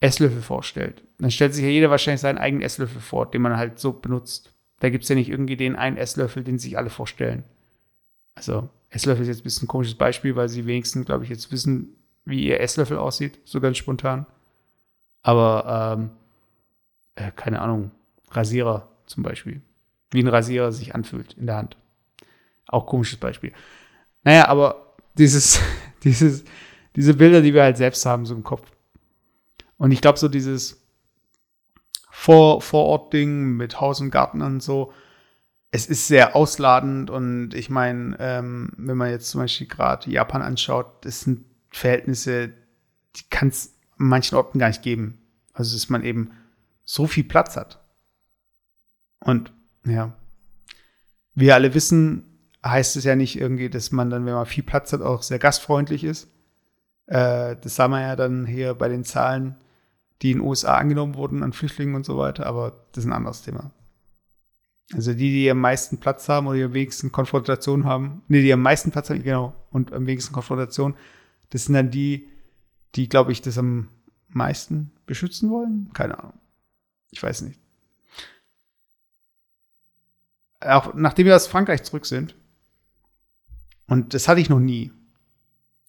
Esslöffel 0.00 0.42
vorstellt, 0.42 1.02
dann 1.18 1.30
stellt 1.30 1.54
sich 1.54 1.64
ja 1.64 1.70
jeder 1.70 1.90
wahrscheinlich 1.90 2.20
seinen 2.20 2.38
eigenen 2.38 2.62
Esslöffel 2.62 3.00
vor, 3.00 3.30
den 3.30 3.42
man 3.42 3.56
halt 3.56 3.78
so 3.78 3.92
benutzt. 3.92 4.53
Da 4.80 4.90
gibt 4.90 5.04
es 5.04 5.08
ja 5.08 5.14
nicht 5.14 5.28
irgendwie 5.28 5.56
den 5.56 5.76
einen 5.76 5.96
Esslöffel, 5.96 6.44
den 6.44 6.58
sich 6.58 6.76
alle 6.76 6.90
vorstellen. 6.90 7.44
Also, 8.34 8.68
Esslöffel 8.90 9.22
ist 9.22 9.28
jetzt 9.28 9.40
ein 9.40 9.44
bisschen 9.44 9.64
ein 9.64 9.68
komisches 9.68 9.94
Beispiel, 9.94 10.36
weil 10.36 10.48
sie 10.48 10.66
wenigstens, 10.66 11.06
glaube 11.06 11.24
ich, 11.24 11.30
jetzt 11.30 11.50
wissen, 11.52 11.96
wie 12.24 12.46
ihr 12.46 12.60
Esslöffel 12.60 12.98
aussieht, 12.98 13.38
so 13.44 13.60
ganz 13.60 13.76
spontan. 13.76 14.26
Aber, 15.22 15.96
ähm, 15.96 16.10
äh, 17.14 17.30
keine 17.32 17.60
Ahnung, 17.60 17.90
Rasierer 18.30 18.88
zum 19.06 19.22
Beispiel. 19.22 19.60
Wie 20.10 20.22
ein 20.22 20.28
Rasierer 20.28 20.72
sich 20.72 20.94
anfühlt 20.94 21.34
in 21.34 21.46
der 21.46 21.56
Hand. 21.56 21.76
Auch 22.66 22.86
komisches 22.86 23.18
Beispiel. 23.18 23.52
Naja, 24.22 24.48
aber 24.48 24.94
dieses, 25.16 25.60
dieses, 26.04 26.44
diese 26.96 27.14
Bilder, 27.14 27.40
die 27.40 27.54
wir 27.54 27.62
halt 27.62 27.76
selbst 27.76 28.04
haben, 28.06 28.26
so 28.26 28.34
im 28.34 28.44
Kopf. 28.44 28.70
Und 29.76 29.92
ich 29.92 30.00
glaube, 30.00 30.18
so 30.18 30.28
dieses 30.28 30.83
Vor 32.24 32.62
Vorort-Ding 32.62 33.58
mit 33.58 33.82
Haus 33.82 34.00
und 34.00 34.10
Garten 34.10 34.40
und 34.40 34.62
so, 34.62 34.94
es 35.70 35.84
ist 35.84 36.08
sehr 36.08 36.34
ausladend 36.34 37.10
und 37.10 37.52
ich 37.52 37.68
meine, 37.68 38.16
ähm, 38.18 38.72
wenn 38.78 38.96
man 38.96 39.10
jetzt 39.10 39.28
zum 39.28 39.42
Beispiel 39.42 39.66
gerade 39.66 40.10
Japan 40.10 40.40
anschaut, 40.40 41.04
das 41.04 41.20
sind 41.20 41.44
Verhältnisse, 41.68 42.48
die 43.14 43.24
kann 43.28 43.48
es 43.48 43.74
an 43.98 44.06
manchen 44.06 44.36
Orten 44.36 44.58
gar 44.58 44.68
nicht 44.68 44.80
geben. 44.80 45.18
Also, 45.52 45.76
dass 45.76 45.90
man 45.90 46.02
eben 46.02 46.30
so 46.86 47.06
viel 47.06 47.24
Platz 47.24 47.58
hat. 47.58 47.84
Und 49.20 49.52
ja, 49.84 50.14
wir 51.34 51.54
alle 51.54 51.74
wissen, 51.74 52.24
heißt 52.64 52.96
es 52.96 53.04
ja 53.04 53.16
nicht 53.16 53.38
irgendwie, 53.38 53.68
dass 53.68 53.92
man 53.92 54.08
dann, 54.08 54.24
wenn 54.24 54.32
man 54.32 54.46
viel 54.46 54.64
Platz 54.64 54.94
hat, 54.94 55.02
auch 55.02 55.22
sehr 55.22 55.38
gastfreundlich 55.38 56.04
ist. 56.04 56.30
Äh, 57.04 57.56
das 57.60 57.76
sah 57.76 57.86
man 57.86 58.00
ja 58.00 58.16
dann 58.16 58.46
hier 58.46 58.72
bei 58.72 58.88
den 58.88 59.04
Zahlen, 59.04 59.56
die 60.22 60.32
in 60.32 60.38
den 60.38 60.46
USA 60.46 60.76
angenommen 60.76 61.14
wurden 61.14 61.42
an 61.42 61.52
Flüchtlingen 61.52 61.94
und 61.94 62.04
so 62.04 62.16
weiter, 62.16 62.46
aber 62.46 62.86
das 62.92 63.04
ist 63.04 63.10
ein 63.10 63.12
anderes 63.12 63.42
Thema. 63.42 63.70
Also 64.92 65.12
die, 65.12 65.32
die 65.32 65.50
am 65.50 65.60
meisten 65.60 65.98
Platz 65.98 66.28
haben 66.28 66.46
oder 66.46 66.58
die 66.58 66.64
am 66.64 66.74
wenigsten 66.74 67.10
Konfrontation 67.10 67.84
haben, 67.84 68.22
nee, 68.28 68.42
die 68.42 68.52
am 68.52 68.62
meisten 68.62 68.90
Platz 68.90 69.10
haben, 69.10 69.22
genau, 69.22 69.54
und 69.70 69.92
am 69.92 70.06
wenigsten 70.06 70.32
Konfrontation, 70.32 70.94
das 71.50 71.64
sind 71.64 71.74
dann 71.74 71.90
die, 71.90 72.28
die, 72.94 73.08
glaube 73.08 73.32
ich, 73.32 73.42
das 73.42 73.58
am 73.58 73.88
meisten 74.28 74.92
beschützen 75.06 75.50
wollen. 75.50 75.90
Keine 75.94 76.18
Ahnung. 76.18 76.34
Ich 77.10 77.22
weiß 77.22 77.42
nicht 77.42 77.60
auch 80.66 80.94
nachdem 80.94 81.26
wir 81.26 81.36
aus 81.36 81.46
Frankreich 81.46 81.82
zurück 81.82 82.06
sind, 82.06 82.34
und 83.86 84.14
das 84.14 84.28
hatte 84.28 84.40
ich 84.40 84.48
noch 84.48 84.60
nie, 84.60 84.92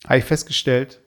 habe 0.06 0.20
ich 0.20 0.26
festgestellt, 0.26 1.02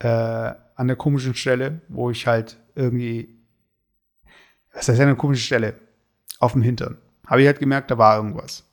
äh, 0.00 0.08
an 0.08 0.86
der 0.86 0.96
komischen 0.96 1.34
Stelle, 1.34 1.80
wo 1.88 2.10
ich 2.10 2.26
halt 2.26 2.58
irgendwie, 2.74 3.36
was 4.72 4.88
heißt 4.88 5.00
eine 5.00 5.16
komische 5.16 5.42
Stelle? 5.42 5.74
Auf 6.38 6.52
dem 6.52 6.62
Hintern. 6.62 6.98
Habe 7.26 7.42
ich 7.42 7.46
halt 7.46 7.58
gemerkt, 7.58 7.90
da 7.90 7.98
war 7.98 8.16
irgendwas, 8.16 8.64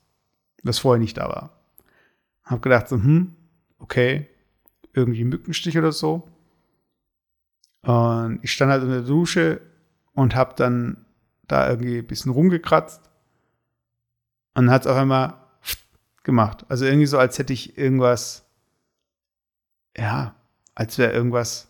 was 0.62 0.78
vorher 0.78 1.00
nicht 1.00 1.16
da 1.16 1.28
war. 1.28 1.58
Habe 2.44 2.60
gedacht, 2.60 2.88
so, 2.88 2.96
hm, 2.96 3.34
okay, 3.78 4.28
irgendwie 4.92 5.24
Mückenstich 5.24 5.76
oder 5.76 5.92
so. 5.92 6.28
Und 7.82 8.38
ich 8.42 8.52
stand 8.52 8.70
halt 8.72 8.82
in 8.82 8.90
der 8.90 9.02
Dusche 9.02 9.60
und 10.14 10.34
habe 10.34 10.54
dann 10.56 11.04
da 11.46 11.68
irgendwie 11.68 11.98
ein 11.98 12.06
bisschen 12.06 12.32
rumgekratzt 12.32 13.10
und 14.54 14.70
hat 14.70 14.82
es 14.82 14.86
auf 14.86 14.96
einmal 14.96 15.34
gemacht. 16.24 16.64
Also 16.68 16.84
irgendwie 16.84 17.06
so, 17.06 17.18
als 17.18 17.38
hätte 17.38 17.52
ich 17.52 17.78
irgendwas, 17.78 18.44
ja, 19.96 20.34
als 20.76 20.98
wäre 20.98 21.12
irgendwas 21.12 21.68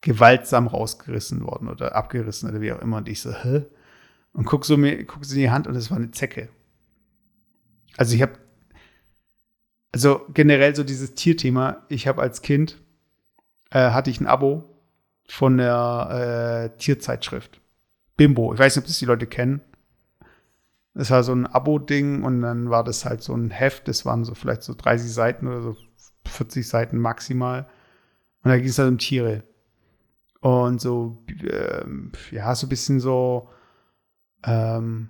gewaltsam 0.00 0.68
rausgerissen 0.68 1.42
worden 1.42 1.68
oder 1.68 1.96
abgerissen 1.96 2.48
oder 2.48 2.60
wie 2.60 2.72
auch 2.72 2.80
immer. 2.80 2.98
Und 2.98 3.08
ich 3.08 3.20
so, 3.20 3.32
hä? 3.32 3.64
Und 4.32 4.44
guck 4.44 4.64
so 4.64 4.76
mir, 4.76 5.04
guck 5.04 5.24
so 5.24 5.34
in 5.34 5.40
die 5.40 5.50
Hand 5.50 5.66
und 5.66 5.74
es 5.74 5.90
war 5.90 5.96
eine 5.96 6.12
Zecke. 6.12 6.50
Also 7.96 8.14
ich 8.14 8.22
habe, 8.22 8.34
also 9.92 10.20
generell 10.32 10.76
so 10.76 10.84
dieses 10.84 11.14
Tierthema. 11.14 11.84
Ich 11.88 12.06
habe 12.06 12.22
als 12.22 12.42
Kind 12.42 12.78
äh, 13.70 13.90
hatte 13.90 14.10
ich 14.10 14.20
ein 14.20 14.26
Abo 14.26 14.64
von 15.28 15.56
der 15.56 16.70
äh, 16.72 16.78
Tierzeitschrift 16.78 17.60
Bimbo. 18.16 18.52
Ich 18.52 18.60
weiß 18.60 18.76
nicht, 18.76 18.84
ob 18.84 18.86
das 18.86 18.98
die 18.98 19.06
Leute 19.06 19.26
kennen. 19.26 19.62
Das 20.94 21.10
war 21.10 21.22
so 21.22 21.32
ein 21.32 21.46
Abo-Ding 21.46 22.22
und 22.24 22.42
dann 22.42 22.70
war 22.70 22.84
das 22.84 23.04
halt 23.04 23.22
so 23.22 23.34
ein 23.34 23.50
Heft, 23.50 23.86
das 23.86 24.04
waren 24.04 24.24
so 24.24 24.34
vielleicht 24.34 24.62
so 24.62 24.74
30 24.74 25.12
Seiten 25.12 25.46
oder 25.46 25.62
so 25.62 25.76
40 26.26 26.66
Seiten 26.66 26.98
maximal. 26.98 27.68
Und 28.42 28.50
da 28.50 28.56
ging 28.56 28.68
es 28.68 28.78
halt 28.78 28.88
um 28.88 28.98
Tiere. 28.98 29.42
Und 30.40 30.80
so, 30.80 31.24
ähm, 31.50 32.12
ja, 32.30 32.54
so 32.54 32.66
ein 32.66 32.68
bisschen 32.68 33.00
so, 33.00 33.48
ähm, 34.44 35.08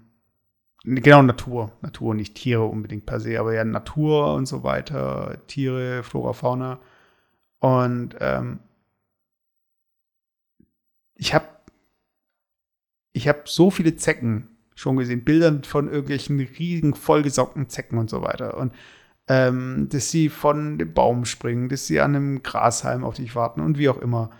genau 0.85 1.23
Natur. 1.23 1.73
Natur, 1.83 2.15
nicht 2.15 2.35
Tiere 2.35 2.65
unbedingt 2.65 3.07
per 3.07 3.21
se, 3.21 3.39
aber 3.39 3.55
ja 3.55 3.65
Natur 3.65 4.35
und 4.35 4.47
so 4.47 4.63
weiter, 4.63 5.39
Tiere, 5.47 6.03
Flora, 6.03 6.33
Fauna. 6.33 6.81
Und 7.61 8.17
ähm, 8.21 8.61
ich 11.15 11.35
habe 11.35 11.47
ich 13.13 13.29
hab 13.29 13.49
so 13.49 13.71
viele 13.71 13.97
Zecken 13.97 14.57
schon 14.75 14.97
gesehen, 14.97 15.25
Bildern 15.25 15.65
von 15.65 15.89
irgendwelchen 15.89 16.39
riesigen, 16.39 16.95
vollgesaugten 16.95 17.69
Zecken 17.69 17.99
und 17.99 18.09
so 18.09 18.23
weiter. 18.23 18.57
Und 18.57 18.73
ähm, 19.29 19.89
dass 19.91 20.11
sie 20.11 20.29
von 20.29 20.79
dem 20.79 20.95
Baum 20.95 21.25
springen, 21.25 21.69
dass 21.69 21.87
sie 21.87 22.01
an 22.01 22.17
einem 22.17 22.43
Grashalm 22.43 23.05
auf 23.05 23.15
dich 23.15 23.35
warten 23.35 23.61
und 23.61 23.79
wie 23.79 23.89
auch 23.89 23.99
immer. 23.99 24.31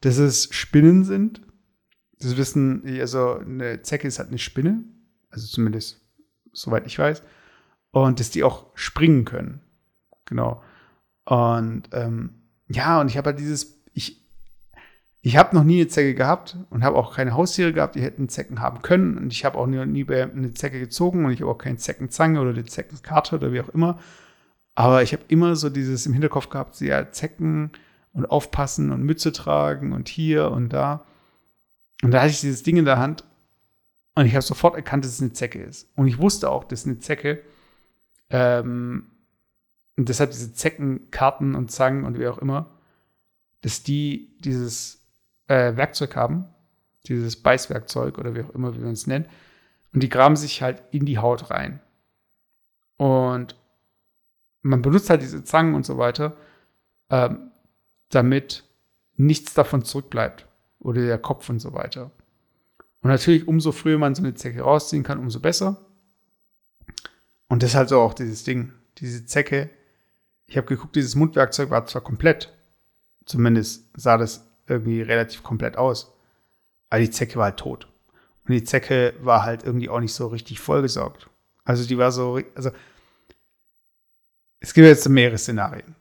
Dass 0.00 0.18
es 0.18 0.48
Spinnen 0.54 1.04
sind. 1.04 1.42
Das 2.20 2.36
wissen, 2.36 2.84
also 3.00 3.38
eine 3.38 3.82
Zecke 3.82 4.06
ist 4.08 4.18
halt 4.18 4.28
eine 4.28 4.38
Spinne. 4.38 4.84
Also 5.30 5.46
zumindest 5.46 6.00
soweit 6.52 6.86
ich 6.86 6.98
weiß. 6.98 7.22
Und 7.90 8.20
dass 8.20 8.30
die 8.30 8.44
auch 8.44 8.66
springen 8.74 9.24
können. 9.24 9.60
Genau. 10.24 10.62
Und 11.24 11.84
ähm, 11.92 12.42
ja, 12.68 13.00
und 13.00 13.08
ich 13.08 13.16
habe 13.16 13.30
halt 13.30 13.38
dieses, 13.38 13.82
ich, 13.92 14.24
ich 15.20 15.36
habe 15.36 15.56
noch 15.56 15.64
nie 15.64 15.80
eine 15.80 15.88
Zecke 15.88 16.14
gehabt 16.14 16.56
und 16.70 16.84
habe 16.84 16.96
auch 16.96 17.14
keine 17.14 17.34
Haustiere 17.34 17.72
gehabt, 17.72 17.96
die 17.96 18.02
hätten 18.02 18.28
Zecken 18.28 18.60
haben 18.60 18.82
können. 18.82 19.18
Und 19.18 19.32
ich 19.32 19.44
habe 19.44 19.58
auch 19.58 19.66
nie, 19.66 19.84
nie 19.86 20.08
eine 20.08 20.52
Zecke 20.52 20.78
gezogen 20.78 21.24
und 21.24 21.32
ich 21.32 21.40
habe 21.40 21.50
auch 21.50 21.58
keine 21.58 21.76
Zeckenzange 21.76 22.40
oder 22.40 22.50
eine 22.50 22.64
Zeckenkarte 22.64 23.36
oder 23.36 23.52
wie 23.52 23.60
auch 23.60 23.68
immer. 23.70 23.98
Aber 24.78 25.02
ich 25.02 25.12
habe 25.12 25.24
immer 25.26 25.56
so 25.56 25.70
dieses 25.70 26.06
im 26.06 26.12
Hinterkopf 26.12 26.50
gehabt, 26.50 26.80
ja, 26.80 27.10
Zecken 27.10 27.72
und 28.12 28.26
aufpassen 28.26 28.92
und 28.92 29.02
Mütze 29.02 29.32
tragen 29.32 29.92
und 29.92 30.08
hier 30.08 30.52
und 30.52 30.72
da. 30.72 31.04
Und 32.04 32.12
da 32.12 32.20
hatte 32.20 32.30
ich 32.30 32.40
dieses 32.40 32.62
Ding 32.62 32.76
in 32.76 32.84
der 32.84 33.00
Hand 33.00 33.24
und 34.14 34.26
ich 34.26 34.34
habe 34.34 34.42
sofort 34.42 34.76
erkannt, 34.76 35.04
dass 35.04 35.14
es 35.14 35.20
eine 35.20 35.32
Zecke 35.32 35.60
ist. 35.60 35.90
Und 35.96 36.06
ich 36.06 36.18
wusste 36.18 36.48
auch, 36.48 36.62
dass 36.62 36.86
eine 36.86 37.00
Zecke, 37.00 37.42
ähm, 38.30 39.10
und 39.96 40.08
deshalb 40.08 40.30
diese 40.30 40.54
Zeckenkarten 40.54 41.56
und 41.56 41.72
Zangen 41.72 42.04
und 42.04 42.16
wie 42.16 42.28
auch 42.28 42.38
immer, 42.38 42.70
dass 43.62 43.82
die 43.82 44.36
dieses 44.38 45.04
äh, 45.48 45.74
Werkzeug 45.74 46.14
haben, 46.14 46.44
dieses 47.08 47.34
Beißwerkzeug 47.34 48.16
oder 48.16 48.36
wie 48.36 48.42
auch 48.42 48.50
immer 48.50 48.76
wie 48.76 48.80
man 48.80 48.92
es 48.92 49.08
nennt, 49.08 49.26
und 49.92 50.04
die 50.04 50.08
graben 50.08 50.36
sich 50.36 50.62
halt 50.62 50.84
in 50.92 51.04
die 51.04 51.18
Haut 51.18 51.50
rein. 51.50 51.80
Und 52.96 53.56
man 54.68 54.82
benutzt 54.82 55.10
halt 55.10 55.22
diese 55.22 55.44
Zangen 55.44 55.74
und 55.74 55.86
so 55.86 55.98
weiter, 55.98 56.36
ähm, 57.10 57.50
damit 58.10 58.64
nichts 59.16 59.54
davon 59.54 59.84
zurückbleibt. 59.84 60.46
Oder 60.80 61.02
der 61.02 61.18
Kopf 61.18 61.48
und 61.48 61.58
so 61.58 61.72
weiter. 61.72 62.12
Und 63.00 63.10
natürlich, 63.10 63.48
umso 63.48 63.72
früher 63.72 63.98
man 63.98 64.14
so 64.14 64.22
eine 64.22 64.34
Zecke 64.34 64.60
rausziehen 64.60 65.02
kann, 65.02 65.18
umso 65.18 65.40
besser. 65.40 65.84
Und 67.48 67.62
das 67.62 67.70
ist 67.70 67.76
halt 67.76 67.88
so 67.88 68.00
auch 68.00 68.14
dieses 68.14 68.44
Ding, 68.44 68.72
diese 68.98 69.24
Zecke. 69.26 69.70
Ich 70.46 70.56
habe 70.56 70.66
geguckt, 70.66 70.94
dieses 70.94 71.14
Mundwerkzeug 71.14 71.70
war 71.70 71.86
zwar 71.86 72.02
komplett, 72.02 72.52
zumindest 73.24 73.88
sah 73.94 74.18
das 74.18 74.46
irgendwie 74.66 75.02
relativ 75.02 75.42
komplett 75.42 75.76
aus. 75.76 76.12
Aber 76.90 77.00
die 77.00 77.10
Zecke 77.10 77.36
war 77.36 77.46
halt 77.46 77.58
tot. 77.58 77.88
Und 78.46 78.54
die 78.54 78.64
Zecke 78.64 79.14
war 79.20 79.42
halt 79.42 79.64
irgendwie 79.64 79.88
auch 79.88 80.00
nicht 80.00 80.14
so 80.14 80.28
richtig 80.28 80.60
vollgesaugt. 80.60 81.28
Also 81.64 81.86
die 81.86 81.98
war 81.98 82.12
so, 82.12 82.40
also 82.54 82.70
es 84.60 84.74
gibt 84.74 84.86
jetzt 84.86 85.08
mehrere 85.08 85.38
Szenarien. 85.38 85.94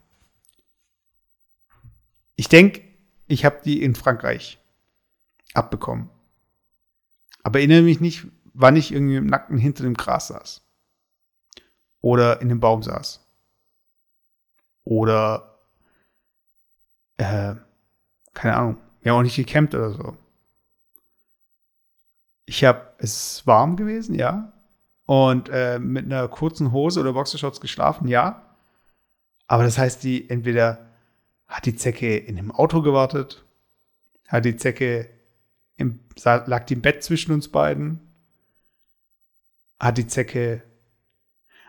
Ich 2.35 2.49
denke, 2.49 2.81
ich 3.27 3.45
habe 3.45 3.61
die 3.63 3.83
in 3.83 3.95
Frankreich 3.95 4.59
abbekommen. 5.53 6.09
Aber 7.43 7.59
erinnere 7.59 7.81
mich 7.81 7.99
nicht, 7.99 8.27
wann 8.53 8.75
ich 8.75 8.91
irgendwie 8.91 9.15
im 9.17 9.27
Nacken 9.27 9.57
hinter 9.57 9.83
dem 9.83 9.93
Gras 9.93 10.27
saß. 10.27 10.61
Oder 12.01 12.41
in 12.41 12.49
dem 12.49 12.59
Baum 12.59 12.83
saß. 12.83 13.25
Oder, 14.83 15.59
äh, 17.17 17.55
keine 18.33 18.55
Ahnung, 18.55 18.77
wir 19.01 19.11
haben 19.11 19.19
auch 19.19 19.23
nicht 19.23 19.35
gecampt 19.35 19.75
oder 19.75 19.91
so. 19.91 20.17
Ich 22.45 22.63
habe, 22.63 22.93
es 22.99 23.37
ist 23.37 23.47
warm 23.47 23.75
gewesen, 23.75 24.15
ja. 24.15 24.53
Und 25.05 25.49
äh, 25.49 25.79
mit 25.79 26.05
einer 26.05 26.27
kurzen 26.27 26.71
Hose 26.71 26.99
oder 26.99 27.13
Boxershorts 27.13 27.59
geschlafen, 27.59 28.07
ja. 28.07 28.46
Aber 29.47 29.63
das 29.63 29.77
heißt, 29.77 30.03
die 30.03 30.29
entweder 30.29 30.85
hat 31.47 31.65
die 31.65 31.75
Zecke 31.75 32.17
in 32.17 32.35
dem 32.35 32.51
Auto 32.51 32.81
gewartet, 32.81 33.45
hat 34.27 34.45
die 34.45 34.57
Zecke 34.57 35.09
im, 35.77 35.99
lag 36.23 36.65
die 36.65 36.73
im 36.73 36.81
Bett 36.81 37.03
zwischen 37.03 37.31
uns 37.31 37.47
beiden, 37.47 38.01
hat 39.79 39.97
die 39.97 40.07
Zecke 40.07 40.63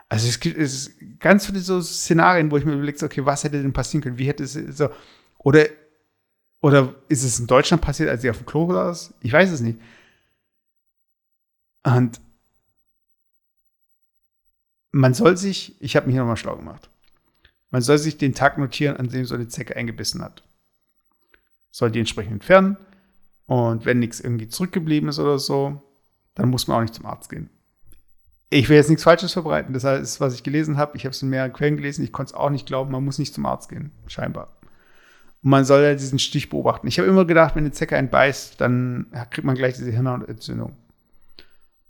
also 0.09 0.27
es 0.27 0.41
gibt 0.41 0.59
es 0.59 0.97
ganz 1.19 1.47
viele 1.47 1.61
so 1.61 1.81
Szenarien, 1.83 2.51
wo 2.51 2.57
ich 2.57 2.65
mir 2.65 2.73
überlege, 2.73 3.05
okay, 3.05 3.27
was 3.27 3.45
hätte 3.45 3.61
denn 3.61 3.73
passieren 3.73 4.03
können? 4.03 4.19
Wie 4.19 4.27
hätte 4.27 4.45
es 4.45 4.55
so 4.55 4.91
oder 5.39 5.67
oder 6.61 6.95
ist 7.09 7.23
es 7.23 7.39
in 7.39 7.47
Deutschland 7.47 7.83
passiert, 7.83 8.09
als 8.09 8.23
sie 8.23 8.31
auf 8.31 8.39
dem 8.39 8.47
Klo 8.47 8.73
saß? 8.73 9.15
Ich 9.21 9.33
weiß 9.33 9.51
es 9.51 9.61
nicht. 9.61 9.79
Und 11.85 12.21
man 14.91 15.15
soll 15.15 15.37
sich, 15.37 15.81
ich 15.81 15.95
habe 15.95 16.07
mich 16.07 16.17
nochmal 16.17 16.37
schlau 16.37 16.57
gemacht. 16.57 16.91
Man 17.71 17.83
soll 17.83 17.99
sich 17.99 18.19
den 18.19 18.35
Tag 18.35 18.59
notieren, 18.59 18.97
an 18.97 19.09
dem 19.09 19.25
so 19.25 19.35
eine 19.35 19.49
Zecke 19.49 19.77
eingebissen 19.77 20.23
hat. 20.23 20.43
Soll 21.71 21.91
die 21.91 21.99
entsprechend 22.01 22.33
entfernen. 22.33 22.77
Und 23.47 23.85
wenn 23.85 23.99
nichts 23.99 24.21
irgendwie 24.21 24.49
zurückgeblieben 24.49 25.09
ist 25.09 25.19
oder 25.19 25.39
so, 25.39 25.83
dann 26.35 26.51
muss 26.51 26.67
man 26.67 26.79
auch 26.79 26.83
nicht 26.83 26.95
zum 26.95 27.07
Arzt 27.07 27.31
gehen. 27.31 27.51
Ich 28.51 28.69
will 28.69 28.77
jetzt 28.77 28.89
nichts 28.89 29.05
Falsches 29.05 29.33
verbreiten. 29.33 29.75
Das 29.75 29.85
ist, 29.85 30.21
was 30.21 30.35
ich 30.35 30.43
gelesen 30.43 30.79
habe. 30.79 30.97
Ich 30.97 31.05
habe 31.05 31.11
es 31.11 31.23
in 31.23 31.29
mehreren 31.29 31.53
Quellen 31.53 31.77
gelesen. 31.77 32.03
Ich 32.03 32.13
konnte 32.13 32.31
es 32.31 32.35
auch 32.35 32.51
nicht 32.51 32.67
glauben. 32.67 32.91
Man 32.91 33.05
muss 33.05 33.19
nicht 33.19 33.35
zum 33.35 33.45
Arzt 33.45 33.69
gehen, 33.69 33.93
scheinbar. 34.07 34.57
Und 35.43 35.51
man 35.51 35.65
soll 35.65 35.83
ja 35.83 35.93
diesen 35.93 36.19
Stich 36.19 36.49
beobachten. 36.49 36.87
Ich 36.87 36.99
habe 36.99 37.09
immer 37.09 37.27
gedacht, 37.27 37.57
wenn 37.57 37.65
eine 37.65 37.73
Zecke 37.73 37.97
einen 37.97 38.09
beißt, 38.09 38.61
dann 38.61 39.07
kriegt 39.31 39.47
man 39.47 39.55
gleich 39.55 39.77
diese 39.77 39.91
Hirnhautentzündung. 39.91 40.77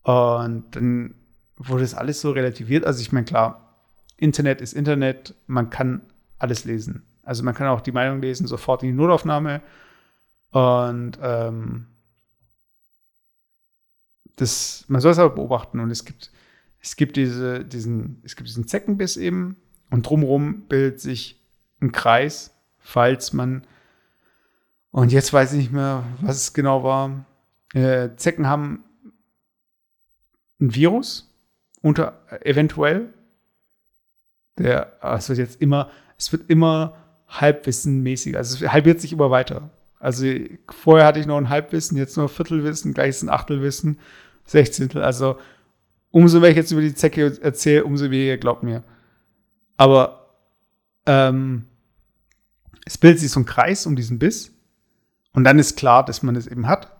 Und 0.03 0.65
dann 0.73 1.15
wurde 1.57 1.83
das 1.83 1.95
alles 1.95 2.21
so 2.21 2.33
relativiert. 2.33 2.85
Also 2.85 3.01
ich 3.01 3.13
meine, 3.13 3.27
klar, 3.27 3.68
Internet 4.19 4.61
ist 4.61 4.75
Internet. 4.75 5.35
Man 5.47 5.71
kann 5.71 6.03
alles 6.39 6.65
lesen. 6.65 7.05
Also 7.23 7.43
man 7.43 7.55
kann 7.55 7.69
auch 7.69 7.81
die 7.81 7.93
Meinung 7.93 8.21
lesen, 8.21 8.47
sofort 8.47 8.83
in 8.83 8.91
die 8.91 8.95
Notaufnahme. 8.95 9.63
Und 10.51 11.19
ähm, 11.23 11.87
das, 14.37 14.85
man 14.89 15.01
soll 15.01 15.13
es 15.13 15.19
aber 15.19 15.35
beobachten. 15.35 15.81
Und 15.81 15.91
es 15.91 16.05
gibt 16.05 16.31
es 16.81 16.97
gibt 16.97 17.17
diese, 17.17 17.65
diesen, 17.65 18.23
es 18.25 18.37
gibt 18.37 18.49
diesen 18.49 18.67
Zeckenbiss 18.67 19.17
eben 19.17 19.57
und 19.91 20.09
drumherum 20.09 20.63
bildet 20.69 21.01
sich 21.01 21.41
ein 21.81 21.93
Kreis, 21.93 22.55
falls 22.79 23.33
man, 23.33 23.67
und 24.91 25.13
jetzt 25.13 25.33
weiß 25.33 25.53
ich 25.53 25.59
nicht 25.59 25.73
mehr, 25.73 26.05
was 26.21 26.37
es 26.37 26.53
genau 26.55 26.83
war. 26.83 27.25
Äh, 27.75 28.17
Zecken 28.17 28.47
haben 28.47 28.85
ein 30.61 30.75
Virus 30.75 31.35
unter 31.83 32.21
eventuell. 32.45 33.13
Der, 34.59 34.93
es 35.03 35.29
wird 35.29 35.39
jetzt 35.39 35.61
immer, 35.61 35.91
es 36.17 36.33
wird 36.33 36.51
immer 36.51 36.95
halbwissenmäßig, 37.29 38.37
also 38.37 38.65
es 38.65 38.73
halbiert 38.73 39.01
sich 39.01 39.13
immer 39.13 39.31
weiter. 39.31 39.71
Also 40.01 40.27
vorher 40.71 41.07
hatte 41.07 41.21
ich 41.21 41.27
noch 41.27 41.37
ein 41.37 41.49
Halbwissen, 41.49 41.97
jetzt 41.97 42.17
nur 42.17 42.29
Viertelwissen, 42.29 42.95
gleich 42.95 43.11
ist 43.11 43.23
ein 43.23 43.29
Achtelwissen, 43.29 43.99
Sechzehntel. 44.45 45.03
Also 45.03 45.39
umso 46.11 46.41
mehr 46.41 46.51
ich 46.51 46.57
jetzt 46.57 46.71
über 46.71 46.81
die 46.81 46.95
Zecke 46.95 47.39
erzähle, 47.43 47.85
umso 47.85 48.11
weniger 48.11 48.37
glaubt 48.37 48.63
mir. 48.63 48.85
Aber 49.77 50.35
ähm, 51.07 51.65
es 52.85 52.97
bildet 52.99 53.21
sich 53.21 53.31
so 53.31 53.41
ein 53.41 53.47
Kreis 53.47 53.87
um 53.87 53.97
diesen 53.97 54.19
Biss. 54.19 54.53
Und 55.33 55.45
dann 55.45 55.59
ist 55.59 55.77
klar, 55.77 56.05
dass 56.05 56.23
man 56.23 56.37
es 56.37 56.47
eben 56.47 56.67
hat. 56.67 56.97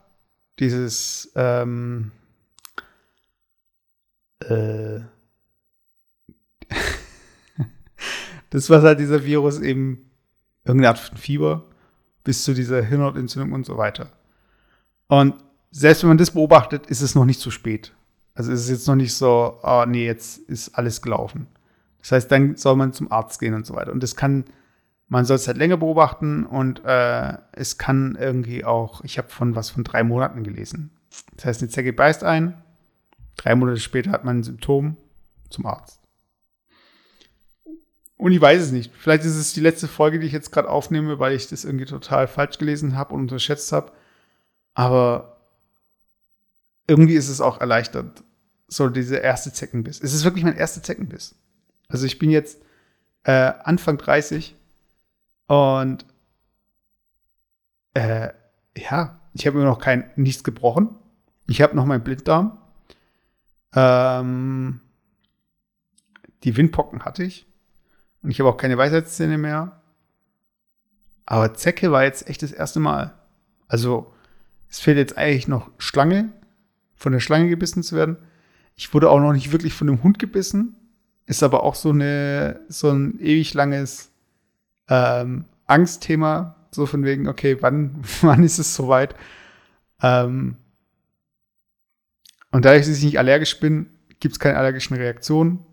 Dieses 0.59 1.33
ähm, 1.35 2.11
äh, 4.41 5.01
das, 8.51 8.71
was 8.71 8.83
halt 8.83 9.01
dieser 9.01 9.25
Virus 9.25 9.61
eben 9.61 10.11
irgendeine 10.65 10.91
Art 10.91 10.99
von 10.99 11.17
Fieber 11.17 11.65
bis 12.25 12.45
zu 12.45 12.55
dieser 12.55 12.83
Hirnhautentzündung 12.83 13.53
und 13.53 13.67
so 13.67 13.77
weiter. 13.77 14.11
Und 15.09 15.35
selbst 15.71 16.03
wenn 16.03 16.09
man 16.09 16.19
das 16.19 16.31
beobachtet, 16.31 16.87
ist 16.87 17.01
es 17.01 17.15
noch 17.15 17.25
nicht 17.25 17.41
zu 17.41 17.51
spät. 17.51 17.95
Also 18.35 18.53
es 18.53 18.63
ist 18.63 18.71
jetzt 18.71 18.87
noch 18.87 18.95
nicht 18.95 19.15
so, 19.15 19.59
oh 19.63 19.85
nee, 19.87 20.07
jetzt 20.07 20.39
ist 20.39 20.75
alles 20.77 21.03
gelaufen. 21.03 21.49
Das 22.01 22.13
heißt, 22.13 22.31
dann 22.31 22.57
soll 22.57 22.77
man 22.77 22.93
zum 22.93 23.11
Arzt 23.11 23.41
gehen 23.41 23.55
und 23.55 23.67
so 23.67 23.75
weiter. 23.75 23.93
Und 23.93 24.03
das 24.03 24.15
kann, 24.15 24.45
man 25.09 25.25
soll 25.25 25.37
es 25.37 25.49
halt 25.49 25.59
länger 25.59 25.77
beobachten 25.77 26.47
und 26.47 26.85
äh, 26.85 27.37
es 27.53 27.79
kann 27.79 28.17
irgendwie 28.19 28.65
auch, 28.65 29.03
ich 29.05 29.19
habe 29.19 29.29
von 29.29 29.57
was 29.57 29.71
von 29.71 29.85
drei 29.85 30.05
Monaten 30.05 30.45
gelesen. 30.45 30.91
Das 31.37 31.47
heißt, 31.47 31.63
eine 31.63 31.71
Zecke 31.71 31.93
beißt 31.93 32.25
ein, 32.25 32.63
drei 33.37 33.55
Monate 33.55 33.81
später 33.81 34.11
hat 34.11 34.25
man 34.25 34.39
ein 34.39 34.45
Symptom 34.45 34.97
zum 35.51 35.67
Arzt. 35.67 35.98
Und 38.19 38.33
ich 38.33 38.41
weiß 38.41 38.61
es 38.61 38.73
nicht. 38.73 38.93
Vielleicht 38.99 39.25
ist 39.25 39.37
es 39.37 39.53
die 39.53 39.61
letzte 39.61 39.87
Folge, 39.87 40.19
die 40.19 40.27
ich 40.27 40.33
jetzt 40.33 40.51
gerade 40.51 40.69
aufnehme, 40.69 41.21
weil 41.21 41.35
ich 41.35 41.47
das 41.47 41.65
irgendwie 41.65 41.85
total 41.85 42.27
falsch 42.27 42.59
gelesen 42.59 42.97
habe 42.97 43.15
und 43.15 43.23
unterschätzt 43.23 43.71
habe. 43.71 43.93
Aber 44.75 45.39
irgendwie 46.89 47.15
ist 47.15 47.29
es 47.29 47.41
auch 47.41 47.61
erleichternd, 47.61 48.25
so 48.67 48.89
dieser 48.89 49.23
erste 49.23 49.53
Zeckenbiss. 49.53 50.01
Es 50.03 50.13
ist 50.13 50.25
wirklich 50.25 50.45
mein 50.45 50.57
erster 50.57 50.83
Zeckenbiss. 50.83 51.37
Also 51.87 52.07
ich 52.07 52.19
bin 52.19 52.31
jetzt 52.31 52.61
äh, 53.23 53.53
Anfang 53.63 53.99
30 53.99 54.57
und 55.47 56.05
äh, 57.95 58.31
ja, 58.77 59.21
ich 59.33 59.47
habe 59.47 59.59
immer 59.59 59.69
noch 59.69 59.79
kein 59.79 60.11
nichts 60.17 60.43
gebrochen. 60.43 60.97
Ich 61.47 61.63
habe 61.63 61.77
noch 61.77 61.85
meinen 61.85 62.03
Blinddarm. 62.03 62.59
Ähm, 63.75 64.81
die 66.43 66.57
Windpocken 66.57 67.05
hatte 67.05 67.23
ich. 67.23 67.48
Und 68.23 68.31
ich 68.31 68.41
habe 68.41 68.49
auch 68.49 68.57
keine 68.57 68.79
Weisheitszähne 68.79 69.39
mehr. 69.39 69.81
Aber 71.27 71.55
Zecke 71.55 71.93
war 71.93 72.05
jetzt 72.05 72.29
echt 72.29 72.43
das 72.43 72.53
erste 72.53 72.81
Mal. 72.81 73.15
Also, 73.69 74.13
es 74.71 74.81
fehlt 74.81 74.97
jetzt 74.97 75.17
eigentlich 75.17 75.49
noch 75.49 75.71
Schlange, 75.79 76.31
von 76.95 77.13
der 77.13 77.21
Schlange 77.21 77.49
gebissen 77.49 77.83
zu 77.83 77.97
werden. 77.97 78.17
Ich 78.77 78.93
wurde 78.95 79.11
auch 79.11 79.21
noch 79.21 79.33
nicht 79.33 79.53
wirklich 79.53 79.75
von 79.75 79.89
einem 79.89 80.03
Hund 80.03 80.19
gebissen. 80.19 80.75
Ist 81.27 81.43
aber 81.43 81.63
auch 81.63 81.75
so, 81.75 81.91
eine, 81.91 82.61
so 82.69 82.91
ein 82.91 83.19
ewig 83.21 83.53
langes 83.55 84.11
ähm, 84.89 85.45
Angstthema. 85.67 86.57
So 86.71 86.87
von 86.87 87.05
wegen, 87.05 87.29
okay, 87.29 87.59
wann, 87.61 87.97
wann 88.23 88.43
ist 88.43 88.59
es 88.59 88.75
soweit? 88.75 89.15
Ähm, 90.03 90.57
und 92.51 92.65
dass 92.65 92.89
ich 92.89 93.05
nicht 93.05 93.19
allergisch 93.19 93.61
bin, 93.61 93.91
gibt 94.21 94.33
es 94.33 94.39
keine 94.39 94.57
allergischen 94.57 94.97
Reaktionen. 94.97 95.65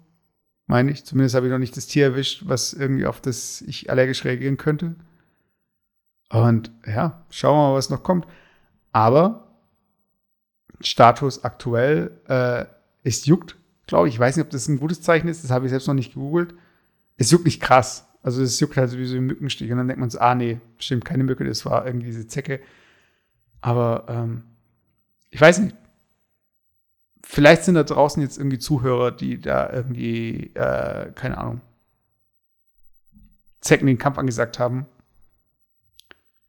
Meine 0.67 0.91
ich. 0.91 1.05
Zumindest 1.05 1.35
habe 1.35 1.47
ich 1.47 1.51
noch 1.51 1.59
nicht 1.59 1.77
das 1.77 1.87
Tier 1.87 2.05
erwischt, 2.05 2.43
was 2.45 2.73
irgendwie 2.73 3.05
auf 3.05 3.21
das 3.21 3.61
ich 3.61 3.89
allergisch 3.89 4.25
reagieren 4.25 4.57
könnte. 4.57 4.95
Und 6.29 6.71
ja, 6.85 7.23
schauen 7.29 7.55
wir 7.55 7.69
mal, 7.69 7.75
was 7.75 7.89
noch 7.89 8.03
kommt. 8.03 8.25
Aber 8.91 9.59
Status 10.81 11.43
aktuell 11.43 12.19
äh, 12.27 12.65
es 13.03 13.25
juckt, 13.25 13.57
glaube 13.87 14.07
ich. 14.07 14.15
Ich 14.15 14.19
weiß 14.19 14.35
nicht, 14.35 14.45
ob 14.45 14.51
das 14.51 14.67
ein 14.67 14.79
gutes 14.79 15.01
Zeichen 15.01 15.27
ist. 15.27 15.43
Das 15.43 15.51
habe 15.51 15.65
ich 15.65 15.69
selbst 15.69 15.87
noch 15.87 15.93
nicht 15.93 16.13
gegoogelt. 16.13 16.55
Es 17.17 17.31
juckt 17.31 17.45
nicht 17.45 17.61
krass. 17.61 18.07
Also 18.23 18.41
es 18.41 18.59
juckt 18.59 18.75
halt 18.75 18.97
wie 18.97 19.05
so 19.05 19.15
ein 19.15 19.25
Mückenstich. 19.25 19.71
Und 19.71 19.77
dann 19.77 19.87
denkt 19.87 19.99
man 19.99 20.09
so, 20.09 20.19
ah 20.19 20.33
nee, 20.33 20.59
stimmt, 20.79 21.05
keine 21.05 21.23
Mücke, 21.23 21.45
das 21.45 21.65
war 21.65 21.85
irgendwie 21.85 22.07
diese 22.07 22.27
Zecke. 22.27 22.59
Aber 23.61 24.05
ähm, 24.09 24.43
ich 25.29 25.39
weiß 25.39 25.59
nicht. 25.59 25.75
Vielleicht 27.27 27.63
sind 27.63 27.73
da 27.73 27.83
draußen 27.83 28.21
jetzt 28.21 28.37
irgendwie 28.37 28.59
Zuhörer, 28.59 29.11
die 29.11 29.41
da 29.41 29.73
irgendwie, 29.73 30.51
äh, 30.53 31.11
keine 31.15 31.39
Ahnung, 31.39 31.61
Zecken 33.61 33.87
den 33.87 33.97
Kampf 33.97 34.19
angesagt 34.19 34.59
haben. 34.59 34.85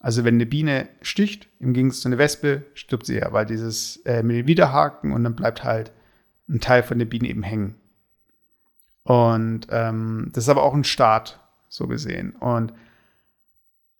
Also 0.00 0.24
wenn 0.24 0.34
eine 0.34 0.46
Biene 0.46 0.88
sticht, 1.02 1.48
im 1.58 1.72
Gegensatz 1.72 2.02
zu 2.02 2.08
einer 2.08 2.18
Wespe, 2.18 2.64
stirbt 2.74 3.06
sie 3.06 3.16
ja, 3.16 3.32
weil 3.32 3.46
dieses 3.46 3.96
äh, 4.04 4.22
mit 4.22 4.36
den 4.36 4.46
Widerhaken 4.46 5.12
und 5.12 5.24
dann 5.24 5.34
bleibt 5.34 5.64
halt 5.64 5.92
ein 6.48 6.60
Teil 6.60 6.82
von 6.82 6.98
der 6.98 7.06
Biene 7.06 7.28
eben 7.28 7.42
hängen. 7.42 7.74
Und 9.02 9.66
ähm, 9.70 10.30
das 10.32 10.44
ist 10.44 10.50
aber 10.50 10.62
auch 10.62 10.74
ein 10.74 10.84
Start, 10.84 11.40
so 11.68 11.86
gesehen. 11.86 12.32
Und 12.32 12.72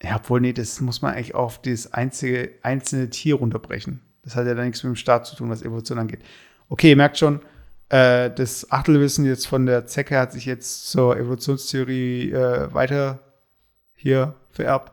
ja, 0.03 0.17
obwohl, 0.17 0.41
nee, 0.41 0.53
das 0.53 0.81
muss 0.81 1.03
man 1.03 1.15
eigentlich 1.15 1.35
auf 1.35 1.61
das 1.61 1.93
einzige, 1.93 2.53
einzelne 2.63 3.11
Tier 3.11 3.35
runterbrechen. 3.37 4.01
Das 4.23 4.37
hat 4.37 4.47
ja 4.47 4.55
dann 4.55 4.67
nichts 4.67 4.83
mit 4.83 4.93
dem 4.93 4.97
Staat 4.97 5.27
zu 5.27 5.37
tun, 5.37 5.51
was 5.51 5.63
Evolution 5.63 5.99
angeht. 5.99 6.21
Okay, 6.69 6.91
ihr 6.91 6.97
merkt 6.97 7.19
schon, 7.19 7.41
äh, 7.89 8.31
das 8.31 8.71
Achtelwissen 8.71 9.25
jetzt 9.25 9.47
von 9.47 9.67
der 9.67 9.87
Zecke 9.87 10.19
hat 10.19 10.33
sich 10.33 10.45
jetzt 10.45 10.89
zur 10.91 11.17
Evolutionstheorie 11.17 12.31
äh, 12.31 12.73
weiter 12.73 13.21
hier 13.95 14.35
vererbt. 14.51 14.93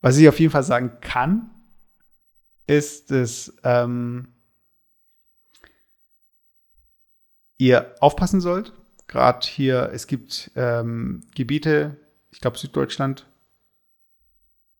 Was 0.00 0.18
ich 0.18 0.28
auf 0.28 0.38
jeden 0.38 0.52
Fall 0.52 0.62
sagen 0.62 0.98
kann, 1.00 1.50
ist, 2.66 3.10
dass 3.10 3.52
ähm, 3.64 4.28
ihr 7.58 7.94
aufpassen 8.00 8.40
sollt. 8.40 8.72
Gerade 9.08 9.46
hier, 9.46 9.90
es 9.92 10.06
gibt 10.06 10.50
ähm, 10.54 11.24
Gebiete, 11.34 11.96
ich 12.30 12.40
glaube 12.40 12.58
Süddeutschland, 12.58 13.26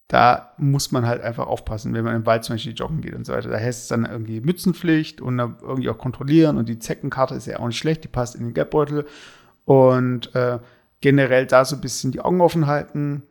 da 0.08 0.54
muss 0.58 0.92
man 0.92 1.06
halt 1.06 1.22
einfach 1.22 1.46
aufpassen, 1.46 1.94
wenn 1.94 2.04
man 2.04 2.16
im 2.16 2.26
Wald 2.26 2.44
zum 2.44 2.54
Beispiel 2.54 2.74
joggen 2.74 3.00
geht 3.00 3.14
und 3.14 3.24
so 3.24 3.32
weiter. 3.32 3.48
Da 3.48 3.58
heißt 3.58 3.82
es 3.82 3.88
dann 3.88 4.04
irgendwie 4.04 4.40
Mützenpflicht 4.40 5.20
und 5.20 5.38
irgendwie 5.38 5.88
auch 5.88 5.98
kontrollieren 5.98 6.58
und 6.58 6.68
die 6.68 6.78
Zeckenkarte 6.78 7.34
ist 7.34 7.46
ja 7.46 7.58
auch 7.58 7.66
nicht 7.66 7.78
schlecht, 7.78 8.04
die 8.04 8.08
passt 8.08 8.34
in 8.34 8.44
den 8.44 8.54
Geldbeutel 8.54 9.06
und 9.64 10.34
äh, 10.34 10.58
generell 11.00 11.46
da 11.46 11.64
so 11.64 11.76
ein 11.76 11.80
bisschen 11.80 12.12
die 12.12 12.20
Augen 12.20 12.42
offen 12.42 12.66
halten. 12.66 13.22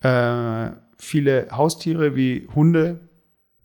Äh, 0.00 0.70
viele 0.98 1.48
Haustiere 1.52 2.16
wie 2.16 2.48
Hunde, 2.52 3.00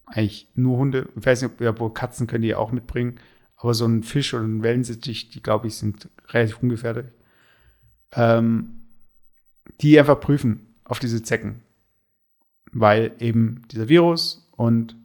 eigentlich 0.05 0.51
nur 0.53 0.77
Hunde, 0.77 1.09
ich 1.15 1.25
weiß 1.25 1.41
nicht, 1.41 1.59
ja, 1.59 1.77
wo 1.79 1.89
Katzen 1.89 2.27
können 2.27 2.43
die 2.43 2.53
auch 2.53 2.71
mitbringen, 2.71 3.19
aber 3.57 3.73
so 3.73 3.85
ein 3.85 4.03
Fisch 4.03 4.33
oder 4.35 4.43
ein 4.43 4.61
Wellensittich, 4.61 5.29
die 5.29 5.41
glaube 5.41 5.67
ich 5.67 5.75
sind 5.75 6.07
relativ 6.29 6.61
ungefährdet. 6.61 7.11
Ähm, 8.11 8.83
die 9.81 9.99
einfach 9.99 10.19
prüfen 10.19 10.75
auf 10.83 10.99
diese 10.99 11.23
Zecken 11.23 11.62
weil 12.73 13.15
eben 13.19 13.61
dieser 13.71 13.87
Virus 13.87 14.49
und 14.51 14.95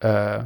äh, 0.00 0.44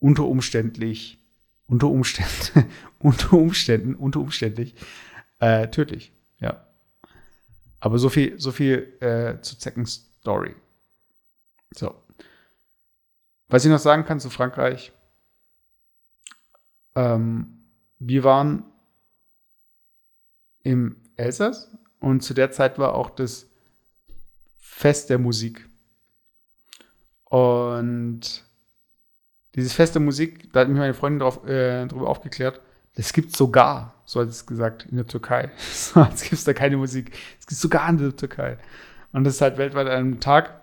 unter 0.00 0.24
Umständlich, 0.24 1.18
unter 1.66 1.88
Umständen, 1.88 2.70
unter 2.98 3.34
Umständen, 3.34 3.94
unter 3.94 4.20
umständlich 4.20 4.74
äh, 5.38 5.68
tödlich. 5.68 6.12
Ja. 6.40 6.66
Aber 7.80 7.98
so 7.98 8.08
viel, 8.08 8.38
so 8.40 8.50
viel 8.50 8.96
äh, 9.00 9.40
zu 9.42 9.58
Zeckens 9.58 10.10
Story. 10.20 10.54
So. 11.74 11.94
Was 13.48 13.64
ich 13.64 13.70
noch 13.70 13.78
sagen 13.78 14.04
kann 14.04 14.20
zu 14.20 14.30
Frankreich, 14.30 14.92
ähm, 16.94 17.64
wir 17.98 18.24
waren 18.24 18.64
im 20.62 20.96
Elsass 21.16 21.70
und 22.00 22.22
zu 22.22 22.32
der 22.32 22.50
Zeit 22.52 22.78
war 22.78 22.94
auch 22.94 23.10
das 23.10 23.46
Fest 24.58 25.10
der 25.10 25.18
Musik. 25.18 25.68
Und 27.34 28.44
dieses 29.56 29.72
Fest 29.72 29.96
der 29.96 30.02
Musik, 30.02 30.52
da 30.52 30.60
hat 30.60 30.68
mich 30.68 30.78
meine 30.78 30.94
Freundin 30.94 31.18
drauf, 31.18 31.44
äh, 31.48 31.84
darüber 31.84 32.08
aufgeklärt, 32.08 32.60
es 32.94 33.12
gibt 33.12 33.36
sogar, 33.36 33.92
so 34.04 34.20
hat 34.20 34.28
es 34.28 34.46
gesagt, 34.46 34.86
in 34.88 34.98
der 34.98 35.08
Türkei. 35.08 35.50
Sonst 35.72 36.22
gibt 36.22 36.34
es 36.34 36.44
da 36.44 36.52
keine 36.52 36.76
Musik. 36.76 37.10
Es 37.40 37.48
gibt 37.48 37.60
sogar 37.60 37.88
in 37.88 37.98
der 37.98 38.14
Türkei. 38.14 38.56
Und 39.10 39.24
das 39.24 39.34
ist 39.34 39.40
halt 39.40 39.58
weltweit 39.58 39.88
an 39.88 39.92
einem 39.94 40.20
Tag. 40.20 40.60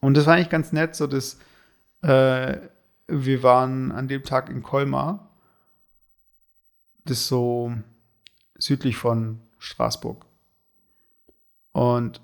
Und 0.00 0.16
das 0.16 0.24
war 0.24 0.36
eigentlich 0.36 0.48
ganz 0.48 0.72
nett, 0.72 0.96
so 0.96 1.06
dass 1.06 1.36
äh, 2.00 2.56
wir 3.06 3.42
waren 3.42 3.92
an 3.92 4.08
dem 4.08 4.22
Tag 4.22 4.48
in 4.48 4.62
Colmar. 4.62 5.28
Das 7.04 7.18
ist 7.18 7.28
so 7.28 7.74
südlich 8.56 8.96
von 8.96 9.42
Straßburg. 9.58 10.24
Und 11.72 12.22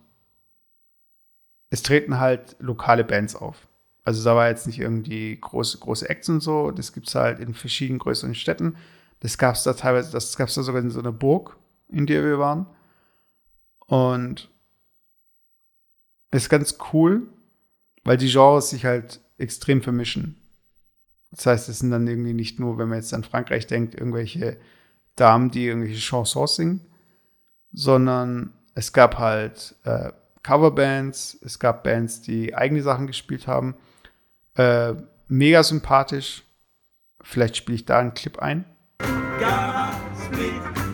es 1.70 1.82
treten 1.82 2.18
halt 2.18 2.56
lokale 2.58 3.04
Bands 3.04 3.34
auf. 3.34 3.66
Also 4.04 4.22
da 4.22 4.36
war 4.36 4.48
jetzt 4.48 4.66
nicht 4.66 4.78
irgendwie 4.78 5.36
große, 5.40 5.78
große 5.78 6.08
Acts 6.08 6.28
und 6.28 6.40
so. 6.40 6.70
Das 6.70 6.92
gibt 6.92 7.08
es 7.08 7.14
halt 7.14 7.40
in 7.40 7.54
verschiedenen 7.54 7.98
größeren 7.98 8.34
Städten. 8.34 8.76
Das 9.20 9.36
gab 9.36 9.56
es 9.56 9.64
da 9.64 9.72
teilweise, 9.72 10.12
das 10.12 10.36
gab 10.36 10.48
es 10.48 10.54
da 10.54 10.62
sogar 10.62 10.80
in 10.80 10.90
so 10.90 11.00
einer 11.00 11.12
Burg, 11.12 11.56
in 11.88 12.06
der 12.06 12.22
wir 12.22 12.38
waren. 12.38 12.66
Und 13.86 14.48
ist 16.30 16.48
ganz 16.48 16.78
cool, 16.92 17.26
weil 18.04 18.16
die 18.16 18.30
Genres 18.30 18.70
sich 18.70 18.84
halt 18.84 19.20
extrem 19.38 19.82
vermischen. 19.82 20.36
Das 21.30 21.46
heißt, 21.46 21.68
es 21.68 21.80
sind 21.80 21.90
dann 21.90 22.06
irgendwie 22.06 22.32
nicht 22.32 22.60
nur, 22.60 22.78
wenn 22.78 22.88
man 22.88 22.98
jetzt 22.98 23.12
an 23.12 23.24
Frankreich 23.24 23.66
denkt, 23.66 23.94
irgendwelche 23.94 24.56
Damen, 25.16 25.50
die 25.50 25.66
irgendwelche 25.66 26.00
Chansons 26.00 26.56
singen, 26.56 26.86
sondern 27.72 28.52
es 28.74 28.92
gab 28.92 29.18
halt 29.18 29.74
äh, 29.84 30.12
Coverbands, 30.46 31.36
es 31.42 31.58
gab 31.58 31.82
Bands, 31.82 32.22
die 32.22 32.54
eigene 32.54 32.80
Sachen 32.80 33.08
gespielt 33.08 33.48
haben. 33.48 33.74
Äh, 34.54 34.94
mega 35.26 35.64
sympathisch. 35.64 36.44
Vielleicht 37.20 37.56
spiele 37.56 37.74
ich 37.74 37.84
da 37.84 37.98
einen 37.98 38.14
Clip 38.14 38.38
ein. 38.38 38.64
Gara, 39.40 39.90
Split, 40.24 40.52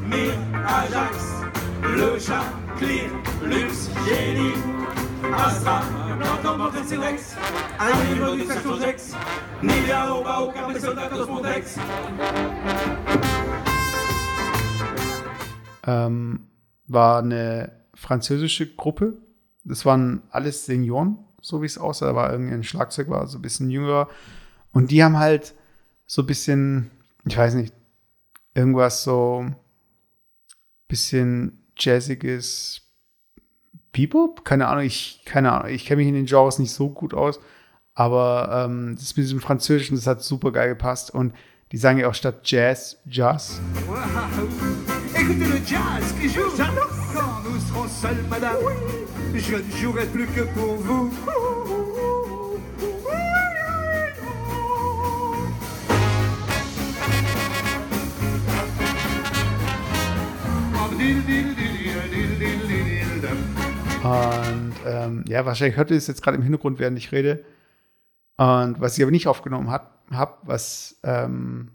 Mir, 0.08 0.32
Ajax, 0.66 1.42
Le 1.82 2.18
Chat, 2.18 2.46
Clear, 2.78 3.10
Lux, 3.42 3.90
Jenny, 4.08 4.54
Astra, 5.34 5.82
Rex, 7.02 7.36
Rex, 8.80 9.16
Nivea, 9.60 10.14
Oba, 10.14 10.50
Cabeçon, 10.54 10.96
Ähm, 15.86 16.46
war 16.86 17.18
eine 17.18 17.72
französische 17.94 18.74
Gruppe, 18.74 19.18
das 19.64 19.84
waren 19.84 20.22
alles 20.30 20.66
Senioren, 20.66 21.18
so 21.40 21.62
wie 21.62 21.66
es 21.66 21.78
aussah. 21.78 22.06
Da 22.06 22.14
war 22.14 22.32
irgendwie 22.32 22.54
ein 22.54 22.64
Schlagzeug, 22.64 23.08
war 23.08 23.26
so 23.26 23.38
ein 23.38 23.42
bisschen 23.42 23.70
jünger. 23.70 24.08
Und 24.72 24.90
die 24.90 25.02
haben 25.02 25.18
halt 25.18 25.54
so 26.06 26.22
ein 26.22 26.26
bisschen, 26.26 26.90
ich 27.24 27.36
weiß 27.36 27.54
nicht, 27.54 27.74
irgendwas 28.54 29.02
so 29.02 29.44
ein 29.44 29.56
bisschen 30.88 31.64
jazziges 31.76 32.82
Bebop? 33.92 34.44
Keine 34.44 34.68
Ahnung, 34.68 34.84
ich, 34.84 35.22
keine 35.24 35.52
Ahnung, 35.52 35.68
ich 35.68 35.84
kenne 35.84 35.98
mich 35.98 36.08
in 36.08 36.14
den 36.14 36.26
Genres 36.26 36.58
nicht 36.58 36.72
so 36.72 36.90
gut 36.90 37.14
aus. 37.14 37.40
Aber 37.94 38.64
ähm, 38.66 38.96
das 38.96 39.16
mit 39.16 39.24
diesem 39.24 39.40
Französischen, 39.40 39.96
das 39.96 40.06
hat 40.06 40.22
super 40.22 40.50
geil 40.50 40.70
gepasst. 40.70 41.10
Und 41.10 41.34
Die 41.72 41.78
sagen 41.78 41.98
ja 41.98 42.08
auch 42.08 42.14
statt 42.14 42.40
Jazz, 42.44 42.98
Jazz. 43.06 43.58
Wow. 43.86 43.96
Écoutez 45.14 45.46
le 45.46 45.58
jazz 45.66 46.12
qui 46.20 46.28
joue. 46.28 46.54
J'adore. 46.54 46.90
Quand 47.14 47.42
nous 47.48 47.58
serons 47.60 47.88
seuls, 47.88 48.22
madame, 48.28 48.58
je 49.34 49.56
ne 49.56 49.62
jouerai 49.80 50.04
plus 50.04 50.26
que 50.26 50.42
pour 50.52 50.76
vous. 50.76 51.10
Und 64.04 64.72
ähm, 64.86 65.24
ja, 65.26 65.46
wahrscheinlich 65.46 65.76
hört 65.76 65.90
ihr 65.90 65.96
es 65.96 66.06
jetzt 66.06 66.22
gerade 66.22 66.36
im 66.36 66.42
Hintergrund, 66.42 66.78
während 66.78 66.98
ich 66.98 67.12
rede. 67.12 67.44
Und 68.36 68.78
was 68.78 68.98
ich 68.98 69.02
aber 69.02 69.10
nicht 69.10 69.26
aufgenommen 69.26 69.70
habe, 70.16 70.38
was, 70.42 70.98
ähm, 71.02 71.72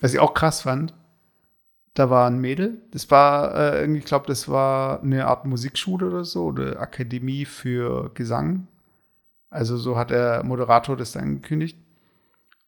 was 0.00 0.14
ich 0.14 0.20
auch 0.20 0.34
krass 0.34 0.62
fand, 0.62 0.94
da 1.94 2.08
war 2.10 2.26
ein 2.26 2.40
Mädel. 2.40 2.82
Das 2.90 3.10
war, 3.10 3.54
äh, 3.54 3.80
irgendwie, 3.80 4.00
ich 4.00 4.06
glaube, 4.06 4.26
das 4.26 4.48
war 4.48 5.02
eine 5.02 5.26
Art 5.26 5.44
Musikschule 5.44 6.06
oder 6.06 6.24
so, 6.24 6.46
oder 6.46 6.80
Akademie 6.80 7.44
für 7.44 8.10
Gesang. 8.14 8.66
Also 9.50 9.76
so 9.76 9.98
hat 9.98 10.10
der 10.10 10.42
Moderator 10.44 10.96
das 10.96 11.12
dann 11.12 11.24
angekündigt. 11.24 11.78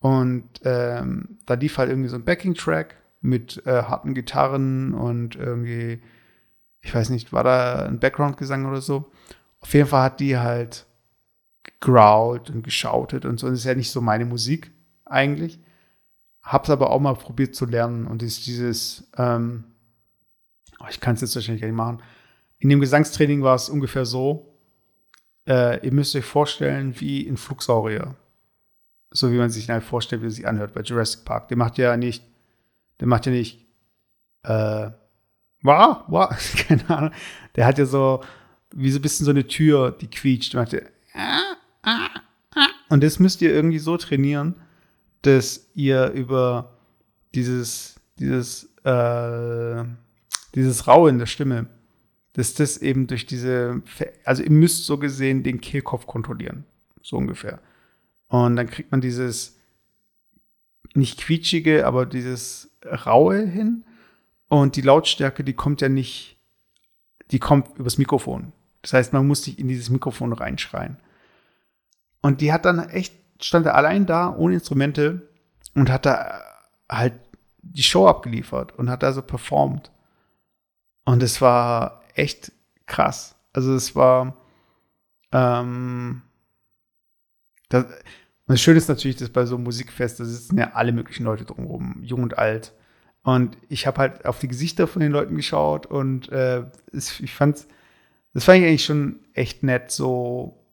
Und 0.00 0.44
ähm, 0.64 1.38
da 1.46 1.54
lief 1.54 1.78
halt 1.78 1.88
irgendwie 1.88 2.10
so 2.10 2.16
ein 2.16 2.24
Backing-Track 2.24 2.96
mit 3.22 3.66
äh, 3.66 3.84
harten 3.84 4.12
Gitarren 4.12 4.92
und 4.92 5.34
irgendwie, 5.34 6.02
ich 6.82 6.94
weiß 6.94 7.08
nicht, 7.08 7.32
war 7.32 7.42
da 7.42 7.86
ein 7.86 8.00
Background-Gesang 8.00 8.66
oder 8.66 8.82
so. 8.82 9.10
Auf 9.60 9.72
jeden 9.72 9.88
Fall 9.88 10.02
hat 10.02 10.20
die 10.20 10.36
halt 10.36 10.84
gegrowlt 11.64 12.50
und 12.50 12.62
geschautet 12.62 13.24
und 13.24 13.40
so. 13.40 13.48
Das 13.48 13.58
ist 13.58 13.64
ja 13.64 13.74
nicht 13.74 13.90
so 13.90 14.00
meine 14.00 14.24
Musik 14.24 14.70
eigentlich. 15.04 15.58
Hab's 16.42 16.70
aber 16.70 16.90
auch 16.90 17.00
mal 17.00 17.14
probiert 17.14 17.54
zu 17.54 17.64
lernen 17.66 18.06
und 18.06 18.22
ist 18.22 18.46
dieses, 18.46 19.10
ähm, 19.16 19.64
oh, 20.78 20.86
ich 20.90 21.00
kann 21.00 21.14
es 21.14 21.22
jetzt 21.22 21.34
wahrscheinlich 21.34 21.62
gar 21.62 21.68
nicht 21.68 21.76
machen. 21.76 22.02
In 22.58 22.68
dem 22.68 22.80
Gesangstraining 22.80 23.42
war 23.42 23.54
es 23.54 23.68
ungefähr 23.68 24.04
so, 24.04 24.54
äh, 25.46 25.84
ihr 25.84 25.92
müsst 25.92 26.14
euch 26.16 26.24
vorstellen, 26.24 26.98
wie 27.00 27.26
ein 27.26 27.36
Flugsaurier. 27.36 28.14
So 29.10 29.30
wie 29.30 29.36
man 29.36 29.50
sich 29.50 29.68
halt 29.70 29.84
vorstellt, 29.84 30.22
wie 30.22 30.26
es 30.26 30.36
sich 30.36 30.46
anhört 30.46 30.74
bei 30.74 30.80
Jurassic 30.80 31.24
Park. 31.24 31.48
Der 31.48 31.56
macht 31.56 31.78
ja 31.78 31.96
nicht, 31.96 32.24
der 33.00 33.06
macht 33.06 33.26
ja 33.26 33.32
nicht, 33.32 33.64
äh, 34.42 34.90
wow, 35.62 36.04
wow, 36.08 36.28
keine 36.68 36.88
Ahnung. 36.90 37.10
Der 37.56 37.66
hat 37.66 37.78
ja 37.78 37.86
so, 37.86 38.22
wie 38.72 38.90
so 38.90 38.98
ein 38.98 39.02
bisschen 39.02 39.24
so 39.24 39.30
eine 39.30 39.46
Tür, 39.46 39.92
die 39.92 40.08
quietscht. 40.08 40.54
Der 40.54 40.60
macht 40.60 40.72
ja, 40.72 40.80
ah. 41.14 41.43
Und 42.94 43.02
das 43.02 43.18
müsst 43.18 43.42
ihr 43.42 43.52
irgendwie 43.52 43.80
so 43.80 43.96
trainieren, 43.96 44.54
dass 45.22 45.68
ihr 45.74 46.12
über 46.12 46.78
dieses, 47.34 47.96
dieses, 48.20 48.72
äh, 48.84 49.84
dieses 50.54 50.86
Rau 50.86 51.08
in 51.08 51.18
der 51.18 51.26
Stimme, 51.26 51.66
dass 52.34 52.54
das 52.54 52.76
eben 52.78 53.08
durch 53.08 53.26
diese, 53.26 53.82
also 54.24 54.44
ihr 54.44 54.50
müsst 54.52 54.86
so 54.86 54.96
gesehen 54.96 55.42
den 55.42 55.60
Kehlkopf 55.60 56.06
kontrollieren, 56.06 56.66
so 57.02 57.16
ungefähr. 57.16 57.58
Und 58.28 58.54
dann 58.54 58.70
kriegt 58.70 58.92
man 58.92 59.00
dieses 59.00 59.58
nicht 60.94 61.18
quietschige, 61.18 61.88
aber 61.88 62.06
dieses 62.06 62.70
Raue 62.84 63.44
hin. 63.44 63.84
Und 64.46 64.76
die 64.76 64.82
Lautstärke, 64.82 65.42
die 65.42 65.54
kommt 65.54 65.80
ja 65.80 65.88
nicht, 65.88 66.36
die 67.32 67.40
kommt 67.40 67.76
übers 67.76 67.98
Mikrofon. 67.98 68.52
Das 68.82 68.92
heißt, 68.92 69.12
man 69.12 69.26
muss 69.26 69.42
sich 69.42 69.58
in 69.58 69.66
dieses 69.66 69.90
Mikrofon 69.90 70.32
reinschreien. 70.32 70.98
Und 72.24 72.40
die 72.40 72.54
hat 72.54 72.64
dann 72.64 72.88
echt 72.88 73.12
stand 73.38 73.66
er 73.66 73.74
allein 73.74 74.06
da, 74.06 74.34
ohne 74.34 74.54
Instrumente 74.54 75.28
und 75.74 75.90
hat 75.90 76.06
da 76.06 76.40
halt 76.90 77.12
die 77.60 77.82
Show 77.82 78.08
abgeliefert 78.08 78.72
und 78.78 78.88
hat 78.88 79.02
da 79.02 79.12
so 79.12 79.20
performt. 79.20 79.92
Und 81.04 81.22
es 81.22 81.42
war 81.42 82.00
echt 82.14 82.50
krass. 82.86 83.36
Also 83.52 83.74
es 83.74 83.94
war 83.94 84.38
ähm, 85.32 86.22
das, 87.68 87.84
das 88.46 88.58
Schöne 88.62 88.78
ist 88.78 88.88
natürlich, 88.88 89.18
dass 89.18 89.28
bei 89.28 89.44
so 89.44 89.56
einem 89.56 89.64
Musikfest, 89.64 90.18
da 90.18 90.24
sitzen 90.24 90.56
ja 90.56 90.72
alle 90.72 90.92
möglichen 90.92 91.24
Leute 91.24 91.44
drumherum, 91.44 92.02
jung 92.02 92.22
und 92.22 92.38
alt. 92.38 92.72
Und 93.22 93.58
ich 93.68 93.86
habe 93.86 93.98
halt 93.98 94.24
auf 94.24 94.38
die 94.38 94.48
Gesichter 94.48 94.86
von 94.86 95.02
den 95.02 95.12
Leuten 95.12 95.36
geschaut 95.36 95.84
und 95.84 96.32
äh, 96.32 96.64
es, 96.90 97.20
ich 97.20 97.34
fand's, 97.34 97.68
das 98.32 98.44
fand 98.44 98.60
ich 98.60 98.64
eigentlich 98.64 98.86
schon 98.86 99.20
echt 99.34 99.62
nett, 99.62 99.90
so 99.90 100.63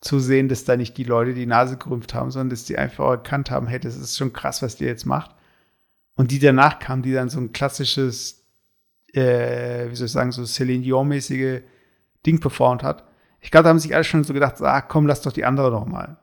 zu 0.00 0.20
sehen, 0.20 0.48
dass 0.48 0.64
da 0.64 0.76
nicht 0.76 0.96
die 0.96 1.04
Leute 1.04 1.34
die 1.34 1.46
Nase 1.46 1.76
gerümpft 1.76 2.14
haben, 2.14 2.30
sondern 2.30 2.50
dass 2.50 2.64
die 2.64 2.78
einfach 2.78 3.08
erkannt 3.10 3.50
haben, 3.50 3.66
hey, 3.66 3.80
das 3.80 3.96
ist 3.96 4.16
schon 4.16 4.32
krass, 4.32 4.62
was 4.62 4.76
die 4.76 4.84
jetzt 4.84 5.06
macht. 5.06 5.34
Und 6.14 6.30
die 6.30 6.38
danach 6.38 6.78
kamen, 6.78 7.02
die 7.02 7.12
dann 7.12 7.28
so 7.28 7.40
ein 7.40 7.52
klassisches, 7.52 8.44
äh, 9.12 9.90
wie 9.90 9.94
soll 9.96 10.06
ich 10.06 10.12
sagen, 10.12 10.32
so 10.32 10.44
Celine 10.44 10.82
Dion-mäßige 10.82 11.62
Ding 12.26 12.40
performt 12.40 12.82
hat. 12.82 13.04
Ich 13.40 13.50
glaube, 13.50 13.64
da 13.64 13.70
haben 13.70 13.78
sich 13.78 13.94
alle 13.94 14.04
schon 14.04 14.24
so 14.24 14.34
gedacht, 14.34 14.60
ah, 14.60 14.80
komm, 14.80 15.06
lass 15.06 15.22
doch 15.22 15.32
die 15.32 15.44
andere 15.44 15.70
noch 15.70 15.86
mal. 15.86 16.16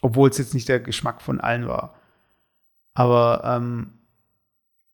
Obwohl 0.00 0.30
es 0.30 0.38
jetzt 0.38 0.54
nicht 0.54 0.68
der 0.68 0.80
Geschmack 0.80 1.22
von 1.22 1.40
allen 1.40 1.66
war. 1.66 1.94
Aber 2.94 3.42
ähm, 3.44 3.92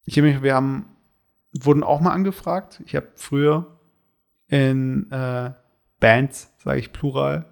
ich 0.04 0.16
wir 0.16 0.54
haben, 0.54 0.86
wurden 1.52 1.82
auch 1.82 2.00
mal 2.00 2.12
angefragt. 2.12 2.82
Ich 2.86 2.96
habe 2.96 3.08
früher 3.14 3.78
in 4.48 5.10
äh, 5.10 5.52
Bands, 6.00 6.52
sage 6.58 6.80
ich 6.80 6.92
plural, 6.92 7.51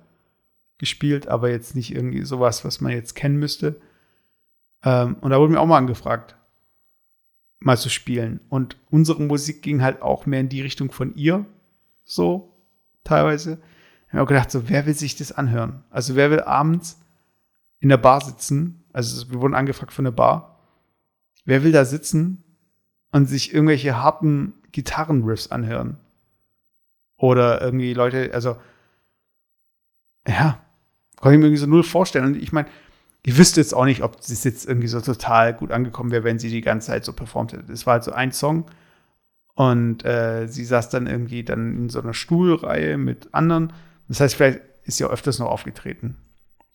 gespielt, 0.81 1.28
aber 1.28 1.51
jetzt 1.51 1.76
nicht 1.76 1.95
irgendwie 1.95 2.22
sowas, 2.22 2.64
was 2.64 2.81
man 2.81 2.93
jetzt 2.93 3.14
kennen 3.14 3.37
müsste. 3.37 3.78
Ähm, 4.83 5.16
und 5.20 5.31
da 5.31 5.39
wurde 5.39 5.53
mir 5.53 5.61
auch 5.61 5.66
mal 5.66 5.76
angefragt, 5.76 6.37
mal 7.61 7.76
zu 7.76 7.91
spielen. 7.91 8.41
Und 8.49 8.78
unsere 8.89 9.22
Musik 9.22 9.62
ging 9.62 9.83
halt 9.83 10.01
auch 10.01 10.24
mehr 10.24 10.41
in 10.41 10.49
die 10.49 10.62
Richtung 10.62 10.91
von 10.91 11.14
ihr, 11.16 11.45
so 12.07 12.57
teilweise. 13.05 13.59
Ich 14.07 14.14
habe 14.14 14.22
auch 14.22 14.28
gedacht, 14.28 14.51
so, 14.51 14.70
wer 14.70 14.87
will 14.87 14.95
sich 14.95 15.16
das 15.16 15.33
anhören? 15.33 15.85
Also, 15.91 16.16
wer 16.16 16.31
will 16.31 16.41
abends 16.41 16.99
in 17.78 17.91
der 17.91 17.99
Bar 17.99 18.22
sitzen? 18.22 18.83
Also, 18.95 19.31
wir 19.31 19.43
wurden 19.43 19.55
angefragt 19.55 19.93
von 19.93 20.07
der 20.07 20.12
Bar. 20.12 20.61
Wer 21.45 21.62
will 21.62 21.72
da 21.72 21.85
sitzen 21.85 22.43
und 23.12 23.26
sich 23.26 23.53
irgendwelche 23.53 24.03
harten 24.03 24.55
Gitarrenriffs 24.72 25.51
anhören? 25.51 25.99
Oder 27.18 27.61
irgendwie 27.61 27.93
Leute, 27.93 28.31
also, 28.33 28.57
ja, 30.26 30.64
kann 31.21 31.33
ich 31.33 31.39
mir 31.39 31.47
irgendwie 31.47 31.61
so 31.61 31.66
null 31.66 31.83
vorstellen. 31.83 32.27
Und 32.27 32.37
ich 32.37 32.53
meine, 32.53 32.68
ich 33.23 33.37
wüsste 33.37 33.61
jetzt 33.61 33.75
auch 33.75 33.85
nicht, 33.85 34.03
ob 34.03 34.16
das 34.16 34.45
jetzt 34.45 34.66
irgendwie 34.66 34.89
so 34.89 35.01
total 35.01 35.55
gut 35.55 35.71
angekommen 35.71 36.11
wäre, 36.11 36.25
wenn 36.25 36.39
sie 36.39 36.51
die 36.51 36.62
ganze 36.62 36.89
Zeit 36.89 37.05
so 37.05 37.12
performt 37.12 37.53
hätte. 37.53 37.73
Es 37.73 37.87
war 37.87 37.95
halt 37.95 38.05
so 38.05 38.12
ein 38.12 38.33
Song 38.33 38.66
und 39.55 40.05
äh, 40.05 40.47
sie 40.49 40.64
saß 40.64 40.89
dann 40.89 41.07
irgendwie 41.07 41.45
dann 41.45 41.77
in 41.77 41.89
so 41.91 42.01
einer 42.01 42.14
Stuhlreihe 42.14 42.97
mit 42.97 43.35
anderen. 43.35 43.73
Das 44.09 44.21
heißt, 44.21 44.35
vielleicht 44.35 44.61
ist 44.85 44.97
sie 44.97 45.05
auch 45.05 45.11
öfters 45.11 45.39
noch 45.39 45.49
aufgetreten. 45.49 46.16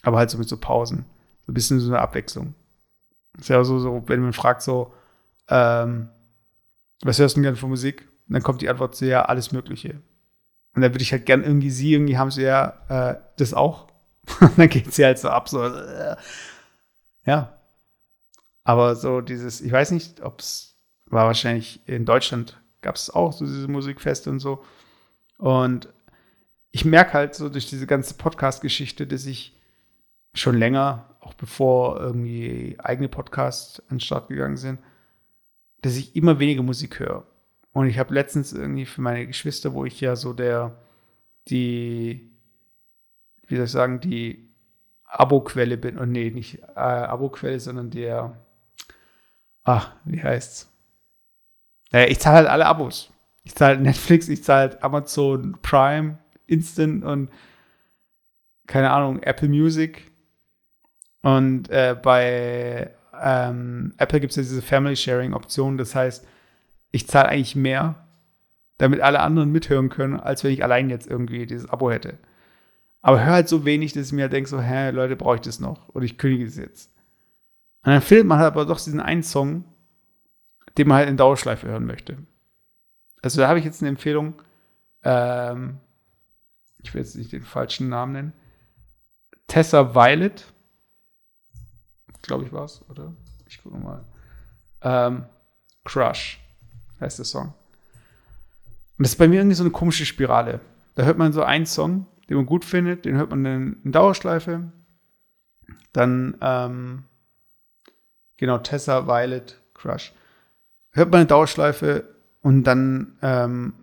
Aber 0.04 0.18
halt 0.18 0.30
so 0.30 0.38
mit 0.38 0.48
so 0.48 0.58
Pausen. 0.58 1.06
So 1.46 1.52
ein 1.52 1.56
bisschen 1.56 1.80
so 1.80 1.90
eine 1.90 2.00
Abwechslung. 2.00 2.54
ist 3.40 3.50
ja 3.50 3.64
so, 3.64 3.80
so 3.80 4.04
wenn 4.08 4.22
man 4.22 4.34
fragt 4.34 4.62
so, 4.62 4.94
ähm, 5.50 6.10
was 7.02 7.18
hörst 7.20 7.36
du 7.36 7.40
denn 7.40 7.44
gerne 7.44 7.58
für 7.58 7.68
Musik? 7.68 8.08
Und 8.28 8.34
dann 8.34 8.44
kommt 8.44 8.62
die 8.62 8.70
Antwort 8.70 8.96
so, 8.96 9.06
ja, 9.06 9.26
alles 9.26 9.52
Mögliche. 9.52 10.02
Und 10.76 10.82
dann 10.82 10.94
würde 10.94 11.02
ich 11.02 11.12
halt 11.12 11.26
gern 11.26 11.44
irgendwie 11.44 11.72
sie, 11.72 11.94
irgendwie 11.94 12.18
haben 12.18 12.32
sie 12.32 12.44
ja 12.44 12.74
äh, 12.90 13.16
das 13.38 13.54
auch. 13.54 13.88
Und 14.40 14.58
dann 14.58 14.70
geht 14.70 14.94
sie 14.94 15.06
halt 15.06 15.20
so 15.20 15.30
ab, 15.30 15.50
so, 15.50 15.64
äh, 15.64 16.16
ja. 17.26 17.58
Aber 18.64 18.96
so 18.96 19.22
dieses, 19.22 19.62
ich 19.62 19.72
weiß 19.72 19.92
nicht, 19.92 20.22
ob 20.22 20.40
es 20.40 20.76
war 21.06 21.28
wahrscheinlich 21.28 21.88
in 21.88 22.06
Deutschland 22.06 22.60
gab 22.82 22.96
es 22.96 23.10
auch 23.10 23.34
so 23.34 23.46
diese 23.46 23.68
Musikfeste 23.68 24.30
und 24.30 24.40
so. 24.40 24.64
Und 25.38 25.90
ich 26.72 26.86
merke 26.86 27.14
halt 27.14 27.36
so 27.36 27.50
durch 27.50 27.68
diese 27.70 27.88
ganze 27.88 28.14
Podcast-Geschichte, 28.16 29.08
dass 29.08 29.26
ich 29.26 29.54
schon 30.34 30.58
länger, 30.58 31.16
auch 31.20 31.34
bevor 31.34 32.00
irgendwie 32.00 32.76
eigene 32.80 33.08
Podcasts 33.08 33.80
an 33.90 33.98
den 33.98 34.00
Start 34.02 34.28
gegangen 34.28 34.58
sind, 34.58 34.80
dass 35.82 35.96
ich 35.96 36.16
immer 36.16 36.40
weniger 36.40 36.64
Musik 36.64 37.00
höre. 37.00 37.26
Und 37.72 37.88
ich 37.88 37.98
habe 37.98 38.14
letztens 38.14 38.54
irgendwie 38.54 38.86
für 38.86 39.02
meine 39.02 39.26
Geschwister, 39.26 39.74
wo 39.74 39.86
ich 39.86 40.00
ja 40.00 40.16
so 40.16 40.34
der, 40.34 40.78
die, 41.50 42.35
wie 43.48 43.56
soll 43.56 43.66
ich 43.66 43.72
sagen, 43.72 44.00
die 44.00 44.50
Abo-Quelle 45.06 45.78
bin. 45.78 45.98
Und 45.98 46.12
nee, 46.12 46.30
nicht 46.30 46.60
äh, 46.76 46.80
Abo-Quelle, 46.80 47.60
sondern 47.60 47.90
der, 47.90 48.38
ach, 49.64 49.92
wie 50.04 50.22
heißt's? 50.22 50.70
Naja, 51.92 52.08
ich 52.08 52.20
zahle 52.20 52.38
halt 52.38 52.48
alle 52.48 52.66
Abos. 52.66 53.12
Ich 53.44 53.56
zahle 53.56 53.80
Netflix, 53.80 54.28
ich 54.28 54.44
zahle 54.44 54.72
halt 54.72 54.84
Amazon 54.84 55.58
Prime, 55.62 56.18
Instant 56.48 57.04
und 57.04 57.30
keine 58.68 58.92
Ahnung, 58.92 59.22
Apple 59.22 59.50
Music. 59.50 60.12
Und 61.22 61.70
äh, 61.70 61.96
bei 62.02 62.92
ähm, 63.22 63.94
Apple 63.98 64.20
gibt 64.20 64.32
es 64.32 64.38
ja 64.38 64.44
diese 64.44 64.62
Family 64.62 64.96
Sharing 64.96 65.34
Option. 65.34 65.78
Das 65.78 65.96
heißt, 65.96 66.28
ich 66.92 67.08
zahle 67.08 67.30
eigentlich 67.30 67.56
mehr, 67.56 67.96
damit 68.78 69.02
alle 69.02 69.20
anderen 69.22 69.52
mithören 69.52 69.90
können, 69.90 70.20
als 70.20 70.44
wenn 70.44 70.52
ich 70.52 70.64
allein 70.64 70.90
jetzt 70.90 71.08
irgendwie 71.08 71.46
dieses 71.46 71.70
Abo 71.70 71.92
hätte. 71.92 72.18
Aber 73.06 73.24
hör 73.24 73.34
halt 73.34 73.48
so 73.48 73.66
wenig, 73.66 73.94
dass 73.94 74.08
ich 74.08 74.14
mir 74.14 74.24
halt 74.24 74.34
denke, 74.34 74.50
so, 74.50 74.60
hä, 74.60 74.90
Leute, 74.90 75.16
brauche 75.16 75.36
ich 75.36 75.42
das 75.42 75.60
noch? 75.60 75.90
Und 75.90 76.02
ich 76.02 76.18
kündige 76.18 76.44
es 76.44 76.56
jetzt. 76.56 76.90
Und 77.84 77.92
dann 77.92 78.02
findet 78.02 78.26
man 78.26 78.40
halt 78.40 78.48
aber 78.48 78.66
doch 78.66 78.82
diesen 78.82 79.00
einen 79.00 79.22
Song, 79.22 79.64
den 80.76 80.88
man 80.88 80.98
halt 80.98 81.10
in 81.10 81.16
Dauerschleife 81.16 81.68
hören 81.68 81.86
möchte. 81.86 82.18
Also 83.22 83.40
da 83.40 83.48
habe 83.48 83.60
ich 83.60 83.66
jetzt 83.66 83.84
eine 83.84 83.90
Empfehlung. 83.90 84.42
Ähm, 85.04 85.78
ich 86.82 86.96
will 86.96 87.02
jetzt 87.02 87.16
nicht 87.16 87.32
den 87.32 87.44
falschen 87.44 87.90
Namen 87.90 88.14
nennen. 88.14 88.34
Tessa 89.46 89.94
Violet. 89.94 90.44
Glaube 92.24 92.46
ich 92.46 92.52
war 92.52 92.66
es, 92.66 92.84
oder? 92.90 93.14
Ich 93.48 93.62
gucke 93.62 93.78
mal. 93.78 94.04
Ähm, 94.82 95.26
Crush 95.84 96.40
heißt 97.00 97.20
der 97.20 97.26
Song. 97.26 97.54
Und 98.98 99.06
das 99.06 99.12
ist 99.12 99.20
bei 99.20 99.28
mir 99.28 99.42
irgendwie 99.42 99.58
so 99.58 99.64
eine 99.64 99.72
komische 99.72 100.08
Spirale. 100.08 100.60
Da 100.96 101.04
hört 101.04 101.20
man 101.20 101.34
so 101.34 101.44
einen 101.44 101.68
Song, 101.68 102.08
den 102.30 102.38
man 102.38 102.46
gut 102.46 102.66
findet, 102.66 103.06
den 103.06 103.16
hört 103.16 103.30
man 103.30 103.46
in, 103.46 103.78
in 103.84 103.92
Dauerschleife. 103.92 104.72
Dann, 105.94 106.38
ähm, 106.42 107.04
genau, 108.38 108.58
Tessa, 108.60 109.08
Violet, 109.08 109.58
Crush. 109.74 110.14
Hört 110.92 111.12
man 111.12 111.22
in 111.22 111.28
Dauerschleife 111.28 112.04
und 112.42 112.64
dann 112.64 113.18
ähm, 113.22 113.74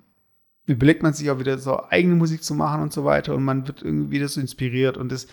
überlegt 0.66 1.02
man 1.02 1.12
sich 1.12 1.30
auch 1.30 1.38
wieder 1.38 1.58
so 1.58 1.84
eigene 1.88 2.14
Musik 2.14 2.42
zu 2.42 2.54
machen 2.54 2.82
und 2.82 2.92
so 2.92 3.04
weiter 3.04 3.34
und 3.34 3.44
man 3.44 3.66
wird 3.66 3.82
irgendwie 3.82 4.10
wieder 4.10 4.28
so 4.28 4.40
inspiriert 4.40 4.96
und 4.96 5.10
das 5.10 5.26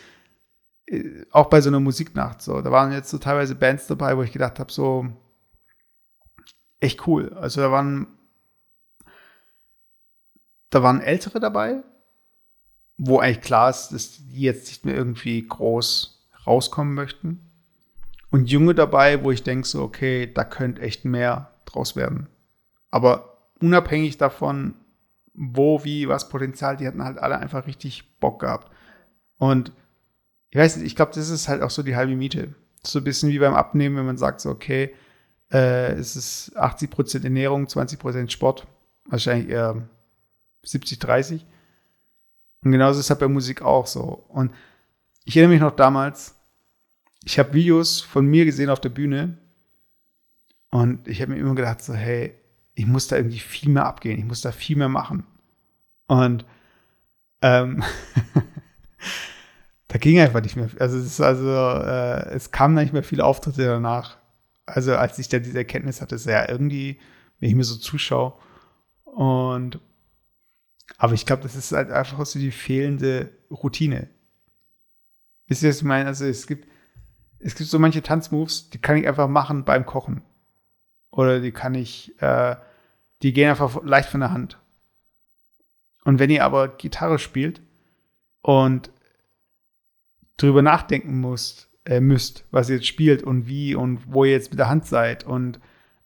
äh, 0.87 1.25
auch 1.31 1.49
bei 1.49 1.61
so 1.61 1.69
einer 1.69 1.79
Musiknacht 1.79 2.41
so. 2.41 2.61
Da 2.61 2.71
waren 2.71 2.91
jetzt 2.91 3.09
so 3.09 3.17
teilweise 3.17 3.55
Bands 3.55 3.87
dabei, 3.87 4.17
wo 4.17 4.23
ich 4.23 4.31
gedacht 4.31 4.59
habe, 4.59 4.71
so 4.71 5.07
echt 6.79 7.07
cool. 7.07 7.33
Also 7.33 7.61
da 7.61 7.71
waren 7.71 8.07
da 10.69 10.83
waren 10.83 11.01
Ältere 11.01 11.39
dabei, 11.39 11.83
wo 12.99 13.19
eigentlich 13.19 13.41
klar 13.41 13.69
ist, 13.69 13.89
dass 13.89 14.17
die 14.17 14.41
jetzt 14.41 14.67
nicht 14.67 14.85
mehr 14.85 14.93
irgendwie 14.93 15.47
groß 15.47 16.27
rauskommen 16.45 16.93
möchten. 16.93 17.39
Und 18.29 18.51
Junge 18.51 18.75
dabei, 18.75 19.23
wo 19.23 19.31
ich 19.31 19.41
denke 19.41 19.67
so, 19.67 19.81
okay, 19.81 20.31
da 20.31 20.43
könnte 20.43 20.81
echt 20.81 21.05
mehr 21.05 21.49
draus 21.65 21.95
werden. 21.95 22.27
Aber 22.91 23.37
unabhängig 23.61 24.17
davon, 24.17 24.75
wo, 25.33 25.83
wie, 25.85 26.09
was 26.09 26.27
Potenzial, 26.27 26.75
die 26.75 26.85
hatten 26.85 27.03
halt 27.03 27.17
alle 27.17 27.39
einfach 27.39 27.65
richtig 27.67 28.19
Bock 28.19 28.41
gehabt. 28.41 28.69
Und 29.37 29.71
ich 30.49 30.59
weiß 30.59 30.75
nicht, 30.75 30.85
ich 30.85 30.95
glaube, 30.95 31.13
das 31.15 31.29
ist 31.29 31.47
halt 31.47 31.61
auch 31.61 31.69
so 31.69 31.83
die 31.83 31.95
halbe 31.95 32.15
Miete. 32.15 32.53
So 32.83 32.99
ein 32.99 33.05
bisschen 33.05 33.29
wie 33.29 33.39
beim 33.39 33.53
Abnehmen, 33.53 33.95
wenn 33.95 34.05
man 34.05 34.17
sagt 34.17 34.41
so, 34.41 34.49
okay, 34.49 34.93
äh, 35.53 35.93
es 35.93 36.17
ist 36.17 36.57
80% 36.57 37.23
Ernährung, 37.23 37.65
20% 37.65 38.29
Sport. 38.29 38.67
Wahrscheinlich 39.05 39.49
eher 39.49 39.87
70, 40.63 40.99
30. 40.99 41.45
Und 42.63 42.71
genauso 42.71 42.99
ist 42.99 43.09
es 43.09 43.17
bei 43.17 43.27
Musik 43.27 43.61
auch 43.61 43.87
so. 43.87 44.25
Und 44.29 44.51
ich 45.23 45.37
erinnere 45.37 45.53
mich 45.53 45.61
noch 45.61 45.75
damals, 45.75 46.35
ich 47.23 47.39
habe 47.39 47.53
Videos 47.53 48.01
von 48.01 48.25
mir 48.25 48.45
gesehen 48.45 48.69
auf 48.69 48.81
der 48.81 48.89
Bühne 48.89 49.37
und 50.71 51.07
ich 51.07 51.21
habe 51.21 51.31
mir 51.31 51.39
immer 51.39 51.55
gedacht, 51.55 51.81
so, 51.81 51.93
hey, 51.93 52.33
ich 52.75 52.85
muss 52.85 53.07
da 53.07 53.17
irgendwie 53.17 53.39
viel 53.39 53.69
mehr 53.69 53.85
abgehen, 53.85 54.19
ich 54.19 54.25
muss 54.25 54.41
da 54.41 54.51
viel 54.51 54.77
mehr 54.77 54.89
machen. 54.89 55.25
Und 56.07 56.45
ähm, 57.41 57.83
da 59.87 59.97
ging 59.97 60.19
einfach 60.19 60.41
nicht 60.41 60.55
mehr. 60.55 60.69
Also 60.79 60.97
es 60.97 61.05
ist 61.05 61.21
also, 61.21 61.49
äh, 61.49 62.29
es 62.33 62.51
kamen 62.51 62.75
nicht 62.75 62.93
mehr 62.93 63.03
viele 63.03 63.25
Auftritte 63.25 63.65
danach. 63.65 64.17
Also 64.65 64.95
als 64.95 65.17
ich 65.19 65.29
dann 65.29 65.43
diese 65.43 65.57
Erkenntnis 65.57 66.01
hatte, 66.01 66.15
ist 66.15 66.25
ja 66.25 66.47
irgendwie, 66.47 66.99
wenn 67.39 67.49
ich 67.49 67.55
mir 67.55 67.63
so 67.63 67.75
zuschaue. 67.75 68.33
Und 69.03 69.79
aber 70.97 71.13
ich 71.13 71.25
glaube, 71.25 71.43
das 71.43 71.55
ist 71.55 71.71
halt 71.71 71.91
einfach 71.91 72.25
so 72.25 72.39
die 72.39 72.51
fehlende 72.51 73.31
Routine. 73.51 74.09
Wisst 75.47 75.63
ihr, 75.63 75.69
was 75.69 75.77
ich 75.77 75.83
meine? 75.83 76.07
Also 76.07 76.25
es 76.25 76.47
gibt, 76.47 76.67
es 77.39 77.55
gibt 77.55 77.69
so 77.69 77.79
manche 77.79 78.01
Tanzmoves, 78.01 78.69
die 78.69 78.79
kann 78.79 78.97
ich 78.97 79.07
einfach 79.07 79.27
machen 79.27 79.65
beim 79.65 79.85
Kochen. 79.85 80.21
Oder 81.11 81.39
die 81.39 81.51
kann 81.51 81.75
ich, 81.75 82.19
äh, 82.21 82.55
die 83.21 83.33
gehen 83.33 83.49
einfach 83.49 83.83
leicht 83.83 84.09
von 84.09 84.19
der 84.19 84.31
Hand. 84.31 84.59
Und 86.03 86.19
wenn 86.19 86.29
ihr 86.29 86.43
aber 86.43 86.67
Gitarre 86.67 87.19
spielt 87.19 87.61
und 88.41 88.91
drüber 90.37 90.61
nachdenken 90.61 91.19
müsst, 91.19 91.69
äh, 91.85 91.99
müsst, 91.99 92.45
was 92.51 92.69
ihr 92.69 92.75
jetzt 92.75 92.87
spielt 92.87 93.23
und 93.23 93.47
wie 93.47 93.75
und 93.75 94.13
wo 94.13 94.23
ihr 94.23 94.31
jetzt 94.31 94.51
mit 94.51 94.59
der 94.59 94.69
Hand 94.69 94.85
seid 94.85 95.23
und 95.23 95.59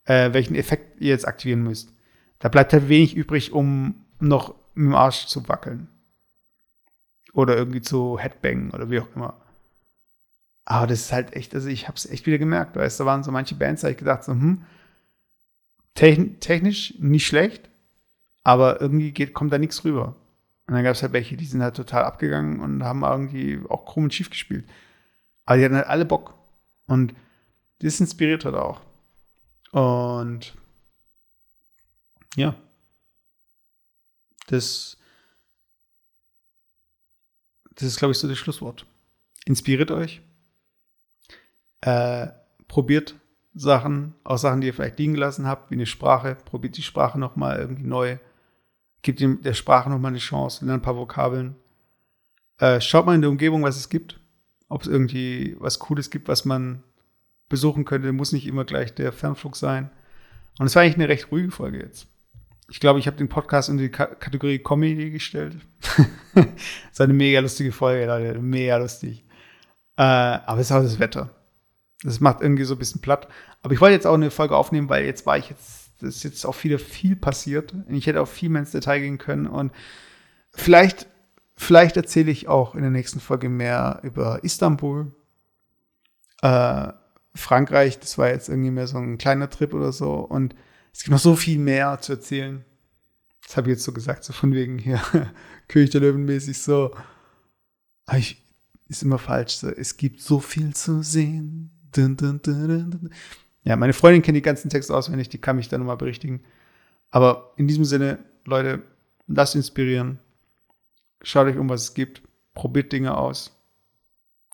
äh, 0.06 0.34
welchen 0.34 0.56
Effekt 0.56 1.02
ihr 1.02 1.10
jetzt 1.10 1.28
aktivieren 1.28 1.64
müsst, 1.64 1.94
da 2.40 2.50
bleibt 2.50 2.74
halt 2.74 2.90
wenig 2.90 3.16
übrig, 3.16 3.52
um 3.52 4.06
noch 4.20 4.56
mit 4.74 4.88
dem 4.88 4.96
Arsch 4.96 5.28
zu 5.28 5.48
wackeln. 5.48 5.88
Oder 7.34 7.56
irgendwie 7.56 7.82
zu 7.82 8.20
Headbangen 8.20 8.72
oder 8.72 8.90
wie 8.90 9.00
auch 9.00 9.16
immer. 9.16 9.42
Aber 10.66 10.88
das 10.88 11.02
ist 11.02 11.12
halt 11.12 11.34
echt, 11.34 11.54
also 11.56 11.68
ich 11.68 11.88
habe 11.88 11.98
es 11.98 12.06
echt 12.06 12.26
wieder 12.26 12.38
gemerkt, 12.38 12.76
weißt 12.76 13.00
du, 13.00 13.04
da 13.04 13.08
waren 13.08 13.24
so 13.24 13.32
manche 13.32 13.56
Bands, 13.56 13.82
da 13.82 13.88
habe 13.88 13.94
ich 13.94 13.98
gedacht, 13.98 14.24
so, 14.24 14.32
hm, 14.32 14.66
technisch 15.94 16.94
nicht 17.00 17.28
schlecht, 17.28 17.70
aber 18.44 18.80
irgendwie 18.82 19.12
geht, 19.12 19.34
kommt 19.34 19.52
da 19.52 19.58
nichts 19.58 19.84
rüber. 19.84 20.16
Und 20.68 20.76
dann 20.76 20.84
gab 20.84 20.96
es 20.96 21.02
halt 21.04 21.12
welche, 21.12 21.36
die 21.36 21.46
sind 21.46 21.62
halt 21.62 21.76
total 21.76 22.04
abgegangen 22.06 22.62
und 22.62 22.84
haben 22.84 23.04
irgendwie 23.04 23.60
auch 23.70 23.86
krumm 23.86 24.06
und 24.06 24.14
schief 24.14 24.30
gespielt. 24.30 24.66
Aber 25.46 25.58
die 25.58 25.66
hatten 25.66 25.76
halt 25.76 25.88
alle 25.88 26.06
Bock. 26.06 26.36
Und 26.88 27.14
das 27.80 28.00
inspiriert 28.00 28.46
halt 28.46 28.56
auch. 28.56 28.80
Und 29.72 30.56
ja, 32.36 32.56
das, 34.48 34.98
das 37.76 37.88
ist, 37.88 37.98
glaube 37.98 38.12
ich, 38.12 38.18
so 38.18 38.28
das 38.28 38.38
Schlusswort. 38.38 38.86
Inspiriert 39.46 39.92
euch. 39.92 40.22
Äh, 41.82 42.28
probiert 42.68 43.16
Sachen, 43.54 44.16
auch 44.24 44.38
Sachen, 44.38 44.62
die 44.62 44.68
ihr 44.68 44.74
vielleicht 44.74 44.98
liegen 45.00 45.14
gelassen 45.14 45.48
habt, 45.48 45.70
wie 45.70 45.76
eine 45.76 45.86
Sprache. 45.86 46.38
Probiert 46.46 46.78
die 46.78 46.84
Sprache 46.84 47.20
nochmal 47.20 47.60
irgendwie 47.60 47.84
neu. 47.84 48.18
Gebt 49.02 49.22
der 49.22 49.54
Sprache 49.54 49.90
nochmal 49.90 50.12
eine 50.12 50.20
Chance. 50.20 50.66
Lernt 50.66 50.82
ein 50.82 50.86
paar 50.86 50.98
Vokabeln. 50.98 51.56
Äh, 52.58 52.80
schaut 52.80 53.06
mal 53.06 53.16
in 53.16 53.22
der 53.22 53.30
Umgebung, 53.30 53.64
was 53.64 53.78
es 53.78 53.90
gibt. 53.90 54.20
Ob 54.70 54.82
es 54.82 54.88
irgendwie 54.88 55.56
was 55.60 55.80
Cooles 55.80 56.10
gibt, 56.10 56.28
was 56.28 56.46
man 56.46 56.84
besuchen 57.50 57.86
könnte. 57.86 58.12
Muss 58.14 58.32
nicht 58.32 58.48
immer 58.48 58.66
gleich 58.66 58.96
der 58.96 59.12
Fernflug 59.12 59.56
sein. 59.56 59.92
Und 60.58 60.68
es 60.68 60.76
war 60.76 60.84
eigentlich 60.84 60.96
eine 60.96 61.10
recht 61.10 61.32
ruhige 61.32 61.52
Folge 61.52 61.80
jetzt. 61.80 62.08
Ich 62.70 62.80
glaube, 62.80 63.00
ich 63.00 63.08
habe 63.08 63.18
den 63.18 63.30
Podcast 63.30 63.70
in 63.70 63.78
die 63.78 63.90
K 63.90 64.06
Kategorie 64.06 64.60
Comedy 64.60 65.12
gestellt. 65.12 65.58
das 66.34 66.46
ist 66.92 67.02
eine 67.02 67.14
mega 67.14 67.40
lustige 67.40 67.72
Folge, 67.72 68.06
Leute. 68.06 68.40
Mega 68.40 68.78
lustig. 68.78 69.26
Äh, 69.98 70.02
aber 70.02 70.60
es 70.60 70.68
ist 70.68 70.72
auch 70.72 70.82
das 70.82 71.00
Wetter. 71.00 71.30
Das 72.04 72.20
macht 72.20 72.42
irgendwie 72.42 72.64
so 72.64 72.76
ein 72.76 72.80
bisschen 72.80 73.02
platt. 73.02 73.28
Aber 73.62 73.74
ich 73.74 73.82
wollte 73.82 73.96
jetzt 73.96 74.08
auch 74.08 74.14
eine 74.14 74.32
Folge 74.32 74.58
aufnehmen, 74.58 74.90
weil 74.90 75.06
jetzt 75.06 75.26
war 75.26 75.38
ich 75.38 75.50
jetzt, 75.50 75.92
das 76.00 76.18
ist 76.18 76.24
jetzt 76.24 76.46
auch 76.46 76.64
wieder 76.64 76.80
viel 76.80 77.16
passiert. 77.16 77.74
Ich 77.88 78.08
hätte 78.08 78.22
auch 78.22 78.28
viel 78.28 78.50
mehr 78.50 78.62
ins 78.62 78.72
Detail 78.72 79.00
gehen 79.00 79.18
können. 79.18 79.48
Und 79.48 79.72
vielleicht, 80.52 81.08
vielleicht 81.56 81.98
erzähle 81.98 82.32
ich 82.32 82.48
auch 82.48 82.76
in 82.76 82.82
der 82.82 82.92
nächsten 82.92 83.20
Folge 83.20 83.50
mehr 83.50 84.00
über 84.04 84.44
Istanbul. 84.44 85.14
Äh, 86.42 86.94
Frankreich, 87.36 88.00
das 88.00 88.18
war 88.18 88.30
jetzt 88.30 88.50
irgendwie 88.50 88.72
mehr 88.72 88.88
so 88.88 88.98
ein 88.98 89.18
kleiner 89.18 89.50
Trip 89.50 89.74
oder 89.74 89.92
so. 89.92 90.14
Und 90.16 90.56
es 90.94 91.00
gibt 91.00 91.12
noch 91.12 91.20
so 91.20 91.36
viel 91.36 91.60
mehr 91.60 92.00
zu 92.00 92.14
erzählen. 92.14 92.64
Das 93.46 93.58
habe 93.58 93.70
ich 93.70 93.76
jetzt 93.76 93.84
so 93.84 93.92
gesagt, 93.92 94.24
so 94.24 94.32
von 94.32 94.54
wegen 94.54 94.78
hier, 94.78 95.02
König 95.68 95.90
der 95.90 96.02
Löwen 96.02 96.26
mäßig 96.26 96.62
so. 96.62 96.96
Aber 98.06 98.18
ich, 98.18 98.42
ist 98.88 99.04
immer 99.04 99.18
falsch. 99.18 99.58
So. 99.58 99.70
Es 99.70 99.98
gibt 99.98 100.22
so 100.22 100.40
viel 100.40 100.74
zu 100.74 101.02
sehen. 101.04 101.72
Dun, 101.96 102.16
dun, 102.18 102.42
dun, 102.42 103.10
ja, 103.64 103.76
meine 103.76 103.94
Freundin 103.94 104.22
kennt 104.22 104.36
die 104.36 104.42
ganzen 104.42 104.70
Texte 104.70 104.96
auswendig, 104.96 105.30
die 105.30 105.38
kann 105.38 105.56
mich 105.56 105.70
dann 105.70 105.80
nochmal 105.80 105.98
berichtigen. 105.98 106.44
Aber 107.12 107.54
in 107.56 107.68
diesem 107.68 107.86
Sinne, 107.86 108.20
Leute, 108.46 108.82
lasst 109.28 109.56
inspirieren. 109.56 110.20
Schaut 111.22 111.48
euch 111.48 111.58
um, 111.58 111.70
was 111.70 111.84
es 111.84 111.94
gibt. 111.94 112.22
Probiert 112.54 112.92
Dinge 112.92 113.16
aus. 113.16 113.58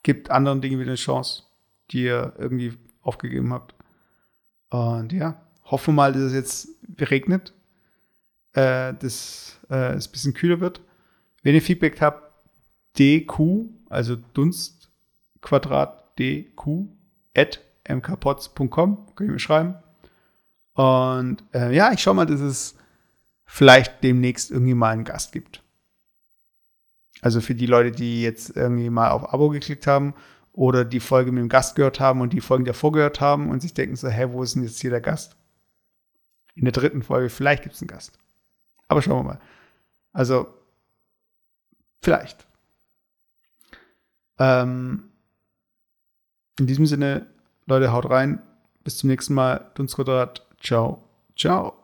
Gebt 0.03 0.29
anderen 0.29 0.61
Dingen 0.61 0.79
wieder 0.79 0.91
eine 0.91 0.95
Chance, 0.95 1.43
die 1.91 2.03
ihr 2.03 2.33
irgendwie 2.37 2.73
aufgegeben 3.01 3.51
habt. 3.53 3.73
Und 4.69 5.11
ja, 5.11 5.41
Hoffen 5.72 5.93
wir 5.93 5.95
mal, 5.95 6.13
dass 6.13 6.22
es 6.24 6.34
jetzt 6.34 6.67
regnet, 6.99 7.53
äh, 8.53 8.93
dass 8.93 9.59
äh, 9.70 9.93
es 9.93 10.07
ein 10.07 10.11
bisschen 10.11 10.34
kühler 10.34 10.59
wird. 10.59 10.82
Wenn 11.43 11.55
ihr 11.55 11.61
Feedback 11.61 12.01
habt, 12.01 12.32
dq, 12.97 13.70
also 13.89 14.15
Dunstquadrat 14.34 16.17
dq, 16.17 16.88
at 17.36 17.61
mkpots.com, 17.88 19.07
könnt 19.15 19.30
ihr 19.30 19.34
mir 19.34 19.39
schreiben. 19.39 19.76
Und 20.74 21.43
äh, 21.53 21.76
ja, 21.76 21.91
ich 21.91 22.01
schau 22.01 22.13
mal, 22.13 22.26
dass 22.26 22.39
es 22.39 22.76
vielleicht 23.45 24.03
demnächst 24.03 24.51
irgendwie 24.51 24.76
mal 24.76 24.91
einen 24.91 25.03
Gast 25.03 25.32
gibt. 25.32 25.63
Also 27.22 27.41
für 27.41 27.55
die 27.55 27.65
Leute, 27.65 27.91
die 27.91 28.22
jetzt 28.22 28.55
irgendwie 28.55 28.89
mal 28.89 29.09
auf 29.09 29.34
Abo 29.34 29.49
geklickt 29.49 29.88
haben 29.88 30.13
oder 30.53 30.86
die 30.86 30.99
Folge 30.99 31.32
mit 31.32 31.41
dem 31.41 31.49
Gast 31.49 31.76
gehört 31.76 31.99
haben 31.99 32.22
und 32.22 32.32
die 32.32 32.41
Folgen 32.41 32.65
davor 32.65 32.91
gehört 32.91 33.20
haben 33.20 33.49
und 33.49 33.61
sich 33.61 33.74
denken 33.74 33.95
so, 33.95 34.07
hä, 34.07 34.28
wo 34.30 34.43
ist 34.43 34.55
denn 34.55 34.63
jetzt 34.63 34.80
hier 34.80 34.91
der 34.91 35.01
Gast? 35.01 35.36
In 36.60 36.66
der 36.66 36.74
dritten 36.74 37.01
Folge, 37.01 37.30
vielleicht 37.30 37.64
gibt 37.64 37.76
es 37.76 37.82
einen 37.82 37.88
Gast. 37.88 38.20
Aber 38.89 39.01
schauen 39.01 39.20
wir 39.20 39.34
mal. 39.34 39.39
Also, 40.12 40.53
vielleicht. 42.01 42.45
Ähm, 44.38 45.10
in 46.60 46.68
diesem 46.68 46.86
Sinne, 46.86 47.28
Leute, 47.66 47.93
haut 47.93 48.10
rein. 48.10 48.41
Bis 48.84 48.97
zum 48.97 49.10
nächsten 49.10 49.34
Mal. 49.34 49.72
Dunskodrat. 49.76 50.45
Ciao. 50.60 51.03
Ciao. 51.38 51.78